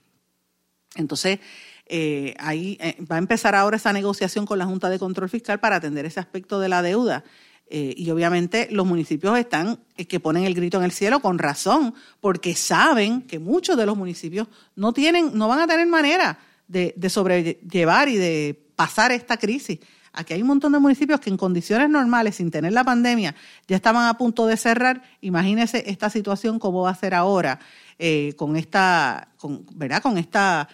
Entonces, 0.96 1.40
eh, 1.88 2.34
ahí 2.40 2.78
eh, 2.80 2.96
va 3.12 3.18
a 3.18 3.20
empezar 3.20 3.56
ahora 3.56 3.76
esa 3.76 3.92
negociación 3.92 4.46
con 4.46 4.58
la 4.58 4.66
Junta 4.66 4.90
de 4.90 5.00
Control 5.00 5.28
Fiscal 5.28 5.60
para 5.60 5.76
atender 5.76 6.06
ese 6.06 6.22
aspecto 6.22 6.62
de 6.62 6.70
la 6.70 6.82
deuda. 6.82 7.26
Eh, 7.74 7.94
y 7.96 8.12
obviamente 8.12 8.68
los 8.70 8.86
municipios 8.86 9.40
están 9.40 9.80
eh, 9.96 10.06
que 10.06 10.20
ponen 10.20 10.44
el 10.44 10.54
grito 10.54 10.78
en 10.78 10.84
el 10.84 10.92
cielo 10.92 11.22
con 11.22 11.40
razón, 11.40 11.96
porque 12.20 12.54
saben 12.54 13.22
que 13.22 13.40
muchos 13.40 13.78
de 13.78 13.86
los 13.86 13.96
municipios 13.96 14.50
no 14.76 14.92
tienen, 14.92 15.38
no 15.38 15.48
van 15.48 15.60
a 15.60 15.68
tener 15.68 15.88
manera 15.88 16.38
de, 16.68 16.94
sobrellevar 17.10 18.10
y 18.10 18.18
de 18.18 18.62
pasar 18.76 19.14
esta 19.14 19.38
crisis. 19.38 19.80
Aquí 20.12 20.34
hay 20.34 20.42
un 20.42 20.50
montón 20.50 20.74
de 20.74 20.80
municipios 20.80 21.22
que 21.22 21.30
en 21.30 21.38
condiciones 21.38 21.90
normales, 21.90 22.36
sin 22.36 22.52
tener 22.52 22.74
la 22.74 22.84
pandemia, 22.84 23.36
ya 23.70 23.78
estaban 23.78 24.06
a 24.06 24.18
punto 24.18 24.48
de 24.48 24.58
cerrar. 24.58 25.02
Imagínense 25.22 25.86
esta 25.88 26.10
situación 26.10 26.60
cómo 26.60 26.82
va 26.82 26.90
a 26.90 26.96
ser 26.96 27.14
ahora 27.14 27.58
eh, 27.98 28.34
con 28.36 28.58
esta, 28.58 29.30
¿verdad? 29.76 30.02
Con 30.02 30.18
esta 30.18 30.68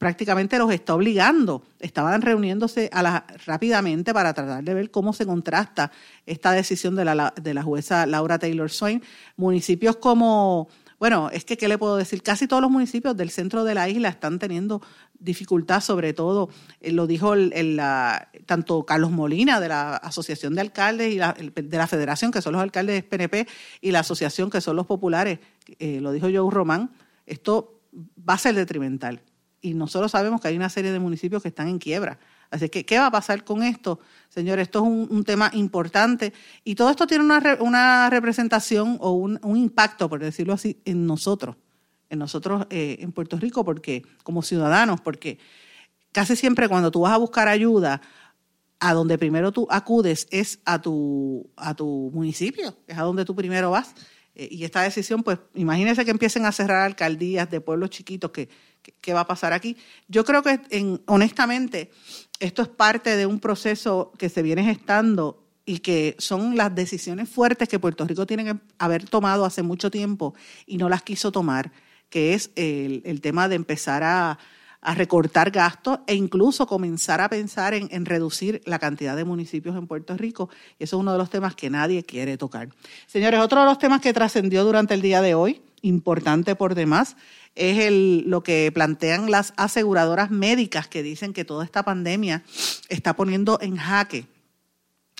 prácticamente 0.00 0.58
los 0.58 0.72
está 0.72 0.94
obligando. 0.94 1.62
Estaban 1.78 2.22
reuniéndose 2.22 2.88
a 2.90 3.02
la, 3.02 3.26
rápidamente 3.44 4.14
para 4.14 4.32
tratar 4.32 4.64
de 4.64 4.72
ver 4.72 4.90
cómo 4.90 5.12
se 5.12 5.26
contrasta 5.26 5.92
esta 6.24 6.52
decisión 6.52 6.96
de 6.96 7.04
la, 7.04 7.34
de 7.36 7.52
la 7.52 7.62
jueza 7.62 8.06
Laura 8.06 8.38
Taylor 8.38 8.70
Swain. 8.70 9.02
Municipios 9.36 9.96
como, 9.96 10.68
bueno, 10.98 11.28
es 11.30 11.44
que, 11.44 11.58
¿qué 11.58 11.68
le 11.68 11.76
puedo 11.76 11.98
decir? 11.98 12.22
Casi 12.22 12.48
todos 12.48 12.62
los 12.62 12.70
municipios 12.70 13.14
del 13.14 13.28
centro 13.28 13.62
de 13.62 13.74
la 13.74 13.90
isla 13.90 14.08
están 14.08 14.38
teniendo 14.38 14.80
dificultad, 15.18 15.82
sobre 15.82 16.14
todo, 16.14 16.48
eh, 16.80 16.92
lo 16.92 17.06
dijo 17.06 17.34
el, 17.34 17.78
tanto 18.46 18.86
Carlos 18.86 19.10
Molina 19.10 19.60
de 19.60 19.68
la 19.68 19.96
Asociación 19.96 20.54
de 20.54 20.62
Alcaldes 20.62 21.12
y 21.12 21.18
de 21.18 21.76
la 21.76 21.86
Federación, 21.86 22.32
que 22.32 22.40
son 22.40 22.54
los 22.54 22.62
alcaldes 22.62 23.04
PNP, 23.04 23.46
y 23.82 23.90
la 23.90 23.98
Asociación, 23.98 24.48
que 24.48 24.62
son 24.62 24.76
los 24.76 24.86
populares, 24.86 25.40
eh, 25.78 26.00
lo 26.00 26.10
dijo 26.12 26.28
Joe 26.32 26.50
Román, 26.50 26.90
esto 27.26 27.82
va 28.26 28.32
a 28.32 28.38
ser 28.38 28.54
detrimental 28.54 29.20
y 29.60 29.74
nosotros 29.74 30.12
sabemos 30.12 30.40
que 30.40 30.48
hay 30.48 30.56
una 30.56 30.68
serie 30.68 30.92
de 30.92 30.98
municipios 30.98 31.42
que 31.42 31.48
están 31.48 31.68
en 31.68 31.78
quiebra. 31.78 32.18
Así 32.50 32.68
que, 32.68 32.84
¿qué 32.84 32.98
va 32.98 33.06
a 33.06 33.10
pasar 33.10 33.44
con 33.44 33.62
esto? 33.62 34.00
Señores, 34.28 34.64
esto 34.64 34.80
es 34.80 35.10
un, 35.10 35.24
tema 35.24 35.50
importante 35.54 36.32
y 36.64 36.74
todo 36.74 36.90
esto 36.90 37.06
tiene 37.06 37.24
una, 37.24 37.58
una 37.60 38.10
representación 38.10 38.96
o 39.00 39.12
un, 39.12 39.38
impacto, 39.56 40.08
por 40.08 40.20
decirlo 40.20 40.54
así, 40.54 40.80
en 40.84 41.06
nosotros, 41.06 41.56
en 42.08 42.18
nosotros 42.18 42.66
eh, 42.70 42.96
en 43.00 43.12
Puerto 43.12 43.38
Rico, 43.38 43.64
porque 43.64 44.02
como 44.24 44.42
ciudadanos, 44.42 45.00
porque 45.00 45.38
casi 46.10 46.34
siempre 46.34 46.68
cuando 46.68 46.90
tú 46.90 47.02
vas 47.02 47.12
a 47.12 47.18
buscar 47.18 47.46
ayuda, 47.46 48.00
a 48.80 48.94
donde 48.94 49.18
primero 49.18 49.52
tú 49.52 49.66
acudes 49.70 50.26
es 50.30 50.58
a 50.64 50.80
tu, 50.80 51.50
a 51.56 51.74
tu 51.74 52.10
municipio, 52.14 52.74
es 52.86 52.96
a 52.96 53.02
donde 53.02 53.26
tú 53.26 53.36
primero 53.36 53.70
vas. 53.70 53.94
Eh, 54.34 54.48
y 54.50 54.64
esta 54.64 54.82
decisión, 54.82 55.22
pues 55.22 55.38
imagínense 55.54 56.04
que 56.04 56.10
empiecen 56.10 56.46
a 56.46 56.52
cerrar 56.52 56.86
alcaldías 56.86 57.50
de 57.50 57.60
pueblos 57.60 57.90
chiquitos, 57.90 58.30
¿qué, 58.30 58.48
qué 59.00 59.12
va 59.12 59.20
a 59.20 59.26
pasar 59.26 59.52
aquí? 59.52 59.76
Yo 60.08 60.24
creo 60.24 60.42
que 60.42 60.60
en, 60.70 61.00
honestamente 61.06 61.90
esto 62.38 62.62
es 62.62 62.68
parte 62.68 63.16
de 63.16 63.26
un 63.26 63.38
proceso 63.38 64.12
que 64.18 64.28
se 64.28 64.42
viene 64.42 64.64
gestando 64.64 65.44
y 65.66 65.78
que 65.78 66.16
son 66.18 66.56
las 66.56 66.74
decisiones 66.74 67.28
fuertes 67.28 67.68
que 67.68 67.78
Puerto 67.78 68.04
Rico 68.04 68.26
tiene 68.26 68.44
que 68.44 68.56
haber 68.78 69.04
tomado 69.08 69.44
hace 69.44 69.62
mucho 69.62 69.90
tiempo 69.90 70.34
y 70.66 70.78
no 70.78 70.88
las 70.88 71.02
quiso 71.02 71.30
tomar, 71.30 71.70
que 72.08 72.34
es 72.34 72.50
el, 72.56 73.20
tema 73.20 73.48
de 73.48 73.54
empezar 73.54 74.02
a, 74.02 74.38
recortar 74.82 75.50
gastos 75.50 75.98
e 76.06 76.14
incluso 76.14 76.66
comenzar 76.66 77.20
a 77.20 77.28
pensar 77.28 77.74
en, 77.74 77.88
en, 77.92 78.06
reducir 78.06 78.62
la 78.64 78.78
cantidad 78.78 79.14
de 79.14 79.26
municipios 79.26 79.76
en 79.76 79.86
Puerto 79.86 80.16
Rico. 80.16 80.48
Y 80.78 80.84
eso 80.84 80.96
es 80.96 81.00
uno 81.00 81.12
de 81.12 81.18
los 81.18 81.28
temas 81.28 81.54
que 81.54 81.68
nadie 81.68 82.02
quiere 82.02 82.38
tocar. 82.38 82.70
Señores, 83.06 83.40
otro 83.40 83.60
de 83.60 83.66
los 83.66 83.78
temas 83.78 84.00
que 84.00 84.14
trascendió 84.14 84.64
durante 84.64 84.94
el 84.94 85.02
día 85.02 85.20
de 85.20 85.34
hoy, 85.34 85.60
importante 85.82 86.56
por 86.56 86.74
demás, 86.74 87.16
es 87.54 87.78
el, 87.78 88.24
lo 88.26 88.42
que 88.42 88.70
plantean 88.72 89.30
las 89.30 89.52
aseguradoras 89.56 90.30
médicas 90.30 90.88
que 90.88 91.02
dicen 91.02 91.32
que 91.32 91.44
toda 91.44 91.64
esta 91.64 91.84
pandemia 91.84 92.42
está 92.88 93.14
poniendo 93.14 93.58
en 93.60 93.76
jaque 93.76 94.26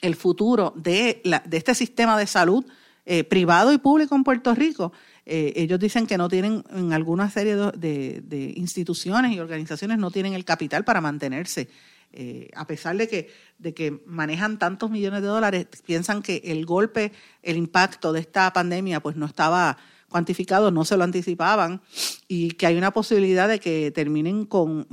el 0.01 0.15
futuro 0.15 0.73
de, 0.77 1.21
la, 1.25 1.43
de 1.45 1.57
este 1.57 1.75
sistema 1.75 2.19
de 2.19 2.27
salud 2.27 2.65
eh, 3.07 3.25
privado 3.25 3.73
y 3.73 3.79
público 3.79 4.15
en 4.15 4.25
Puerto 4.25 4.55
Rico. 4.55 4.93
Eh, 5.27 5.53
ellos 5.57 5.79
dicen 5.79 6.07
que 6.07 6.19
no 6.19 6.29
tienen, 6.29 6.65
en 6.71 6.93
alguna 6.93 7.31
serie 7.31 7.57
de, 7.57 8.21
de, 8.23 8.53
instituciones 8.57 9.33
y 9.33 9.41
organizaciones, 9.41 9.99
no 9.99 10.11
tienen 10.11 10.33
el 10.35 10.45
capital 10.45 10.85
para 10.85 11.01
mantenerse. 11.01 11.69
Eh, 12.13 12.51
a 12.55 12.67
pesar 12.67 12.97
de 12.97 13.09
que, 13.09 13.31
de 13.59 13.73
que 13.73 14.03
manejan 14.07 14.59
tantos 14.59 14.91
millones 14.91 15.23
de 15.23 15.29
dólares, 15.29 15.67
piensan 15.85 16.23
que 16.23 16.43
el 16.45 16.67
golpe, 16.67 17.13
el 17.43 17.57
impacto 17.57 18.13
de 18.13 18.21
esta 18.21 18.53
pandemia, 18.53 19.01
pues 19.01 19.17
no 19.17 19.27
estaba 19.27 19.77
cuantificado, 20.11 20.71
no 20.71 20.85
se 20.85 20.97
lo 20.99 21.05
anticipaban 21.05 21.81
y 22.29 22.51
que 22.53 22.67
hay 22.67 22.77
una 22.77 22.91
posibilidad 22.91 23.49
de 23.49 23.59
que 23.61 23.91
terminen 23.91 24.45
con 24.45 24.87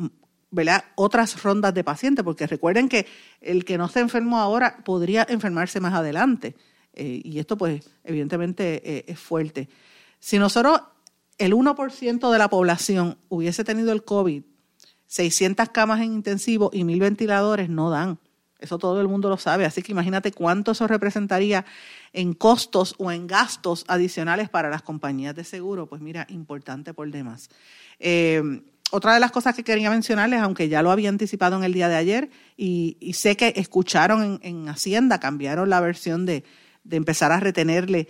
¿verdad? 0.50 0.86
otras 0.96 1.44
rondas 1.44 1.74
de 1.74 1.84
pacientes, 1.84 2.24
porque 2.24 2.48
recuerden 2.48 2.88
que 2.88 3.06
el 3.42 3.66
que 3.66 3.78
no 3.78 3.90
se 3.90 4.00
enfermó 4.00 4.40
ahora 4.40 4.78
podría 4.86 5.26
enfermarse 5.30 5.80
más 5.80 5.94
adelante. 5.94 6.56
Eh, 6.94 7.22
y 7.24 7.40
esto, 7.40 7.58
pues, 7.58 7.88
evidentemente 8.04 8.82
eh, 8.84 9.06
es 9.08 9.20
fuerte. 9.20 9.70
Si 10.20 10.40
nosotros, 10.40 10.82
el 11.38 11.54
1% 11.54 12.32
de 12.32 12.38
la 12.38 12.50
población 12.50 13.18
hubiese 13.30 13.64
tenido 13.64 13.92
el 13.92 14.04
COVID, 14.04 14.44
600 15.06 15.70
camas 15.70 16.02
en 16.02 16.14
intensivo 16.14 16.70
y 16.74 16.84
1000 16.84 17.00
ventiladores 17.00 17.70
no 17.70 17.90
dan. 17.90 18.20
Eso 18.60 18.78
todo 18.78 19.02
el 19.02 19.08
mundo 19.08 19.30
lo 19.30 19.38
sabe. 19.38 19.66
Así 19.66 19.82
que 19.82 19.92
imagínate 19.92 20.32
cuánto 20.32 20.72
eso 20.72 20.88
representaría 20.88 21.66
en 22.14 22.34
costos 22.34 22.96
o 22.98 23.12
en 23.12 23.28
gastos 23.28 23.86
adicionales 23.88 24.50
para 24.50 24.70
las 24.70 24.82
compañías 24.82 25.36
de 25.36 25.44
seguro. 25.44 25.88
Pues 25.88 26.02
mira, 26.02 26.26
importante 26.30 26.94
por 26.94 27.10
demás. 27.12 27.50
Eh, 28.00 28.62
otra 28.90 29.14
de 29.14 29.20
las 29.20 29.32
cosas 29.32 29.54
que 29.54 29.64
quería 29.64 29.90
mencionarles, 29.90 30.40
aunque 30.42 30.70
ya 30.70 30.82
lo 30.82 30.92
había 30.92 31.10
anticipado 31.10 31.58
en 31.58 31.64
el 31.64 31.74
día 31.74 31.90
de 31.90 31.96
ayer, 31.96 32.30
y, 32.56 32.96
sé 33.14 33.36
que 33.36 33.54
escucharon 33.58 34.40
en, 34.42 34.70
Hacienda, 34.70 35.20
cambiaron 35.20 35.70
la 35.70 35.82
versión 35.82 36.26
de, 36.26 36.46
empezar 36.90 37.34
a 37.34 37.40
retenerle, 37.42 38.08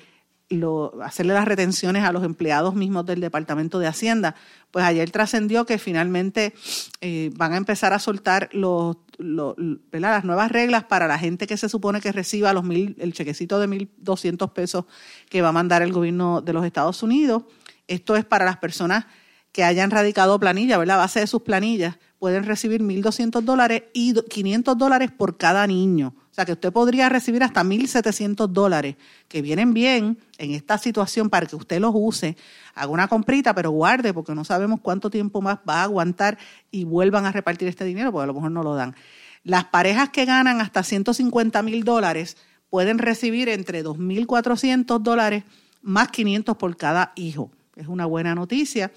lo, 0.49 0.93
hacerle 1.03 1.33
las 1.33 1.45
retenciones 1.45 2.03
a 2.03 2.11
los 2.11 2.23
empleados 2.23 2.75
mismos 2.75 3.05
del 3.05 3.19
Departamento 3.19 3.79
de 3.79 3.87
Hacienda, 3.87 4.35
pues 4.71 4.85
ayer 4.85 5.09
trascendió 5.11 5.65
que 5.65 5.77
finalmente 5.77 6.53
eh, 7.01 7.31
van 7.35 7.53
a 7.53 7.57
empezar 7.57 7.93
a 7.93 7.99
soltar 7.99 8.49
los, 8.53 8.97
las 9.17 10.23
nuevas 10.23 10.51
reglas 10.51 10.85
para 10.85 11.07
la 11.07 11.19
gente 11.19 11.47
que 11.47 11.57
se 11.57 11.69
supone 11.69 12.01
que 12.01 12.11
reciba 12.11 12.53
los 12.53 12.63
mil, 12.63 12.95
el 12.99 13.13
chequecito 13.13 13.59
de 13.59 13.67
1.200 13.67 14.53
pesos 14.53 14.85
que 15.29 15.41
va 15.41 15.49
a 15.49 15.53
mandar 15.53 15.81
el 15.81 15.91
gobierno 15.91 16.41
de 16.41 16.53
los 16.53 16.65
Estados 16.65 17.03
Unidos. 17.03 17.43
Esto 17.87 18.15
es 18.15 18.25
para 18.25 18.45
las 18.45 18.57
personas 18.57 19.05
que 19.51 19.63
hayan 19.63 19.91
radicado 19.91 20.39
planilla, 20.39 20.77
¿verdad? 20.77 20.97
A 20.97 20.99
base 20.99 21.19
de 21.19 21.27
sus 21.27 21.41
planillas, 21.41 21.97
pueden 22.19 22.43
recibir 22.43 22.81
1.200 22.81 23.41
dólares 23.41 23.83
y 23.93 24.13
500 24.13 24.77
dólares 24.77 25.11
por 25.11 25.37
cada 25.37 25.65
niño. 25.65 26.13
O 26.37 26.39
sea 26.39 26.45
que 26.45 26.51
usted 26.51 26.71
podría 26.71 27.09
recibir 27.09 27.43
hasta 27.43 27.63
1.700 27.63 28.47
dólares, 28.49 28.95
que 29.27 29.41
vienen 29.41 29.73
bien 29.73 30.19
en 30.37 30.51
esta 30.51 30.77
situación 30.77 31.31
para 31.31 31.47
que 31.47 31.55
usted 31.55 31.79
los 31.79 31.91
use. 31.95 32.37
Haga 32.75 32.91
una 32.91 33.07
comprita, 33.07 33.55
pero 33.55 33.71
guarde, 33.71 34.13
porque 34.13 34.35
no 34.35 34.45
sabemos 34.45 34.79
cuánto 34.81 35.09
tiempo 35.09 35.41
más 35.41 35.57
va 35.67 35.81
a 35.81 35.83
aguantar 35.83 36.37
y 36.69 36.83
vuelvan 36.83 37.25
a 37.25 37.31
repartir 37.31 37.67
este 37.67 37.85
dinero, 37.85 38.11
porque 38.11 38.25
a 38.25 38.27
lo 38.27 38.35
mejor 38.35 38.51
no 38.51 38.61
lo 38.61 38.75
dan. 38.75 38.95
Las 39.43 39.65
parejas 39.65 40.09
que 40.09 40.25
ganan 40.25 40.61
hasta 40.61 40.83
150 40.83 41.63
mil 41.63 41.83
dólares 41.83 42.37
pueden 42.69 42.99
recibir 42.99 43.49
entre 43.49 43.83
2.400 43.83 44.99
dólares 44.99 45.43
más 45.81 46.09
500 46.09 46.55
por 46.55 46.77
cada 46.77 47.13
hijo. 47.15 47.49
Es 47.75 47.87
una 47.87 48.05
buena 48.05 48.35
noticia 48.35 48.91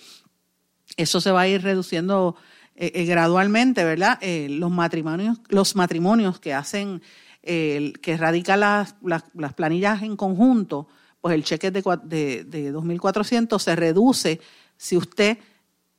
eso 0.96 1.20
se 1.20 1.30
va 1.30 1.42
a 1.42 1.48
ir 1.48 1.62
reduciendo 1.62 2.36
eh, 2.76 2.92
eh, 2.94 3.04
gradualmente, 3.04 3.84
¿verdad? 3.84 4.18
Eh, 4.20 4.48
los 4.50 4.70
matrimonios, 4.70 5.38
los 5.48 5.76
matrimonios 5.76 6.40
que 6.40 6.54
hacen, 6.54 7.02
que 7.42 8.16
radican 8.18 8.60
las, 8.60 8.96
las, 9.02 9.54
planillas 9.54 10.02
en 10.02 10.16
conjunto, 10.16 10.88
pues 11.20 11.34
el 11.34 11.44
cheque 11.44 11.70
de, 11.70 11.82
de, 12.04 12.44
de 12.44 12.74
2.400 12.74 13.58
se 13.58 13.76
reduce 13.76 14.40
si 14.76 14.96
usted, 14.96 15.38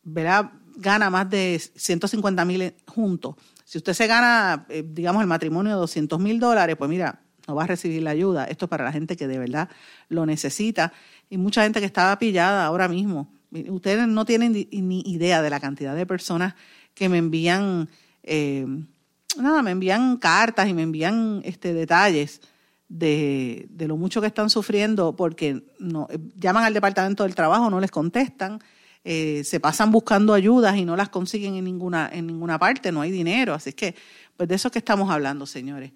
¿verdad? 0.03 0.51
Gana 0.75 1.09
más 1.09 1.29
de 1.29 1.61
150 1.75 2.45
mil 2.45 2.73
juntos. 2.87 3.35
Si 3.65 3.77
usted 3.77 3.93
se 3.93 4.07
gana, 4.07 4.65
digamos, 4.85 5.21
el 5.21 5.27
matrimonio 5.27 5.73
de 5.73 5.79
200 5.79 6.19
mil 6.19 6.39
dólares, 6.39 6.75
pues 6.77 6.89
mira, 6.89 7.21
no 7.47 7.55
va 7.55 7.63
a 7.63 7.67
recibir 7.67 8.01
la 8.03 8.11
ayuda. 8.11 8.45
Esto 8.45 8.65
es 8.65 8.69
para 8.69 8.83
la 8.83 8.91
gente 8.91 9.17
que 9.17 9.27
de 9.27 9.39
verdad 9.39 9.69
lo 10.09 10.25
necesita. 10.25 10.93
Y 11.29 11.37
mucha 11.37 11.63
gente 11.63 11.79
que 11.79 11.85
estaba 11.85 12.17
pillada 12.19 12.65
ahora 12.65 12.87
mismo 12.87 13.31
Ustedes 13.69 14.07
no 14.07 14.23
tienen 14.23 14.53
ni 14.53 15.01
idea 15.01 15.41
de 15.41 15.49
la 15.49 15.59
cantidad 15.59 15.93
de 15.93 16.05
personas 16.05 16.55
que 16.93 17.09
me 17.09 17.17
envían, 17.17 17.89
eh, 18.23 18.65
nada, 19.37 19.61
me 19.61 19.71
envían 19.71 20.17
cartas 20.17 20.67
y 20.67 20.73
me 20.73 20.83
envían 20.83 21.41
este, 21.43 21.73
detalles 21.73 22.41
de, 22.87 23.67
lo 23.79 23.97
mucho 23.97 24.21
que 24.21 24.27
están 24.27 24.49
sufriendo 24.49 25.15
porque 25.15 25.63
no, 25.79 26.07
llaman 26.35 26.65
al 26.65 26.73
departamento 26.73 27.23
del 27.23 27.35
trabajo, 27.35 27.69
no 27.69 27.79
les 27.79 27.91
contestan, 27.91 28.59
eh, 29.03 29.43
se 29.43 29.59
pasan 29.59 29.91
buscando 29.91 30.33
ayudas 30.33 30.75
y 30.77 30.85
no 30.85 30.95
las 30.95 31.09
consiguen 31.09 31.55
en 31.55 31.63
ninguna, 31.63 32.09
en 32.11 32.27
ninguna 32.27 32.59
parte, 32.59 32.91
no 32.91 33.01
hay 33.01 33.11
dinero. 33.11 33.53
Así 33.53 33.73
que, 33.73 33.95
pues 34.35 34.49
de 34.49 34.55
eso 34.55 34.69
que 34.71 34.79
estamos 34.79 35.09
hablando, 35.09 35.45
señores, 35.45 35.91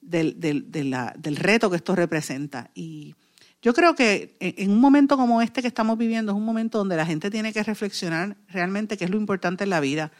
del, 0.00 0.40
del, 0.40 0.70
del 0.70 1.36
reto 1.36 1.70
que 1.70 1.76
esto 1.76 1.94
representa. 1.94 2.70
Y 2.74 3.14
yo 3.62 3.74
creo 3.74 3.94
que 3.94 4.36
en 4.40 4.70
un 4.70 4.80
momento 4.80 5.16
como 5.16 5.42
este 5.42 5.60
que 5.62 5.68
estamos 5.68 5.98
viviendo 5.98 6.32
es 6.32 6.36
un 6.36 6.44
momento 6.44 6.78
donde 6.78 6.96
la 6.96 7.06
gente 7.06 7.30
tiene 7.30 7.52
que 7.52 7.62
reflexionar 7.62 8.36
realmente 8.48 8.96
qué 8.96 9.04
es 9.04 9.10
lo 9.10 9.18
importante 9.18 9.64
en 9.64 9.70
la 9.70 9.80
vida, 9.80 10.10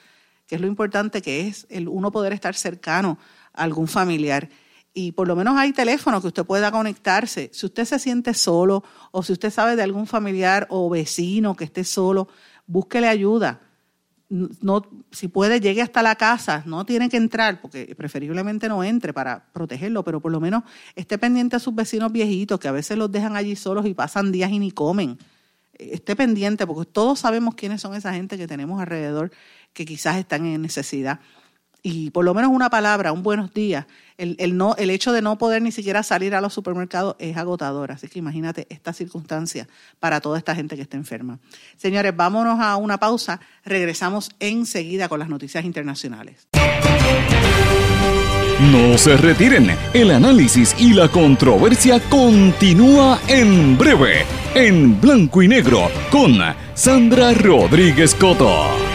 qué 0.51 0.57
es 0.57 0.61
lo 0.61 0.67
importante 0.67 1.23
que 1.23 1.47
es 1.47 1.67
el 1.71 1.89
uno 1.89 2.13
poder 2.13 2.35
estar 2.35 2.55
cercano 2.55 3.19
a 3.55 3.63
algún 3.63 3.89
familiar. 3.89 4.51
Y 4.93 5.13
por 5.13 5.29
lo 5.29 5.37
menos 5.37 5.57
hay 5.57 5.73
teléfono 5.73 6.21
que 6.21 6.27
usted 6.27 6.45
pueda 6.45 6.71
conectarse. 6.71 7.51
Si 7.55 7.65
usted 7.65 7.85
se 7.87 7.99
siente 7.99 8.35
solo 8.35 8.85
o 9.13 9.23
si 9.23 9.33
usted 9.33 9.51
sabe 9.51 9.77
de 9.77 9.83
algún 9.83 10.07
familiar 10.07 10.67
o 10.69 10.91
vecino 10.91 11.57
que 11.57 11.65
esté 11.65 11.85
solo, 11.85 12.29
búsquele 12.67 13.09
ayuda 13.09 13.61
no, 14.31 14.87
si 15.11 15.27
puede, 15.27 15.61
llegue 15.61 15.83
hasta 15.83 16.03
la 16.03 16.15
casa, 16.15 16.63
no 16.65 16.87
tiene 16.87 17.09
que 17.09 17.17
entrar, 17.17 17.61
porque 17.61 17.95
preferiblemente 17.97 18.69
no 18.69 18.85
entre 18.85 19.13
para 19.13 19.53
protegerlo, 19.53 20.05
pero 20.05 20.21
por 20.21 20.31
lo 20.31 20.41
menos 20.41 20.63
esté 20.95 21.19
pendiente 21.19 21.57
a 21.57 21.59
sus 21.59 21.75
vecinos 21.75 22.13
viejitos, 22.13 22.61
que 22.61 22.69
a 22.69 22.73
veces 22.73 22.97
los 22.97 23.11
dejan 23.11 23.35
allí 23.35 23.57
solos 23.57 23.87
y 23.87 23.95
pasan 23.95 24.31
días 24.31 24.53
y 24.53 24.61
ni 24.61 24.71
comen. 24.71 25.19
Esté 25.73 26.15
pendiente, 26.15 26.65
porque 26.65 26.89
todos 26.89 27.19
sabemos 27.19 27.57
quiénes 27.57 27.81
son 27.81 27.95
esa 27.95 28.13
gente 28.13 28.39
que 28.39 28.47
tenemos 28.47 28.81
alrededor 28.81 29.33
que 29.73 29.85
quizás 29.85 30.17
están 30.17 30.47
en 30.47 30.63
necesidad 30.63 31.21
y 31.83 32.11
por 32.11 32.25
lo 32.25 32.35
menos 32.35 32.51
una 32.51 32.71
palabra, 32.71 33.13
un 33.13 33.23
buenos 33.23 33.53
días, 33.55 33.87
el, 34.19 34.37
el, 34.39 34.57
no, 34.57 34.75
el 34.77 34.91
hecho 34.91 35.13
de 35.13 35.23
no 35.23 35.39
poder 35.39 35.63
ni 35.63 35.73
siquiera 35.73 36.03
salir 36.03 36.35
a 36.35 36.41
los 36.41 36.53
supermercados 36.53 37.17
es 37.19 37.37
agotador. 37.37 37.93
Así 37.93 38.09
que 38.09 38.19
imagínate 38.19 38.67
esta 38.69 38.93
circunstancia 38.93 39.67
para 39.99 40.21
toda 40.21 40.37
esta 40.39 40.55
gente 40.55 40.77
que 40.77 40.83
está 40.83 40.97
enferma. 40.97 41.39
Señores, 41.77 42.15
vámonos 42.15 42.61
a 42.61 42.77
una 42.77 42.99
pausa. 42.99 43.41
Regresamos 43.65 44.31
enseguida 44.41 45.09
con 45.09 45.21
las 45.21 45.29
noticias 45.29 45.65
internacionales. 45.65 46.49
No 48.61 48.99
se 48.99 49.17
retiren. 49.17 49.75
El 49.95 50.11
análisis 50.11 50.77
y 50.79 50.93
la 50.93 51.09
controversia 51.09 51.99
continúa 52.11 53.19
en 53.27 53.79
breve, 53.79 54.27
en 54.55 55.01
blanco 55.01 55.43
y 55.43 55.49
negro, 55.49 55.91
con 56.11 56.39
Sandra 56.75 57.33
Rodríguez 57.33 58.15
Coto. 58.15 58.90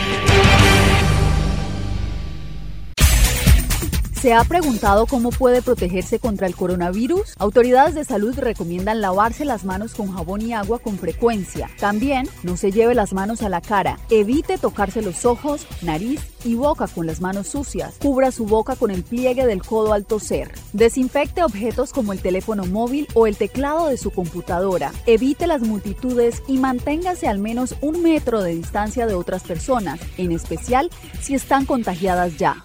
¿Se 4.25 4.33
ha 4.33 4.43
preguntado 4.43 5.05
cómo 5.05 5.29
puede 5.29 5.61
protegerse 5.61 6.17
contra 6.17 6.47
el 6.47 6.55
coronavirus? 6.55 7.35
Autoridades 7.37 7.93
de 7.93 8.05
salud 8.05 8.33
recomiendan 8.39 8.99
lavarse 8.99 9.45
las 9.45 9.65
manos 9.65 9.93
con 9.93 10.11
jabón 10.11 10.41
y 10.41 10.51
agua 10.51 10.79
con 10.79 10.97
frecuencia. 10.97 11.69
También 11.79 12.27
no 12.41 12.57
se 12.57 12.71
lleve 12.71 12.95
las 12.95 13.13
manos 13.13 13.43
a 13.43 13.49
la 13.49 13.61
cara. 13.61 13.99
Evite 14.09 14.57
tocarse 14.57 15.03
los 15.03 15.25
ojos, 15.25 15.67
nariz 15.83 16.21
y 16.43 16.55
boca 16.55 16.87
con 16.87 17.05
las 17.05 17.21
manos 17.21 17.49
sucias. 17.49 17.97
Cubra 18.01 18.31
su 18.31 18.47
boca 18.47 18.75
con 18.75 18.89
el 18.89 19.03
pliegue 19.03 19.45
del 19.45 19.61
codo 19.61 19.93
al 19.93 20.07
toser. 20.07 20.51
Desinfecte 20.73 21.43
objetos 21.43 21.93
como 21.93 22.11
el 22.11 22.19
teléfono 22.19 22.65
móvil 22.65 23.07
o 23.13 23.27
el 23.27 23.37
teclado 23.37 23.89
de 23.89 23.97
su 23.97 24.09
computadora. 24.09 24.91
Evite 25.05 25.45
las 25.45 25.61
multitudes 25.61 26.41
y 26.47 26.57
manténgase 26.57 27.27
al 27.27 27.37
menos 27.37 27.75
un 27.79 28.01
metro 28.01 28.41
de 28.41 28.55
distancia 28.55 29.05
de 29.05 29.13
otras 29.13 29.43
personas, 29.43 29.99
en 30.17 30.31
especial 30.31 30.89
si 31.21 31.35
están 31.35 31.67
contagiadas 31.67 32.37
ya. 32.37 32.64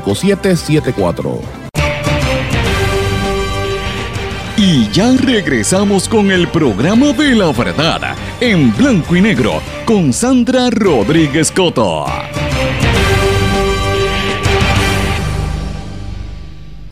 5774. 0.00 1.66
Y 4.58 4.88
ya 4.90 5.12
regresamos 5.12 6.08
con 6.08 6.30
el 6.30 6.48
programa 6.48 7.12
de 7.12 7.34
la 7.34 7.52
verdad 7.52 8.16
en 8.40 8.74
blanco 8.74 9.14
y 9.14 9.20
negro 9.20 9.60
con 9.84 10.14
Sandra 10.14 10.70
Rodríguez 10.70 11.52
Coto. 11.52 12.06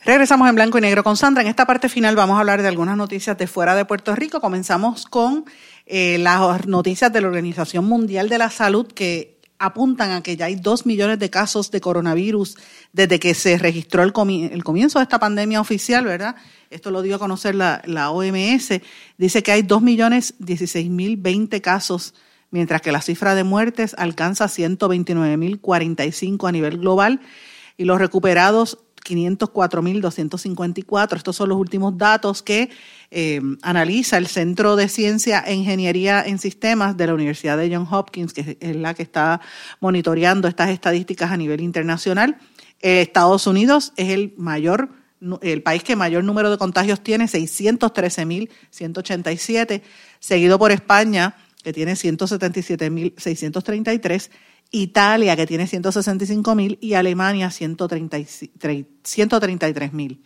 Regresamos 0.05 0.47
en 0.51 0.55
blanco 0.55 0.77
y 0.77 0.83
negro 0.83 1.03
con 1.03 1.17
Sandra. 1.17 1.43
En 1.43 1.49
esta 1.49 1.65
parte 1.65 1.89
final 1.89 2.15
vamos 2.15 2.37
a 2.37 2.41
hablar 2.41 2.61
de 2.61 2.69
algunas 2.69 2.99
noticias 2.99 3.39
de 3.39 3.47
fuera 3.47 3.75
de 3.75 3.87
Puerto 3.87 4.15
Rico. 4.15 4.43
Comenzamos 4.43 5.07
con 5.07 5.47
eh, 5.87 6.19
las 6.19 6.67
noticias 6.67 7.11
de 7.11 7.23
la 7.23 7.29
Organización 7.29 7.87
Mundial 7.87 8.29
de 8.29 8.37
la 8.37 8.51
Salud 8.51 8.87
que 8.87 9.34
apuntan 9.65 10.13
a 10.13 10.23
que 10.23 10.37
ya 10.37 10.47
hay 10.47 10.57
dos 10.57 10.87
millones 10.87 11.19
de 11.19 11.31
casos 11.31 11.71
de 11.71 11.81
coronavirus 11.81 12.57
desde 12.93 13.19
que 13.19 13.35
se 13.35 13.59
registró 13.59 14.03
el, 14.03 14.13
comi 14.13 14.45
el 14.45 14.65
comienzo 14.65 14.99
de 14.99 15.05
esta 15.05 15.19
pandemia 15.19 15.61
oficial, 15.61 16.05
¿verdad? 16.05 16.37
Esto 16.71 16.91
lo 16.91 17.03
dio 17.03 17.17
a 17.17 17.19
conocer 17.19 17.55
la, 17.55 17.83
la 17.85 18.11
OMS. 18.11 18.81
Dice 19.19 19.43
que 19.43 19.53
hay 19.53 19.63
dos 19.63 19.83
millones 19.83 20.35
dieciséis 20.39 20.91
mil 20.91 21.17
veinte 21.17 21.61
casos, 21.61 22.15
mientras 22.51 22.83
que 22.83 22.93
la 22.93 23.01
cifra 23.01 23.35
de 23.35 23.45
muertes 23.45 23.95
alcanza 23.99 24.47
129.045 24.47 26.49
a 26.49 26.53
nivel 26.53 26.79
global 26.79 27.21
y 27.77 27.85
los 27.85 27.99
recuperados 27.99 28.79
504.254. 29.05 31.17
Estos 31.17 31.37
son 31.37 31.51
los 31.51 31.59
últimos 31.59 31.99
datos 31.99 32.43
que 32.43 32.71
eh, 33.11 33.43
analiza 33.63 34.17
el 34.17 34.27
Centro 34.27 34.75
de 34.77 34.89
Ciencia 34.89 35.45
e 35.47 35.53
Ingeniería 35.55 36.25
en 36.27 36.39
Sistemas 36.39 36.97
de 36.97 37.07
la 37.07 37.13
Universidad 37.15 37.59
de 37.59 37.75
Johns 37.75 37.93
Hopkins, 37.93 38.33
que 38.33 38.57
es 38.59 38.77
la 38.77 38.95
que 38.95 39.03
está 39.03 39.43
monitoreando 39.81 40.49
estas 40.49 40.71
estadísticas 40.71 41.31
a 41.31 41.37
nivel 41.37 41.61
internacional. 41.61 42.39
Eh, 42.81 43.03
Estados 43.03 43.47
Unidos 43.47 43.93
es 43.97 44.09
el 44.11 44.33
mayor 44.37 44.89
el 45.41 45.63
país 45.63 45.83
que 45.83 45.97
mayor 45.97 46.23
número 46.23 46.51
de 46.51 46.59
contagios 46.59 47.01
tiene, 47.01 47.25
613.187, 47.25 49.81
seguido 50.19 50.59
por 50.59 50.71
España, 50.71 51.35
que 51.63 51.73
tiene 51.73 51.95
177.633, 51.95 54.29
Italia, 54.75 55.37
que 55.37 55.47
tiene 55.47 55.69
165 55.69 56.55
mil, 56.57 56.79
y 56.81 56.95
Alemania, 56.95 57.51
133 57.51 59.93
mil. 59.93 60.25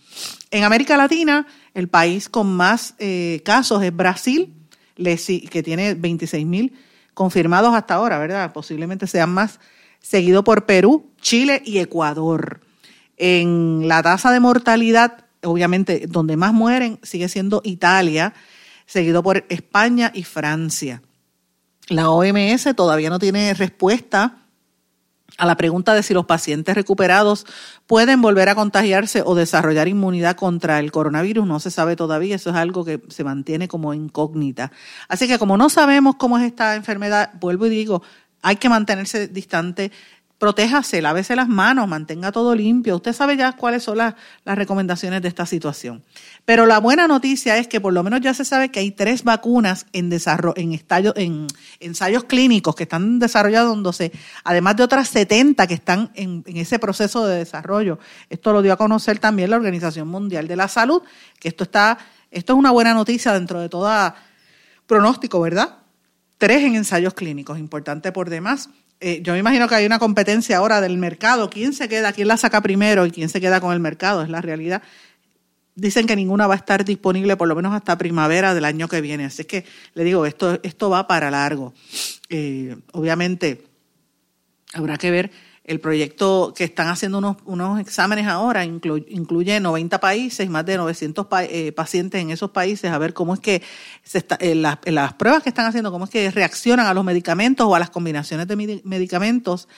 En 0.51 0.65
América 0.65 0.97
Latina, 0.97 1.47
el 1.75 1.89
país 1.89 2.31
con 2.31 2.57
más 2.57 2.95
eh, 2.99 3.43
casos 3.45 3.83
es 3.83 3.95
Brasil, 3.95 4.55
que 4.97 5.63
tiene 5.63 5.93
26 5.95 6.47
mil 6.47 6.73
confirmados 7.13 7.75
hasta 7.75 7.93
ahora, 7.95 8.17
¿verdad? 8.19 8.55
Posiblemente 8.55 9.07
sean 9.07 9.29
más, 9.31 9.61
seguido 10.01 10.45
por 10.45 10.65
Perú, 10.65 11.11
Chile 11.21 11.61
y 11.65 11.79
Ecuador. 11.79 12.63
En 13.19 13.87
la 13.87 14.03
tasa 14.03 14.33
de 14.33 14.41
mortalidad, 14.41 15.27
obviamente, 15.43 16.07
donde 16.09 16.39
más 16.39 16.55
mueren 16.55 16.99
sigue 17.03 17.29
siendo 17.29 17.61
Italia, 17.65 18.33
seguido 18.87 19.23
por 19.23 19.45
España 19.51 20.11
y 20.15 20.25
Francia. 20.25 21.03
La 21.89 22.11
OMS 22.11 22.75
todavía 22.77 23.11
no 23.11 23.19
tiene 23.19 23.55
respuesta 23.55 24.37
a 25.39 25.47
la 25.47 25.57
pregunta 25.57 25.95
de 25.95 26.03
si 26.03 26.13
los 26.13 26.27
pacientes 26.27 26.75
recuperados 26.75 27.47
pueden 27.87 28.21
volver 28.21 28.49
a 28.49 28.55
contagiarse 28.55 29.23
o 29.25 29.35
desarrollar 29.35 29.89
inmunidad 29.89 30.37
contra 30.37 30.81
el 30.81 30.91
coronavirus. 30.91 31.47
No 31.47 31.61
se 31.61 31.71
sabe 31.71 31.97
todavía, 31.97 32.37
eso 32.37 32.51
es 32.51 32.57
algo 32.57 32.85
que 32.85 33.01
se 33.09 33.25
mantiene 33.25 33.69
como 33.69 33.95
incógnita. 33.95 34.73
Así 35.09 35.29
que 35.29 35.39
como 35.39 35.57
no 35.57 35.71
sabemos 35.71 36.17
cómo 36.17 36.39
es 36.39 36.45
esta 36.45 36.75
enfermedad, 36.75 37.31
vuelvo 37.41 37.67
y 37.67 37.71
digo, 37.71 38.03
hay 38.43 38.57
que 38.57 38.69
mantenerse 38.69 39.29
distante 39.29 39.93
protéjase, 40.39 41.03
lávese 41.03 41.35
las 41.35 41.49
manos, 41.49 41.89
mantenga 41.89 42.31
todo 42.31 42.55
limpio. 42.55 42.97
Usted 42.97 43.13
sabe 43.13 43.37
ya 43.37 43.53
cuáles 43.53 43.83
son 43.83 43.99
las, 43.99 44.15
las, 44.45 44.57
recomendaciones 44.57 45.21
de 45.21 45.29
esta 45.29 45.47
situación. 45.47 46.05
Pero 46.45 46.65
la 46.65 46.79
buena 46.79 47.09
noticia 47.09 47.59
es 47.59 47.67
que 47.67 47.81
por 47.81 47.93
lo 47.93 48.05
menos 48.05 48.21
ya 48.21 48.33
se 48.35 48.45
sabe 48.45 48.71
que 48.71 48.79
hay 48.79 48.93
tres 48.93 49.25
vacunas 49.25 49.87
en 49.93 50.11
desarrollo, 50.11 50.55
en, 50.57 50.73
estallo, 50.73 51.13
en 51.17 51.49
ensayos 51.81 52.25
clínicos 52.25 52.77
que 52.77 52.85
están 52.85 53.19
desarrollándose, 53.19 54.13
además 54.45 54.77
de 54.77 54.85
otras 54.85 55.09
70 55.09 55.67
que 55.67 55.75
están 55.75 56.13
en, 56.15 56.45
en 56.47 56.57
ese 56.57 56.79
proceso 56.79 57.27
de 57.27 57.39
desarrollo. 57.39 57.99
Esto 58.31 58.53
lo 58.53 58.63
dio 58.63 58.73
a 58.73 58.77
conocer 58.77 59.19
también 59.19 59.51
la 59.51 59.57
Organización 59.57 60.07
Mundial 60.07 60.47
de 60.47 60.55
la 60.55 60.69
Salud, 60.69 61.03
que 61.41 61.49
esto 61.49 61.65
está, 61.65 61.99
esto 62.31 62.53
es 62.53 62.59
una 62.59 62.71
buena 62.71 62.95
noticia 62.95 63.33
dentro 63.33 63.61
de 63.61 63.69
todo 63.69 63.89
pronóstico, 64.87 65.41
¿verdad? 65.41 65.79
Tres 66.39 66.63
en 66.63 66.77
ensayos 66.77 67.15
clínicos, 67.15 67.59
importante 67.59 68.13
por 68.13 68.31
demás. 68.31 68.71
Eh, 69.01 69.21
yo 69.23 69.33
me 69.33 69.39
imagino 69.39 69.69
que 69.69 69.77
hay 69.77 69.87
una 69.87 69.99
competencia 69.99 70.57
ahora 70.57 70.81
del 70.81 70.99
mercado. 70.99 71.51
¿Quién 71.51 71.73
se 71.73 71.89
queda? 71.89 72.13
¿Quién 72.13 72.29
la 72.29 72.37
saca 72.37 72.61
primero 72.61 73.07
y 73.07 73.11
quién 73.11 73.29
se 73.29 73.41
queda 73.41 73.61
con 73.61 73.73
el 73.73 73.81
mercado? 73.81 74.23
Es 74.23 74.29
la 74.29 74.41
realidad. 74.41 74.83
Dicen 75.75 76.07
que 76.07 76.17
ninguna 76.17 76.49
va 76.49 76.55
a 76.55 76.57
estar 76.57 76.85
disponible 76.85 77.37
por 77.37 77.47
lo 77.47 77.55
menos 77.55 77.73
hasta 77.73 77.97
primavera 77.97 78.55
del 78.55 78.65
año 78.65 78.89
que 78.89 79.01
viene. 79.01 79.27
Así 79.27 79.45
que 79.45 79.65
le 79.95 80.03
digo, 80.03 80.27
esto, 80.27 80.59
esto 80.65 80.91
va 80.91 81.07
para 81.07 81.31
largo. 81.31 81.73
Eh, 82.29 82.77
obviamente, 82.93 83.65
habrá 84.75 84.97
que 84.97 85.13
ver 85.13 85.31
el 85.69 85.81
proyecto 85.81 86.55
que 86.57 86.65
están 86.65 86.89
haciendo 86.89 87.19
unos, 87.19 87.37
unos 87.45 87.79
exámenes 87.79 88.27
ahora 88.27 88.65
incluye 88.65 89.61
90 89.61 90.01
países, 90.01 90.49
más 90.49 90.65
de 90.65 90.79
900 90.79 91.27
eh, 91.43 91.73
pacientes 91.73 92.23
en 92.23 92.31
esos 92.31 92.51
países, 92.51 92.91
a 92.91 92.97
ver 92.97 93.13
cómo 93.13 93.35
es 93.35 93.41
que 93.41 93.63
se 94.03 94.17
está, 94.17 94.37
eh, 94.41 94.55
las, 94.55 94.79
las, 94.87 95.13
pruebas 95.13 95.43
que 95.43 95.51
están 95.51 95.67
haciendo, 95.67 95.93
cómo 95.93 96.07
es 96.07 96.11
que 96.11 96.31
reaccionan 96.31 96.87
a 96.87 96.95
los 96.95 97.05
medicamentos 97.05 97.67
o 97.67 97.75
a 97.75 97.79
las 97.79 97.91
combinaciones 97.91 98.49
de 98.49 98.81
medicamentos. 98.83 99.69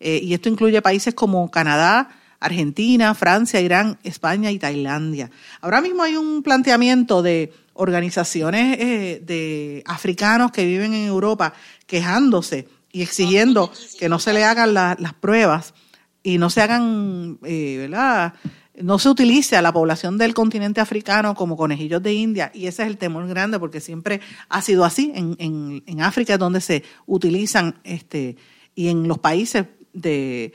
Eh, 0.00 0.20
y 0.22 0.34
esto 0.34 0.50
incluye 0.50 0.82
países 0.82 1.14
como 1.14 1.50
Canadá, 1.50 2.10
Argentina, 2.40 3.14
Francia, 3.14 3.58
Irán, 3.58 3.98
España 4.04 4.50
y 4.50 4.58
Tailandia. 4.58 5.30
Ahora 5.62 5.80
mismo 5.80 6.02
hay 6.02 6.16
un 6.16 6.42
planteamiento 6.42 7.22
de 7.22 7.54
organizaciones 7.72 8.76
de 8.78 9.82
africanos 9.86 10.52
que 10.52 10.66
viven 10.66 10.92
en 10.92 11.06
Europa 11.06 11.54
quejándose 11.86 12.68
y 12.92 13.02
exigiendo 13.02 13.70
que 13.98 14.08
no 14.08 14.18
se 14.18 14.32
le 14.32 14.44
hagan 14.44 14.74
las 14.74 15.14
pruebas 15.20 15.74
y 16.22 16.38
no 16.38 16.50
se 16.50 16.62
hagan, 16.62 17.38
eh, 17.44 17.76
¿verdad? 17.78 18.34
No 18.80 18.98
se 18.98 19.08
utilice 19.08 19.56
a 19.56 19.62
la 19.62 19.72
población 19.72 20.18
del 20.18 20.34
continente 20.34 20.80
africano 20.80 21.34
como 21.34 21.56
conejillos 21.56 22.02
de 22.02 22.14
India 22.14 22.50
y 22.54 22.66
ese 22.66 22.82
es 22.82 22.88
el 22.88 22.98
temor 22.98 23.26
grande 23.28 23.58
porque 23.58 23.80
siempre 23.80 24.20
ha 24.48 24.62
sido 24.62 24.84
así. 24.84 25.12
En, 25.14 25.36
en, 25.38 25.82
en 25.86 26.00
África 26.00 26.38
donde 26.38 26.60
se 26.60 26.84
utilizan 27.06 27.80
este, 27.84 28.36
y 28.74 28.88
en 28.88 29.08
los 29.08 29.18
países 29.18 29.66
de 29.92 30.52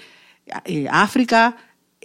eh, 0.65 0.87
África, 0.89 1.57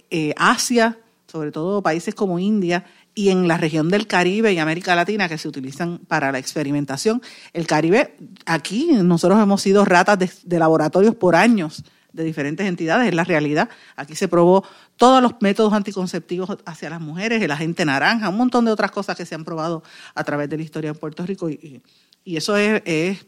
eh, 0.09 0.33
Asia, 0.37 0.97
sobre 1.27 1.51
todo 1.51 1.81
países 1.81 2.15
como 2.15 2.39
India, 2.39 2.85
y 3.19 3.31
en 3.31 3.49
la 3.49 3.57
región 3.57 3.89
del 3.89 4.07
Caribe 4.07 4.53
y 4.53 4.59
América 4.59 4.95
Latina 4.95 5.27
que 5.27 5.37
se 5.37 5.49
utilizan 5.49 5.97
para 5.97 6.31
la 6.31 6.39
experimentación. 6.39 7.21
El 7.51 7.67
Caribe, 7.67 8.15
aquí 8.45 8.91
nosotros 8.93 9.43
hemos 9.43 9.61
sido 9.61 9.83
ratas 9.83 10.17
de, 10.17 10.57
laboratorios 10.57 11.15
por 11.15 11.35
años 11.35 11.83
de 12.13 12.23
diferentes 12.23 12.65
entidades, 12.65 13.09
es 13.09 13.13
la 13.13 13.25
realidad. 13.25 13.67
Aquí 13.97 14.15
se 14.15 14.29
probó 14.29 14.63
todos 14.95 15.21
los 15.21 15.33
métodos 15.41 15.73
anticonceptivos 15.73 16.59
hacia 16.65 16.91
las 16.91 17.01
mujeres, 17.01 17.41
el 17.41 17.51
agente 17.51 17.83
naranja, 17.83 18.29
un 18.29 18.37
montón 18.37 18.63
de 18.63 18.71
otras 18.71 18.91
cosas 18.91 19.17
que 19.17 19.25
se 19.25 19.35
han 19.35 19.43
probado 19.43 19.83
a 20.15 20.23
través 20.23 20.47
de 20.47 20.55
la 20.55 20.63
historia 20.63 20.91
en 20.91 20.95
Puerto 20.95 21.25
Rico 21.25 21.49
y, 21.49 21.81
eso 22.23 22.55
es, 22.55 22.81
es 22.85 23.25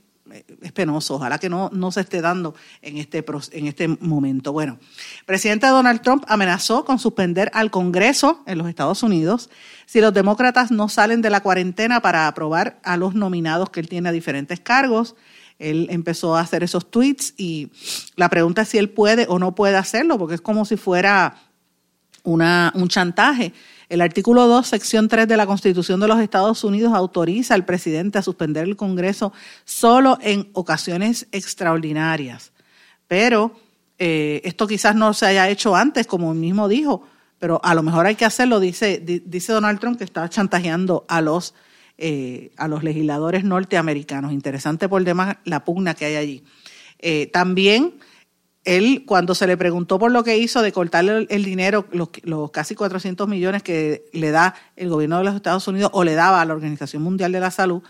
es 0.61 0.71
penoso, 0.71 1.15
ojalá 1.15 1.37
que 1.39 1.49
no, 1.49 1.69
no 1.73 1.91
se 1.91 2.01
esté 2.01 2.21
dando 2.21 2.55
en 2.81 2.97
este, 2.97 3.23
en 3.51 3.67
este 3.67 3.87
momento. 3.87 4.51
Bueno, 4.51 4.79
el 5.19 5.25
presidente 5.25 5.67
Donald 5.67 6.01
Trump 6.01 6.23
amenazó 6.27 6.85
con 6.85 6.99
suspender 6.99 7.51
al 7.53 7.71
Congreso 7.71 8.43
en 8.45 8.57
los 8.57 8.67
Estados 8.67 9.03
Unidos 9.03 9.49
si 9.85 10.01
los 10.01 10.13
demócratas 10.13 10.71
no 10.71 10.89
salen 10.89 11.21
de 11.21 11.29
la 11.29 11.41
cuarentena 11.41 12.01
para 12.01 12.27
aprobar 12.27 12.79
a 12.83 12.97
los 12.97 13.13
nominados 13.13 13.69
que 13.69 13.79
él 13.79 13.89
tiene 13.89 14.09
a 14.09 14.11
diferentes 14.11 14.59
cargos. 14.59 15.15
Él 15.59 15.87
empezó 15.89 16.35
a 16.35 16.41
hacer 16.41 16.63
esos 16.63 16.89
tweets 16.89 17.33
y 17.37 17.71
la 18.15 18.29
pregunta 18.29 18.63
es 18.63 18.69
si 18.69 18.77
él 18.77 18.89
puede 18.89 19.25
o 19.29 19.37
no 19.37 19.53
puede 19.53 19.75
hacerlo, 19.75 20.17
porque 20.17 20.35
es 20.35 20.41
como 20.41 20.65
si 20.65 20.77
fuera 20.77 21.35
una, 22.23 22.71
un 22.75 22.87
chantaje. 22.87 23.53
El 23.91 23.99
artículo 23.99 24.47
2, 24.47 24.65
sección 24.65 25.09
3 25.09 25.27
de 25.27 25.35
la 25.35 25.45
Constitución 25.45 25.99
de 25.99 26.07
los 26.07 26.21
Estados 26.21 26.63
Unidos 26.63 26.93
autoriza 26.93 27.55
al 27.55 27.65
presidente 27.65 28.17
a 28.17 28.21
suspender 28.21 28.63
el 28.63 28.77
Congreso 28.77 29.33
solo 29.65 30.17
en 30.21 30.49
ocasiones 30.53 31.27
extraordinarias. 31.33 32.53
Pero 33.09 33.51
eh, 33.99 34.39
esto 34.45 34.65
quizás 34.65 34.95
no 34.95 35.13
se 35.13 35.25
haya 35.25 35.49
hecho 35.49 35.75
antes, 35.75 36.07
como 36.07 36.31
él 36.31 36.37
mismo 36.37 36.69
dijo, 36.69 37.05
pero 37.37 37.59
a 37.65 37.75
lo 37.75 37.83
mejor 37.83 38.05
hay 38.05 38.15
que 38.15 38.23
hacerlo, 38.23 38.61
dice, 38.61 39.03
dice 39.25 39.51
Donald 39.51 39.81
Trump, 39.81 39.97
que 39.97 40.05
está 40.05 40.29
chantajeando 40.29 41.03
a 41.09 41.19
los, 41.19 41.53
eh, 41.97 42.53
a 42.55 42.69
los 42.69 42.83
legisladores 42.83 43.43
norteamericanos. 43.43 44.31
Interesante 44.31 44.87
por 44.87 45.03
demás 45.03 45.35
la 45.43 45.65
pugna 45.65 45.95
que 45.95 46.05
hay 46.05 46.15
allí. 46.15 46.43
Eh, 46.99 47.29
también 47.33 47.95
él, 48.63 49.03
cuando 49.07 49.33
se 49.33 49.47
le 49.47 49.57
preguntó 49.57 49.97
por 49.97 50.11
lo 50.11 50.23
que 50.23 50.37
hizo 50.37 50.61
de 50.61 50.71
cortarle 50.71 51.25
el, 51.29 51.43
dinero, 51.43 51.87
los, 51.91 52.09
casi 52.51 52.75
400 52.75 53.27
millones 53.27 53.63
que 53.63 54.05
le 54.13 54.31
da 54.31 54.53
el 54.75 54.89
gobierno 54.89 55.17
de 55.17 55.23
los 55.23 55.35
Estados 55.35 55.67
Unidos 55.67 55.89
o 55.93 56.03
le 56.03 56.13
daba 56.13 56.41
a 56.41 56.45
la 56.45 56.53
Organización 56.53 57.01
Mundial 57.01 57.31
de 57.31 57.39
la 57.39 57.49
Salud, 57.49 57.81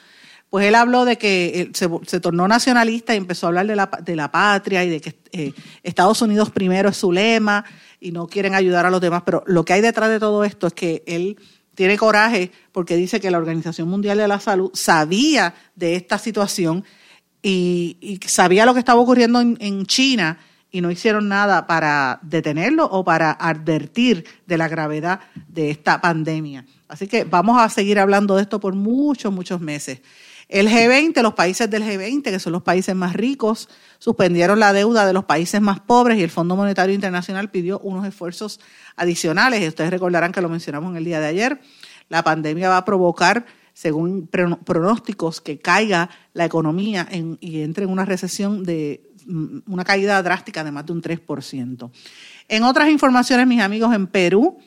pues 0.49 0.65
él 0.65 0.75
habló 0.75 1.05
de 1.05 1.17
que 1.17 1.71
eh, 1.73 1.99
se, 2.05 2.19
tornó 2.19 2.47
nacionalista 2.47 3.13
y 3.13 3.17
empezó 3.17 3.47
a 3.47 3.49
hablar 3.49 3.67
de 3.67 3.75
la, 3.75 3.89
de 4.03 4.15
la 4.15 4.31
patria 4.31 4.83
y 4.83 4.89
de 4.89 5.01
que 5.01 5.15
eh, 5.31 5.53
Estados 5.83 6.21
Unidos 6.21 6.51
primero 6.51 6.89
es 6.89 6.97
su 6.97 7.11
lema 7.11 7.65
y 7.99 8.11
no 8.11 8.27
quieren 8.27 8.53
ayudar 8.53 8.85
a 8.85 8.89
los 8.89 9.01
demás. 9.01 9.23
Pero 9.25 9.43
lo 9.47 9.63
que 9.63 9.73
hay 9.73 9.81
detrás 9.81 10.09
de 10.09 10.19
todo 10.19 10.43
esto 10.43 10.67
es 10.67 10.73
que 10.73 11.03
él 11.05 11.37
tiene 11.73 11.97
coraje 11.97 12.51
porque 12.71 12.95
dice 12.95 13.21
que 13.21 13.31
la 13.31 13.37
Organización 13.37 13.87
Mundial 13.89 14.17
de 14.17 14.27
la 14.27 14.41
Salud 14.41 14.71
sabía 14.73 15.53
de 15.75 15.95
esta 15.95 16.17
situación 16.17 16.83
y, 17.41 18.19
sabía 18.25 18.65
lo 18.65 18.73
que 18.73 18.79
estaba 18.79 18.99
ocurriendo 18.99 19.39
en 19.39 19.85
China 19.85 20.37
y 20.71 20.81
no 20.81 20.89
hicieron 20.89 21.27
nada 21.27 21.67
para 21.67 22.19
detenerlo 22.23 22.85
o 22.85 23.03
para 23.03 23.31
advertir 23.31 24.25
de 24.47 24.57
la 24.57 24.69
gravedad 24.69 25.19
de 25.47 25.69
esta 25.69 25.99
pandemia. 25.99 26.65
Así 26.87 27.07
que 27.07 27.25
vamos 27.25 27.61
a 27.61 27.69
seguir 27.69 27.99
hablando 27.99 28.35
de 28.35 28.43
esto 28.43 28.59
por 28.59 28.73
muchos, 28.73 29.33
muchos 29.33 29.59
meses. 29.59 30.01
El 30.47 30.67
G20, 30.67 31.21
los 31.21 31.33
países 31.33 31.69
del 31.69 31.83
G20, 31.83 32.23
que 32.23 32.39
son 32.39 32.51
los 32.51 32.61
países 32.61 32.93
más 32.93 33.13
ricos, 33.13 33.69
suspendieron 33.99 34.59
la 34.59 34.73
deuda 34.73 35.05
de 35.05 35.13
los 35.13 35.23
países 35.23 35.61
más 35.61 35.79
pobres 35.79 36.17
y 36.17 36.23
el 36.23 36.29
Fondo 36.29 36.57
Monetario 36.57 36.93
Internacional 36.93 37.49
pidió 37.49 37.79
unos 37.79 38.05
esfuerzos 38.05 38.59
adicionales. 38.97 39.61
Y 39.61 39.67
ustedes 39.69 39.91
recordarán 39.91 40.33
que 40.33 40.41
lo 40.41 40.49
mencionamos 40.49 40.91
en 40.91 40.97
el 40.97 41.05
día 41.05 41.21
de 41.21 41.27
ayer. 41.27 41.61
La 42.09 42.23
pandemia 42.23 42.67
va 42.67 42.75
a 42.75 42.83
provocar, 42.83 43.45
según 43.73 44.27
pronósticos, 44.27 45.39
que 45.39 45.59
caiga 45.59 46.09
la 46.33 46.43
economía 46.43 47.07
y 47.39 47.61
entre 47.61 47.85
en 47.85 47.89
una 47.89 48.03
recesión 48.03 48.65
de 48.65 49.09
una 49.27 49.83
caída 49.83 50.21
drástica 50.21 50.63
de 50.63 50.71
más 50.71 50.85
de 50.85 50.93
un 50.93 51.01
3%. 51.01 51.91
En 52.47 52.63
otras 52.63 52.89
informaciones, 52.89 53.47
mis 53.47 53.61
amigos, 53.61 53.93
en 53.93 54.07
Perú 54.07 54.59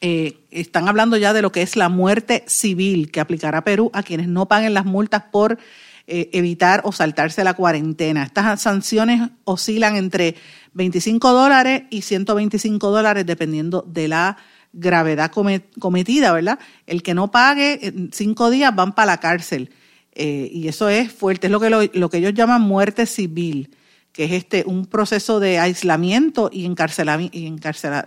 eh, 0.00 0.38
están 0.50 0.88
hablando 0.88 1.16
ya 1.16 1.32
de 1.32 1.42
lo 1.42 1.52
que 1.52 1.62
es 1.62 1.76
la 1.76 1.88
muerte 1.88 2.44
civil 2.46 3.10
que 3.10 3.20
aplicará 3.20 3.64
Perú 3.64 3.90
a 3.94 4.02
quienes 4.02 4.28
no 4.28 4.46
paguen 4.46 4.74
las 4.74 4.84
multas 4.84 5.24
por 5.32 5.58
eh, 6.06 6.30
evitar 6.32 6.82
o 6.84 6.92
saltarse 6.92 7.42
la 7.44 7.54
cuarentena. 7.54 8.22
Estas 8.22 8.60
sanciones 8.60 9.30
oscilan 9.44 9.96
entre 9.96 10.36
25 10.74 11.32
dólares 11.32 11.84
y 11.90 12.02
125 12.02 12.90
dólares 12.90 13.24
dependiendo 13.26 13.82
de 13.88 14.08
la 14.08 14.36
gravedad 14.72 15.32
cometida, 15.80 16.32
¿verdad? 16.32 16.58
El 16.86 17.02
que 17.02 17.14
no 17.14 17.30
pague 17.30 17.88
en 17.88 18.10
cinco 18.12 18.50
días 18.50 18.74
van 18.76 18.94
para 18.94 19.06
la 19.06 19.18
cárcel. 19.18 19.70
Eh, 20.18 20.48
y 20.50 20.66
eso 20.66 20.88
es 20.88 21.12
fuerte, 21.12 21.48
es 21.48 21.50
lo 21.50 21.60
que, 21.60 21.68
lo, 21.68 22.08
que 22.08 22.16
ellos 22.16 22.32
llaman 22.32 22.62
muerte 22.62 23.04
civil, 23.04 23.76
que 24.12 24.24
es 24.24 24.32
este 24.32 24.64
un 24.66 24.86
proceso 24.86 25.40
de 25.40 25.58
aislamiento 25.58 26.48
y, 26.50 26.64
encarcelamiento, 26.64 27.36
y 27.36 27.50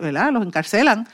¿verdad? 0.00 0.32
los 0.32 0.44
encarcelan 0.44 1.06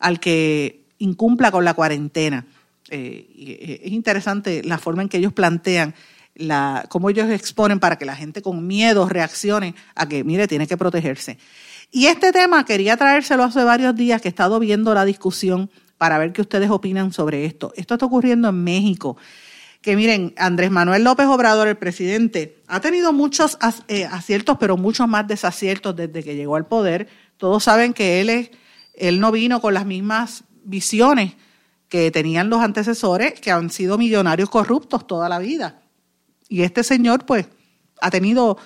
al 0.00 0.18
que 0.18 0.82
incumpla 0.98 1.52
con 1.52 1.64
la 1.64 1.74
cuarentena. 1.74 2.46
Eh, 2.90 3.78
es 3.84 3.92
interesante 3.92 4.64
la 4.64 4.78
forma 4.78 5.02
en 5.02 5.08
que 5.08 5.18
ellos 5.18 5.32
plantean 5.32 5.94
la, 6.34 6.84
cómo 6.88 7.10
ellos 7.10 7.30
exponen 7.30 7.78
para 7.78 7.96
que 7.96 8.04
la 8.04 8.16
gente 8.16 8.42
con 8.42 8.66
miedo 8.66 9.08
reaccione 9.08 9.76
a 9.94 10.08
que, 10.08 10.24
mire, 10.24 10.48
tiene 10.48 10.66
que 10.66 10.76
protegerse. 10.76 11.38
Y 11.92 12.06
este 12.06 12.32
tema 12.32 12.64
quería 12.64 12.96
traérselo 12.96 13.44
hace 13.44 13.62
varios 13.62 13.94
días 13.94 14.20
que 14.20 14.26
he 14.26 14.30
estado 14.30 14.58
viendo 14.58 14.94
la 14.94 15.04
discusión 15.04 15.70
para 15.96 16.18
ver 16.18 16.32
qué 16.32 16.40
ustedes 16.40 16.70
opinan 16.70 17.12
sobre 17.12 17.44
esto. 17.44 17.72
Esto 17.76 17.94
está 17.94 18.06
ocurriendo 18.06 18.48
en 18.48 18.64
México 18.64 19.16
que 19.80 19.96
miren, 19.96 20.34
Andrés 20.36 20.70
Manuel 20.70 21.04
López 21.04 21.26
Obrador, 21.26 21.68
el 21.68 21.76
presidente, 21.76 22.62
ha 22.66 22.80
tenido 22.80 23.12
muchos 23.12 23.56
eh, 23.88 24.04
aciertos, 24.04 24.58
pero 24.58 24.76
muchos 24.76 25.08
más 25.08 25.26
desaciertos 25.26 25.96
desde 25.96 26.22
que 26.22 26.36
llegó 26.36 26.56
al 26.56 26.66
poder. 26.66 27.08
Todos 27.38 27.64
saben 27.64 27.94
que 27.94 28.20
él, 28.20 28.28
es, 28.28 28.50
él 28.94 29.20
no 29.20 29.32
vino 29.32 29.60
con 29.60 29.72
las 29.72 29.86
mismas 29.86 30.44
visiones 30.64 31.34
que 31.88 32.10
tenían 32.10 32.50
los 32.50 32.60
antecesores, 32.60 33.40
que 33.40 33.50
han 33.50 33.70
sido 33.70 33.96
millonarios 33.96 34.50
corruptos 34.50 35.06
toda 35.06 35.28
la 35.28 35.38
vida. 35.38 35.82
Y 36.48 36.62
este 36.62 36.84
señor, 36.84 37.24
pues, 37.24 37.46
ha 38.02 38.10
tenido 38.10 38.58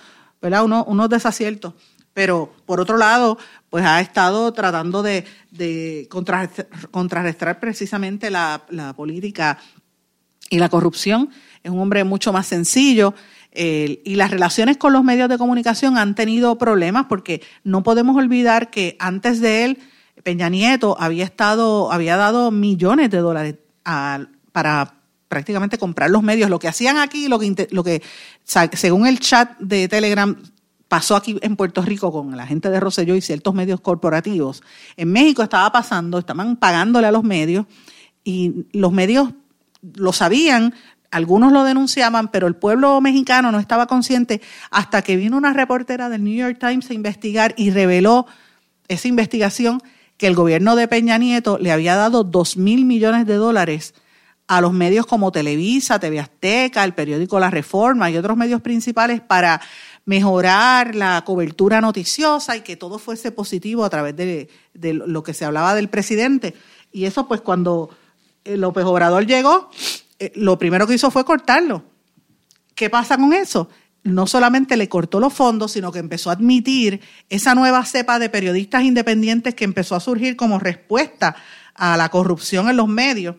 ¿verdad? 0.42 0.64
unos 0.64 1.08
desaciertos. 1.08 1.74
Pero, 2.12 2.52
por 2.66 2.80
otro 2.80 2.96
lado, 2.96 3.38
pues 3.70 3.84
ha 3.84 4.00
estado 4.00 4.52
tratando 4.52 5.02
de, 5.02 5.24
de 5.50 6.08
contrarrestar, 6.90 7.58
precisamente 7.58 8.30
la, 8.30 8.62
la 8.68 8.92
política 8.92 9.58
y 10.50 10.58
la 10.58 10.68
corrupción. 10.68 11.30
Es 11.62 11.70
un 11.70 11.80
hombre 11.80 12.04
mucho 12.04 12.32
más 12.32 12.46
sencillo. 12.46 13.14
y 13.56 14.16
las 14.16 14.32
relaciones 14.32 14.76
con 14.76 14.92
los 14.92 15.04
medios 15.04 15.28
de 15.28 15.38
comunicación 15.38 15.96
han 15.96 16.16
tenido 16.16 16.58
problemas 16.58 17.06
porque 17.08 17.40
no 17.62 17.84
podemos 17.84 18.16
olvidar 18.16 18.70
que 18.70 18.96
antes 18.98 19.40
de 19.40 19.64
él, 19.64 19.78
Peña 20.24 20.48
Nieto 20.48 20.96
había 20.98 21.24
estado, 21.24 21.92
había 21.92 22.16
dado 22.16 22.50
millones 22.50 23.10
de 23.10 23.18
dólares 23.18 23.54
para 24.52 24.94
prácticamente 25.34 25.78
comprar 25.78 26.10
los 26.10 26.22
medios. 26.22 26.48
Lo 26.48 26.58
que 26.58 26.68
hacían 26.68 26.96
aquí, 26.96 27.28
lo 27.28 27.38
que, 27.38 27.68
lo 27.70 27.82
que 27.82 28.02
según 28.44 29.06
el 29.06 29.18
chat 29.18 29.58
de 29.58 29.88
Telegram 29.88 30.36
pasó 30.88 31.16
aquí 31.16 31.36
en 31.42 31.56
Puerto 31.56 31.82
Rico 31.82 32.12
con 32.12 32.36
la 32.36 32.46
gente 32.46 32.70
de 32.70 32.78
Rosselló 32.78 33.16
y 33.16 33.20
ciertos 33.20 33.52
medios 33.52 33.80
corporativos, 33.80 34.62
en 34.96 35.10
México 35.10 35.42
estaba 35.42 35.72
pasando, 35.72 36.18
estaban 36.18 36.56
pagándole 36.56 37.08
a 37.08 37.12
los 37.12 37.24
medios 37.24 37.66
y 38.22 38.66
los 38.72 38.92
medios 38.92 39.30
lo 39.94 40.12
sabían, 40.12 40.74
algunos 41.10 41.52
lo 41.52 41.64
denunciaban, 41.64 42.30
pero 42.30 42.46
el 42.46 42.56
pueblo 42.56 43.00
mexicano 43.00 43.52
no 43.52 43.58
estaba 43.58 43.86
consciente 43.86 44.40
hasta 44.70 45.02
que 45.02 45.16
vino 45.16 45.36
una 45.36 45.52
reportera 45.52 46.08
del 46.08 46.24
New 46.24 46.34
York 46.34 46.58
Times 46.58 46.90
a 46.90 46.94
investigar 46.94 47.54
y 47.56 47.70
reveló 47.70 48.26
esa 48.88 49.08
investigación 49.08 49.82
que 50.16 50.26
el 50.26 50.34
gobierno 50.34 50.76
de 50.76 50.88
Peña 50.88 51.18
Nieto 51.18 51.58
le 51.58 51.72
había 51.72 51.96
dado 51.96 52.24
dos 52.24 52.56
mil 52.56 52.84
millones 52.84 53.26
de 53.26 53.34
dólares 53.34 53.94
a 54.46 54.60
los 54.60 54.72
medios 54.72 55.06
como 55.06 55.32
Televisa, 55.32 55.98
TV 55.98 56.20
Azteca, 56.20 56.84
el 56.84 56.94
periódico 56.94 57.40
La 57.40 57.50
Reforma 57.50 58.10
y 58.10 58.16
otros 58.16 58.36
medios 58.36 58.60
principales 58.60 59.20
para 59.20 59.60
mejorar 60.04 60.94
la 60.94 61.22
cobertura 61.24 61.80
noticiosa 61.80 62.56
y 62.56 62.60
que 62.60 62.76
todo 62.76 62.98
fuese 62.98 63.32
positivo 63.32 63.84
a 63.84 63.90
través 63.90 64.14
de, 64.16 64.48
lo 64.74 65.22
que 65.22 65.32
se 65.32 65.44
hablaba 65.44 65.74
del 65.74 65.88
presidente. 65.88 66.54
Y 66.92 67.06
eso 67.06 67.26
pues 67.26 67.40
cuando 67.40 67.90
López 68.44 68.84
Obrador 68.84 69.26
llegó, 69.26 69.70
eh, 70.18 70.32
lo 70.34 70.58
primero 70.58 70.86
que 70.86 70.94
hizo 70.94 71.10
fue 71.10 71.24
cortarlo. 71.24 71.84
¿Qué 72.74 72.90
pasa 72.90 73.16
con 73.16 73.32
eso? 73.32 73.68
No 74.02 74.26
solamente 74.26 74.76
le 74.76 74.88
cortó 74.88 75.20
los 75.20 75.32
fondos, 75.32 75.72
sino 75.72 75.92
que 75.92 75.98
empezó 75.98 76.30
a 76.30 76.34
admitir 76.34 77.00
esa 77.30 77.54
nueva 77.54 77.84
cepa 77.84 78.18
de 78.18 78.28
periodistas 78.28 78.82
independientes 78.82 79.54
que 79.54 79.64
empezó 79.64 79.94
a 79.94 80.00
surgir 80.00 80.36
como 80.36 80.58
respuesta 80.58 81.36
a 81.74 81.96
la 81.96 82.08
corrupción 82.10 82.68
en 82.68 82.76
los 82.76 82.88
medios. 82.88 83.36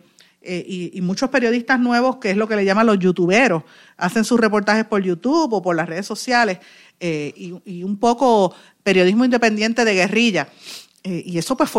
eh, 0.48 0.92
y, 0.94 1.00
muchos 1.00 1.28
periodistas 1.30 1.80
nuevos, 1.80 2.18
que 2.18 2.30
es 2.30 2.36
lo 2.36 2.46
que 2.46 2.54
le 2.54 2.64
llaman 2.64 2.86
los 2.86 3.00
youtuberos, 3.00 3.64
hacen 3.96 4.22
sus 4.24 4.38
reportajes 4.38 4.84
por 4.84 5.02
YouTube 5.02 5.52
o 5.52 5.60
por 5.60 5.74
las 5.74 5.88
redes 5.88 6.06
sociales 6.06 6.58
eh, 7.00 7.32
y, 7.36 7.82
un 7.82 7.98
poco 7.98 8.54
periodismo 8.82 9.24
independiente 9.24 9.84
de 9.84 9.94
guerrilla. 9.94 10.48
Eh, 11.08 11.22
y 11.24 11.38
eso 11.38 11.56
pues 11.56 11.70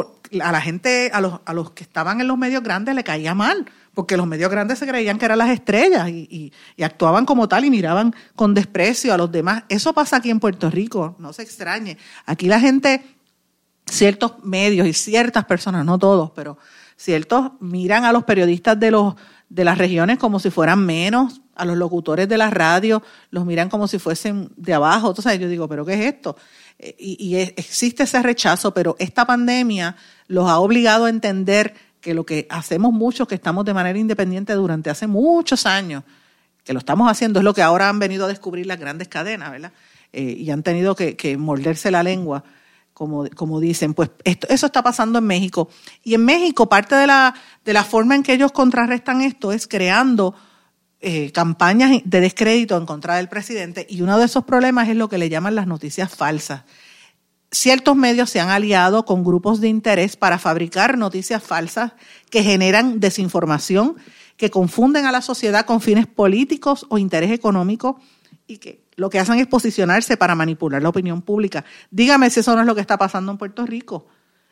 a 0.41 0.51
la 0.53 0.61
gente, 0.61 1.11
a 1.13 1.19
los, 1.19 1.41
a 1.43 1.53
los 1.53 1.71
que 1.71 1.84
estaban 1.84 2.21
en 2.21 2.28
los 2.30 2.38
medios 2.38 2.63
grandes 2.63 2.95
le 2.95 3.03
caía 3.03 3.36
mal, 3.36 3.69
porque 3.93 4.15
los 4.15 4.25
medios 4.25 4.49
grandes 4.49 4.80
se 4.80 4.88
creían 4.88 5.17
que 5.17 5.25
eran 5.25 5.39
las 5.39 5.49
estrellas 5.49 6.07
y, 6.07 6.53
y, 6.78 6.84
actuaban 6.84 7.25
como 7.25 7.49
tal 7.49 7.65
y 7.65 7.69
miraban 7.69 8.15
con 8.38 8.53
desprecio 8.53 9.13
a 9.13 9.17
los 9.17 9.30
demás. 9.30 9.63
Eso 9.67 9.91
pasa 9.91 10.15
aquí 10.15 10.30
en 10.30 10.39
Puerto 10.39 10.69
Rico, 10.69 11.17
no 11.19 11.34
se 11.34 11.41
extrañe. 11.41 11.97
Aquí 12.25 12.47
la 12.47 12.61
gente, 12.61 13.03
ciertos 13.86 14.41
medios 14.45 14.88
y 14.88 14.93
ciertas 14.93 15.43
personas, 15.43 15.84
no 15.84 15.99
todos, 15.99 16.32
pero 16.32 16.57
ciertos 16.95 17.51
miran 17.59 18.05
a 18.05 18.13
los 18.13 18.23
periodistas 18.23 18.80
de 18.80 18.91
los 18.91 19.15
de 19.49 19.63
las 19.63 19.78
regiones 19.78 20.17
como 20.17 20.39
si 20.39 20.49
fueran 20.49 20.86
menos, 20.86 21.41
a 21.55 21.65
los 21.65 21.78
locutores 21.78 22.30
de 22.30 22.38
la 22.38 22.49
radio 22.49 23.01
los 23.32 23.45
miran 23.45 23.69
como 23.69 23.88
si 23.88 23.99
fuesen 23.99 24.51
de 24.55 24.73
abajo. 24.73 25.09
Entonces 25.09 25.39
yo 25.39 25.49
digo, 25.49 25.67
¿pero 25.67 25.86
qué 25.86 25.93
es 25.93 26.13
esto? 26.13 26.38
Eh, 26.80 26.95
y, 26.99 27.17
y 27.19 27.36
existe 27.38 28.03
ese 28.03 28.21
rechazo, 28.21 28.73
pero 28.73 28.95
esta 28.99 29.25
pandemia 29.25 29.95
los 30.28 30.49
ha 30.49 30.59
obligado 30.59 31.05
a 31.05 31.09
entender 31.09 31.73
que 32.01 32.13
lo 32.13 32.25
que 32.25 32.47
hacemos 32.49 32.93
muchos 32.93 33.28
que 33.28 33.36
estamos 33.36 33.65
de 33.65 33.73
manera 33.73 33.97
independiente 33.97 34.53
durante 34.53 34.89
hace 34.89 35.07
muchos 35.07 35.65
años, 35.65 36.03
que 36.63 36.73
lo 36.73 36.80
estamos 36.80 37.09
haciendo, 37.09 37.39
es 37.39 37.43
lo 37.43 37.53
que 37.53 37.61
ahora 37.61 37.89
han 37.89 37.99
venido 37.99 38.25
a 38.25 38.28
descubrir 38.28 38.65
las 38.65 38.80
grandes 38.80 39.07
cadenas, 39.07 39.51
¿verdad? 39.51 39.71
Eh, 40.13 40.36
y 40.38 40.49
han 40.51 40.63
tenido 40.63 40.95
que, 40.95 41.15
que 41.15 41.38
morderse 41.38 41.91
la 41.91 42.03
lengua 42.03 42.43
como, 42.97 43.59
dicen. 43.59 43.93
Pues 43.93 44.09
esto, 44.23 44.47
eso 44.49 44.65
está 44.65 44.82
pasando 44.82 45.19
en 45.19 45.25
México. 45.25 45.69
Y 46.03 46.15
en 46.15 46.25
México 46.25 46.67
parte 46.67 46.95
de 46.95 47.05
la, 47.05 47.36
de 47.63 47.73
la 47.73 47.84
forma 47.84 48.15
en 48.15 48.23
que 48.23 48.34
ellos 48.34 48.51
contrarrestan 48.51 49.21
esto 49.21 49.51
es 49.51 49.67
creando 49.67 50.34
eh, 50.99 51.31
campañas 51.31 52.01
de 52.03 52.21
descrédito 52.21 52.77
en 52.77 52.85
contra 52.85 53.17
del 53.17 53.29
presidente 53.29 53.85
y 53.89 54.01
uno 54.01 54.17
de 54.17 54.25
esos 54.25 54.45
problemas 54.45 54.89
es 54.89 54.95
lo 54.95 55.09
que 55.09 55.17
le 55.17 55.29
llaman 55.29 55.55
las 55.55 55.67
noticias 55.67 56.13
falsas. 56.13 56.63
Ciertos 57.51 57.95
medios 57.95 58.29
se 58.29 58.39
han 58.39 58.49
aliado 58.49 59.05
con 59.05 59.23
grupos 59.23 59.61
de 59.61 59.69
interés 59.69 60.17
para 60.17 60.37
fabricar 60.37 60.97
noticias 60.97 61.41
falsas 61.41 61.93
que 62.29 62.43
generan 62.43 62.99
desinformación, 62.99 63.95
que 64.35 64.49
confunden 64.49 65.05
a 65.05 65.11
la 65.11 65.21
sociedad 65.21 65.65
con 65.65 65.81
fines 65.81 66.07
políticos 66.07 66.85
o 66.89 66.97
interés 66.97 67.31
económico 67.31 67.99
y 68.47 68.57
que 68.57 68.81
lo 68.95 69.09
que 69.09 69.19
hacen 69.19 69.39
es 69.39 69.47
posicionarse 69.47 70.17
para 70.17 70.35
manipular 70.35 70.81
la 70.81 70.89
opinión 70.89 71.21
pública. 71.21 71.63
Dígame 71.91 72.29
si 72.29 72.39
eso 72.39 72.55
no 72.55 72.61
es 72.61 72.67
lo 72.67 72.75
que 72.75 72.81
está 72.81 72.97
pasando 72.97 73.31
en 73.31 73.37
Puerto 73.37 73.65
Rico. 73.65 74.07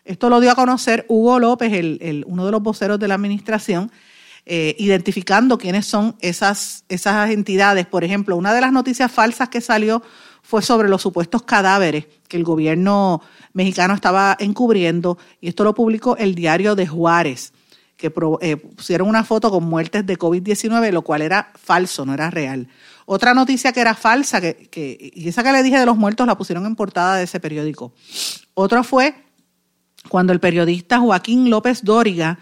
Esto 0.06 0.30
lo 0.30 0.40
dio 0.40 0.52
a 0.52 0.56
conocer 0.56 1.06
Hugo 1.10 1.40
López, 1.40 1.74
el, 1.74 2.24
uno 2.28 2.46
de 2.46 2.52
los 2.52 2.62
voceros 2.62 3.00
de 3.00 3.08
la 3.08 3.16
administración, 3.16 3.92
eh, 4.46 4.76
identificando 4.78 5.58
quiénes 5.58 5.88
son 5.88 6.16
esas, 6.20 6.86
esas 6.88 7.32
entidades. 7.32 7.88
Por 7.88 8.04
ejemplo, 8.04 8.36
una 8.36 8.54
de 8.54 8.62
las 8.62 8.72
noticias 8.72 9.12
falsas 9.12 9.50
que 9.50 9.60
salió 9.60 10.04
fue 10.44 10.62
sobre 10.62 10.88
los 10.88 11.02
supuestos 11.02 11.42
cadáveres 11.42 12.06
que 12.28 12.38
el 12.38 12.44
gobierno 12.44 13.22
mexicano 13.54 13.96
estaba 13.96 14.38
encubriendo, 14.40 15.18
y 15.42 15.48
esto 15.48 15.64
lo 15.64 15.74
publicó 15.74 16.16
el 16.18 16.36
diario 16.36 16.76
de 16.76 16.86
Juárez, 16.86 17.54
que 17.98 18.14
eh, 18.42 18.58
pusieron 18.58 19.10
una 19.10 19.24
foto 19.24 19.50
con 19.50 19.64
muertes 19.64 20.06
de 20.06 20.18
COVID-19, 20.18 20.92
lo 20.92 21.02
cual 21.02 21.24
era 21.24 21.52
falso, 21.56 22.06
no 22.06 22.14
era 22.14 22.30
real. 22.30 22.68
Otra 23.08 23.34
noticia 23.34 23.72
que 23.72 23.82
era 23.82 23.96
falsa, 23.96 24.42
que, 24.42 25.12
y 25.16 25.28
esa 25.28 25.44
que 25.44 25.52
le 25.52 25.64
dije 25.64 25.80
de 25.80 25.86
los 25.86 25.98
muertos 25.98 26.28
la 26.28 26.38
pusieron 26.38 26.66
en 26.66 26.76
portada 26.76 27.16
de 27.16 27.24
ese 27.24 27.40
periódico. 27.40 27.94
Otra 28.54 28.84
fue 28.84 29.16
cuando 30.10 30.34
el 30.34 30.40
periodista 30.40 31.00
Joaquín 31.00 31.50
López 31.50 31.84
Dóriga, 31.84 32.38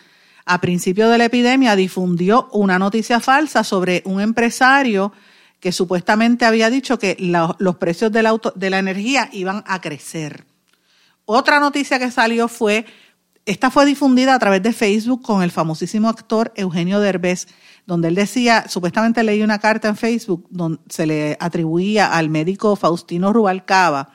a 0.45 0.61
principio 0.61 1.09
de 1.09 1.17
la 1.17 1.25
epidemia, 1.25 1.75
difundió 1.75 2.49
una 2.51 2.79
noticia 2.79 3.19
falsa 3.19 3.63
sobre 3.63 4.01
un 4.05 4.21
empresario 4.21 5.13
que 5.59 5.71
supuestamente 5.71 6.45
había 6.45 6.69
dicho 6.69 6.99
que 6.99 7.15
los 7.19 7.75
precios 7.77 8.11
de 8.11 8.21
la, 8.21 8.37
de 8.53 8.69
la 8.69 8.79
energía 8.79 9.29
iban 9.31 9.63
a 9.65 9.79
crecer. 9.79 10.45
Otra 11.25 11.61
noticia 11.61 11.99
que 11.99 12.11
salió 12.11 12.49
fue, 12.49 12.85
esta 13.45 13.71
fue 13.71 13.85
difundida 13.85 14.35
a 14.35 14.39
través 14.39 14.61
de 14.61 14.73
Facebook 14.73 15.21
con 15.21 15.41
el 15.41 15.51
famosísimo 15.51 16.09
actor 16.09 16.51
Eugenio 16.57 16.99
Derbez, 16.99 17.47
donde 17.85 18.09
él 18.09 18.15
decía, 18.15 18.65
supuestamente 18.67 19.23
leí 19.23 19.41
una 19.41 19.59
carta 19.59 19.87
en 19.87 19.95
Facebook 19.95 20.45
donde 20.49 20.79
se 20.89 21.05
le 21.05 21.37
atribuía 21.39 22.07
al 22.07 22.29
médico 22.29 22.75
Faustino 22.75 23.31
Rubalcaba 23.31 24.11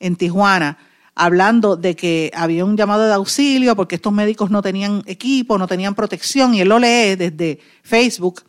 en 0.00 0.16
Tijuana, 0.16 0.76
hablando 1.14 1.76
de 1.76 1.94
que 1.94 2.30
había 2.34 2.64
un 2.64 2.76
llamado 2.76 3.06
de 3.06 3.12
auxilio 3.12 3.76
porque 3.76 3.96
estos 3.96 4.12
médicos 4.12 4.50
no 4.50 4.62
tenían 4.62 5.02
equipo, 5.06 5.58
no 5.58 5.66
tenían 5.66 5.94
protección, 5.94 6.54
y 6.54 6.60
él 6.60 6.68
lo 6.68 6.78
lee 6.78 7.16
desde 7.16 7.60
Facebook, 7.82 8.42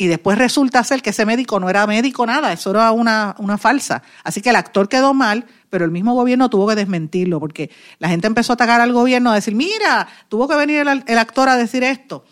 y 0.00 0.06
después 0.06 0.38
resulta 0.38 0.84
ser 0.84 1.02
que 1.02 1.10
ese 1.10 1.26
médico 1.26 1.58
no 1.58 1.68
era 1.68 1.84
médico 1.84 2.24
nada, 2.24 2.52
eso 2.52 2.70
era 2.70 2.92
una, 2.92 3.34
una 3.40 3.58
falsa. 3.58 4.04
Así 4.22 4.40
que 4.40 4.50
el 4.50 4.56
actor 4.56 4.88
quedó 4.88 5.12
mal, 5.12 5.44
pero 5.70 5.84
el 5.84 5.90
mismo 5.90 6.14
gobierno 6.14 6.48
tuvo 6.48 6.68
que 6.68 6.76
desmentirlo, 6.76 7.40
porque 7.40 7.70
la 7.98 8.08
gente 8.08 8.28
empezó 8.28 8.52
a 8.52 8.54
atacar 8.54 8.80
al 8.80 8.92
gobierno, 8.92 9.32
a 9.32 9.34
decir, 9.34 9.56
mira, 9.56 10.06
tuvo 10.28 10.46
que 10.46 10.54
venir 10.54 10.86
el, 11.04 11.18
actor 11.18 11.48
a 11.48 11.56
decir 11.56 11.82
esto. 11.82 12.24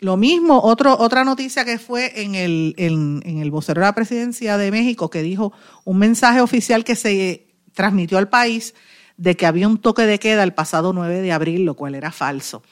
Lo 0.00 0.16
mismo, 0.16 0.60
otro, 0.64 0.98
otra 0.98 1.24
noticia 1.24 1.64
que 1.64 1.78
fue 1.78 2.22
en 2.22 2.34
el, 2.34 2.74
en, 2.76 3.22
el 3.24 3.52
vocero 3.52 3.80
de 3.80 3.86
la 3.86 3.94
presidencia 3.94 4.58
de 4.58 4.72
México, 4.72 5.08
que 5.08 5.22
dijo 5.22 5.52
un 5.84 5.98
mensaje 5.98 6.40
oficial 6.40 6.82
que 6.82 6.96
se 6.96 7.46
transmitió 7.72 8.18
al 8.18 8.28
país 8.28 8.74
de 9.22 9.36
que 9.36 9.46
había 9.46 9.68
un 9.68 9.78
toque 9.78 10.04
de 10.04 10.18
queda 10.18 10.42
el 10.42 10.52
pasado 10.52 10.92
9 10.92 11.20
de 11.20 11.30
abril, 11.30 11.64
lo 11.64 11.74
cual 11.74 11.94
era 11.94 12.10
falso. 12.10 12.64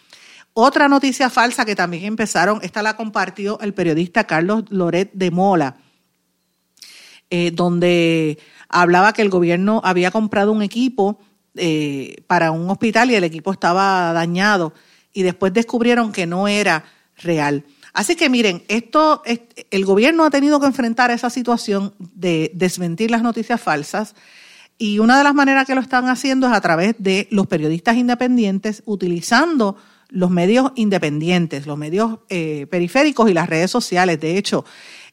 Otra 0.52 0.88
noticia 0.88 1.30
falsa 1.30 1.64
que 1.64 1.76
también 1.76 2.04
empezaron, 2.06 2.58
esta 2.62 2.82
la 2.82 2.96
compartió 2.96 3.60
el 3.60 3.72
periodista 3.72 4.24
Carlos 4.24 4.64
Loret 4.68 5.12
de 5.12 5.30
Mola, 5.30 5.76
eh, 7.30 7.52
donde 7.52 8.40
hablaba 8.68 9.12
que 9.12 9.22
el 9.22 9.30
gobierno 9.30 9.80
había 9.84 10.10
comprado 10.10 10.50
un 10.50 10.62
equipo 10.62 11.20
eh, 11.54 12.16
para 12.26 12.50
un 12.50 12.68
hospital 12.68 13.12
y 13.12 13.14
el 13.14 13.22
equipo 13.22 13.52
estaba 13.52 14.12
dañado 14.12 14.74
y 15.12 15.22
después 15.22 15.52
descubrieron 15.52 16.10
que 16.10 16.26
no 16.26 16.48
era 16.48 16.84
real. 17.18 17.64
Así 17.92 18.16
que 18.16 18.28
miren, 18.28 18.64
esto 18.66 19.22
el 19.70 19.84
gobierno 19.84 20.24
ha 20.24 20.30
tenido 20.30 20.58
que 20.58 20.66
enfrentar 20.66 21.12
esa 21.12 21.30
situación 21.30 21.94
de 21.98 22.50
desmentir 22.54 23.12
las 23.12 23.22
noticias 23.22 23.60
falsas 23.60 24.16
y 24.80 24.98
una 24.98 25.18
de 25.18 25.24
las 25.24 25.34
maneras 25.34 25.66
que 25.66 25.74
lo 25.74 25.82
están 25.82 26.08
haciendo 26.08 26.46
es 26.46 26.54
a 26.54 26.60
través 26.62 26.94
de 26.98 27.28
los 27.30 27.46
periodistas 27.46 27.96
independientes 27.96 28.82
utilizando 28.86 29.76
los 30.08 30.30
medios 30.30 30.72
independientes, 30.74 31.66
los 31.66 31.76
medios 31.76 32.20
eh, 32.30 32.66
periféricos 32.70 33.30
y 33.30 33.34
las 33.34 33.46
redes 33.46 33.70
sociales. 33.70 34.18
De 34.18 34.38
hecho, 34.38 34.64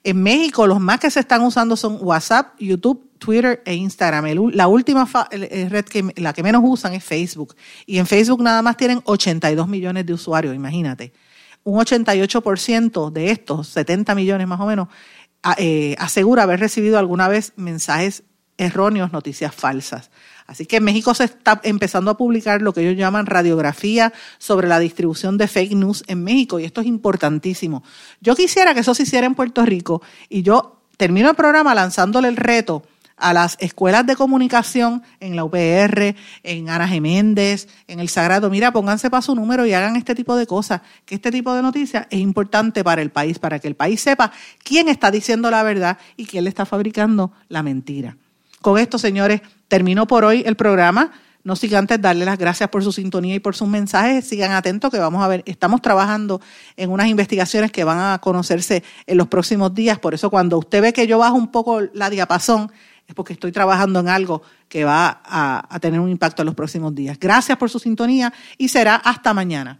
en 0.05 0.23
México 0.23 0.65
los 0.67 0.79
más 0.79 1.01
que 1.01 1.11
se 1.11 1.19
están 1.19 1.41
usando 1.41 1.75
son 1.75 1.97
WhatsApp, 1.99 2.55
YouTube, 2.59 3.11
Twitter 3.17 3.61
e 3.65 3.75
Instagram. 3.75 4.25
la 4.53 4.67
última 4.69 5.05
red 5.29 5.83
que 5.83 6.13
la 6.15 6.31
que 6.31 6.43
menos 6.43 6.61
usan 6.65 6.93
es 6.93 7.03
Facebook. 7.03 7.53
Y 7.85 7.97
en 7.97 8.07
Facebook 8.07 8.41
nada 8.41 8.61
más 8.61 8.77
tienen 8.77 9.01
82 9.03 9.67
millones 9.67 10.05
de 10.05 10.13
usuarios, 10.13 10.55
imagínate 10.55 11.11
un 11.67 11.77
88% 11.81 13.11
de 13.11 13.31
estos, 13.31 13.67
70 13.67 14.15
millones 14.15 14.47
más 14.47 14.61
o 14.61 14.65
menos, 14.65 14.87
eh, 15.57 15.97
asegura 15.99 16.43
haber 16.43 16.61
recibido 16.61 16.97
alguna 16.97 17.27
vez 17.27 17.51
mensajes 17.57 18.23
erróneos, 18.57 19.11
noticias 19.11 19.53
falsas. 19.53 20.09
Así 20.47 20.65
que 20.65 20.77
en 20.77 20.85
México 20.85 21.13
se 21.13 21.25
está 21.25 21.59
empezando 21.63 22.09
a 22.09 22.17
publicar 22.17 22.61
lo 22.61 22.73
que 22.73 22.81
ellos 22.81 22.97
llaman 22.97 23.25
radiografía 23.25 24.13
sobre 24.37 24.67
la 24.67 24.79
distribución 24.79 25.37
de 25.37 25.47
fake 25.47 25.73
news 25.73 26.03
en 26.07 26.23
México 26.23 26.59
y 26.59 26.63
esto 26.63 26.81
es 26.81 26.87
importantísimo. 26.87 27.83
Yo 28.21 28.35
quisiera 28.35 28.73
que 28.73 28.79
eso 28.79 28.95
se 28.95 29.03
hiciera 29.03 29.27
en 29.27 29.35
Puerto 29.35 29.65
Rico 29.65 30.01
y 30.29 30.43
yo 30.43 30.81
termino 30.95 31.29
el 31.29 31.35
programa 31.35 31.75
lanzándole 31.75 32.29
el 32.29 32.37
reto 32.37 32.83
a 33.17 33.33
las 33.33 33.57
escuelas 33.59 34.05
de 34.05 34.15
comunicación 34.15 35.03
en 35.19 35.35
la 35.35 35.43
UPR, 35.43 36.15
en 36.43 36.69
Ana 36.69 36.87
Geméndez, 36.87 37.67
en 37.87 37.99
el 37.99 38.09
Sagrado, 38.09 38.49
mira, 38.49 38.71
pónganse 38.71 39.09
para 39.09 39.23
su 39.23 39.35
número 39.35 39.65
y 39.65 39.73
hagan 39.73 39.95
este 39.95 40.13
tipo 40.15 40.35
de 40.35 40.45
cosas, 40.45 40.81
que 41.03 41.15
este 41.15 41.31
tipo 41.31 41.53
de 41.53 41.63
noticias 41.63 42.07
es 42.11 42.19
importante 42.19 42.83
para 42.83 43.01
el 43.01 43.09
país, 43.09 43.39
para 43.39 43.59
que 43.59 43.67
el 43.67 43.75
país 43.75 44.01
sepa 44.01 44.31
quién 44.63 44.87
está 44.87 45.09
diciendo 45.11 45.49
la 45.49 45.63
verdad 45.63 45.97
y 46.15 46.25
quién 46.25 46.43
le 46.43 46.51
está 46.51 46.65
fabricando 46.65 47.31
la 47.49 47.63
mentira. 47.63 48.17
Con 48.61 48.77
esto, 48.77 48.97
señores, 48.97 49.41
termino 49.67 50.07
por 50.07 50.23
hoy 50.25 50.43
el 50.45 50.55
programa. 50.55 51.11
No 51.43 51.55
sigan 51.55 51.81
antes 51.81 52.01
darle 52.01 52.25
las 52.25 52.37
gracias 52.37 52.69
por 52.69 52.83
su 52.83 52.91
sintonía 52.91 53.35
y 53.35 53.39
por 53.39 53.55
sus 53.55 53.67
mensajes. 53.67 54.27
Sigan 54.27 54.51
atentos 54.51 54.91
que 54.91 54.99
vamos 54.99 55.23
a 55.23 55.27
ver, 55.29 55.43
estamos 55.45 55.81
trabajando 55.81 56.41
en 56.75 56.89
unas 56.89 57.07
investigaciones 57.07 57.71
que 57.71 57.85
van 57.85 57.99
a 57.99 58.19
conocerse 58.19 58.83
en 59.05 59.17
los 59.17 59.27
próximos 59.27 59.73
días. 59.73 59.97
Por 59.99 60.13
eso 60.13 60.29
cuando 60.29 60.57
usted 60.57 60.81
ve 60.81 60.91
que 60.91 61.07
yo 61.07 61.19
bajo 61.19 61.35
un 61.35 61.49
poco 61.49 61.81
la 61.93 62.09
diapasón, 62.09 62.69
es 63.07 63.15
porque 63.15 63.33
estoy 63.33 63.53
trabajando 63.53 64.01
en 64.01 64.09
algo 64.09 64.41
que 64.67 64.83
va 64.83 65.21
a, 65.23 65.79
tener 65.79 65.99
un 65.99 66.09
impacto 66.09 66.41
en 66.41 66.47
los 66.47 66.55
próximos 66.55 66.93
días. 66.93 67.17
Gracias 67.17 67.57
por 67.57 67.69
su 67.69 67.79
sintonía 67.79 68.33
y 68.57 68.67
será 68.67 68.95
hasta 68.95 69.33
mañana. 69.33 69.79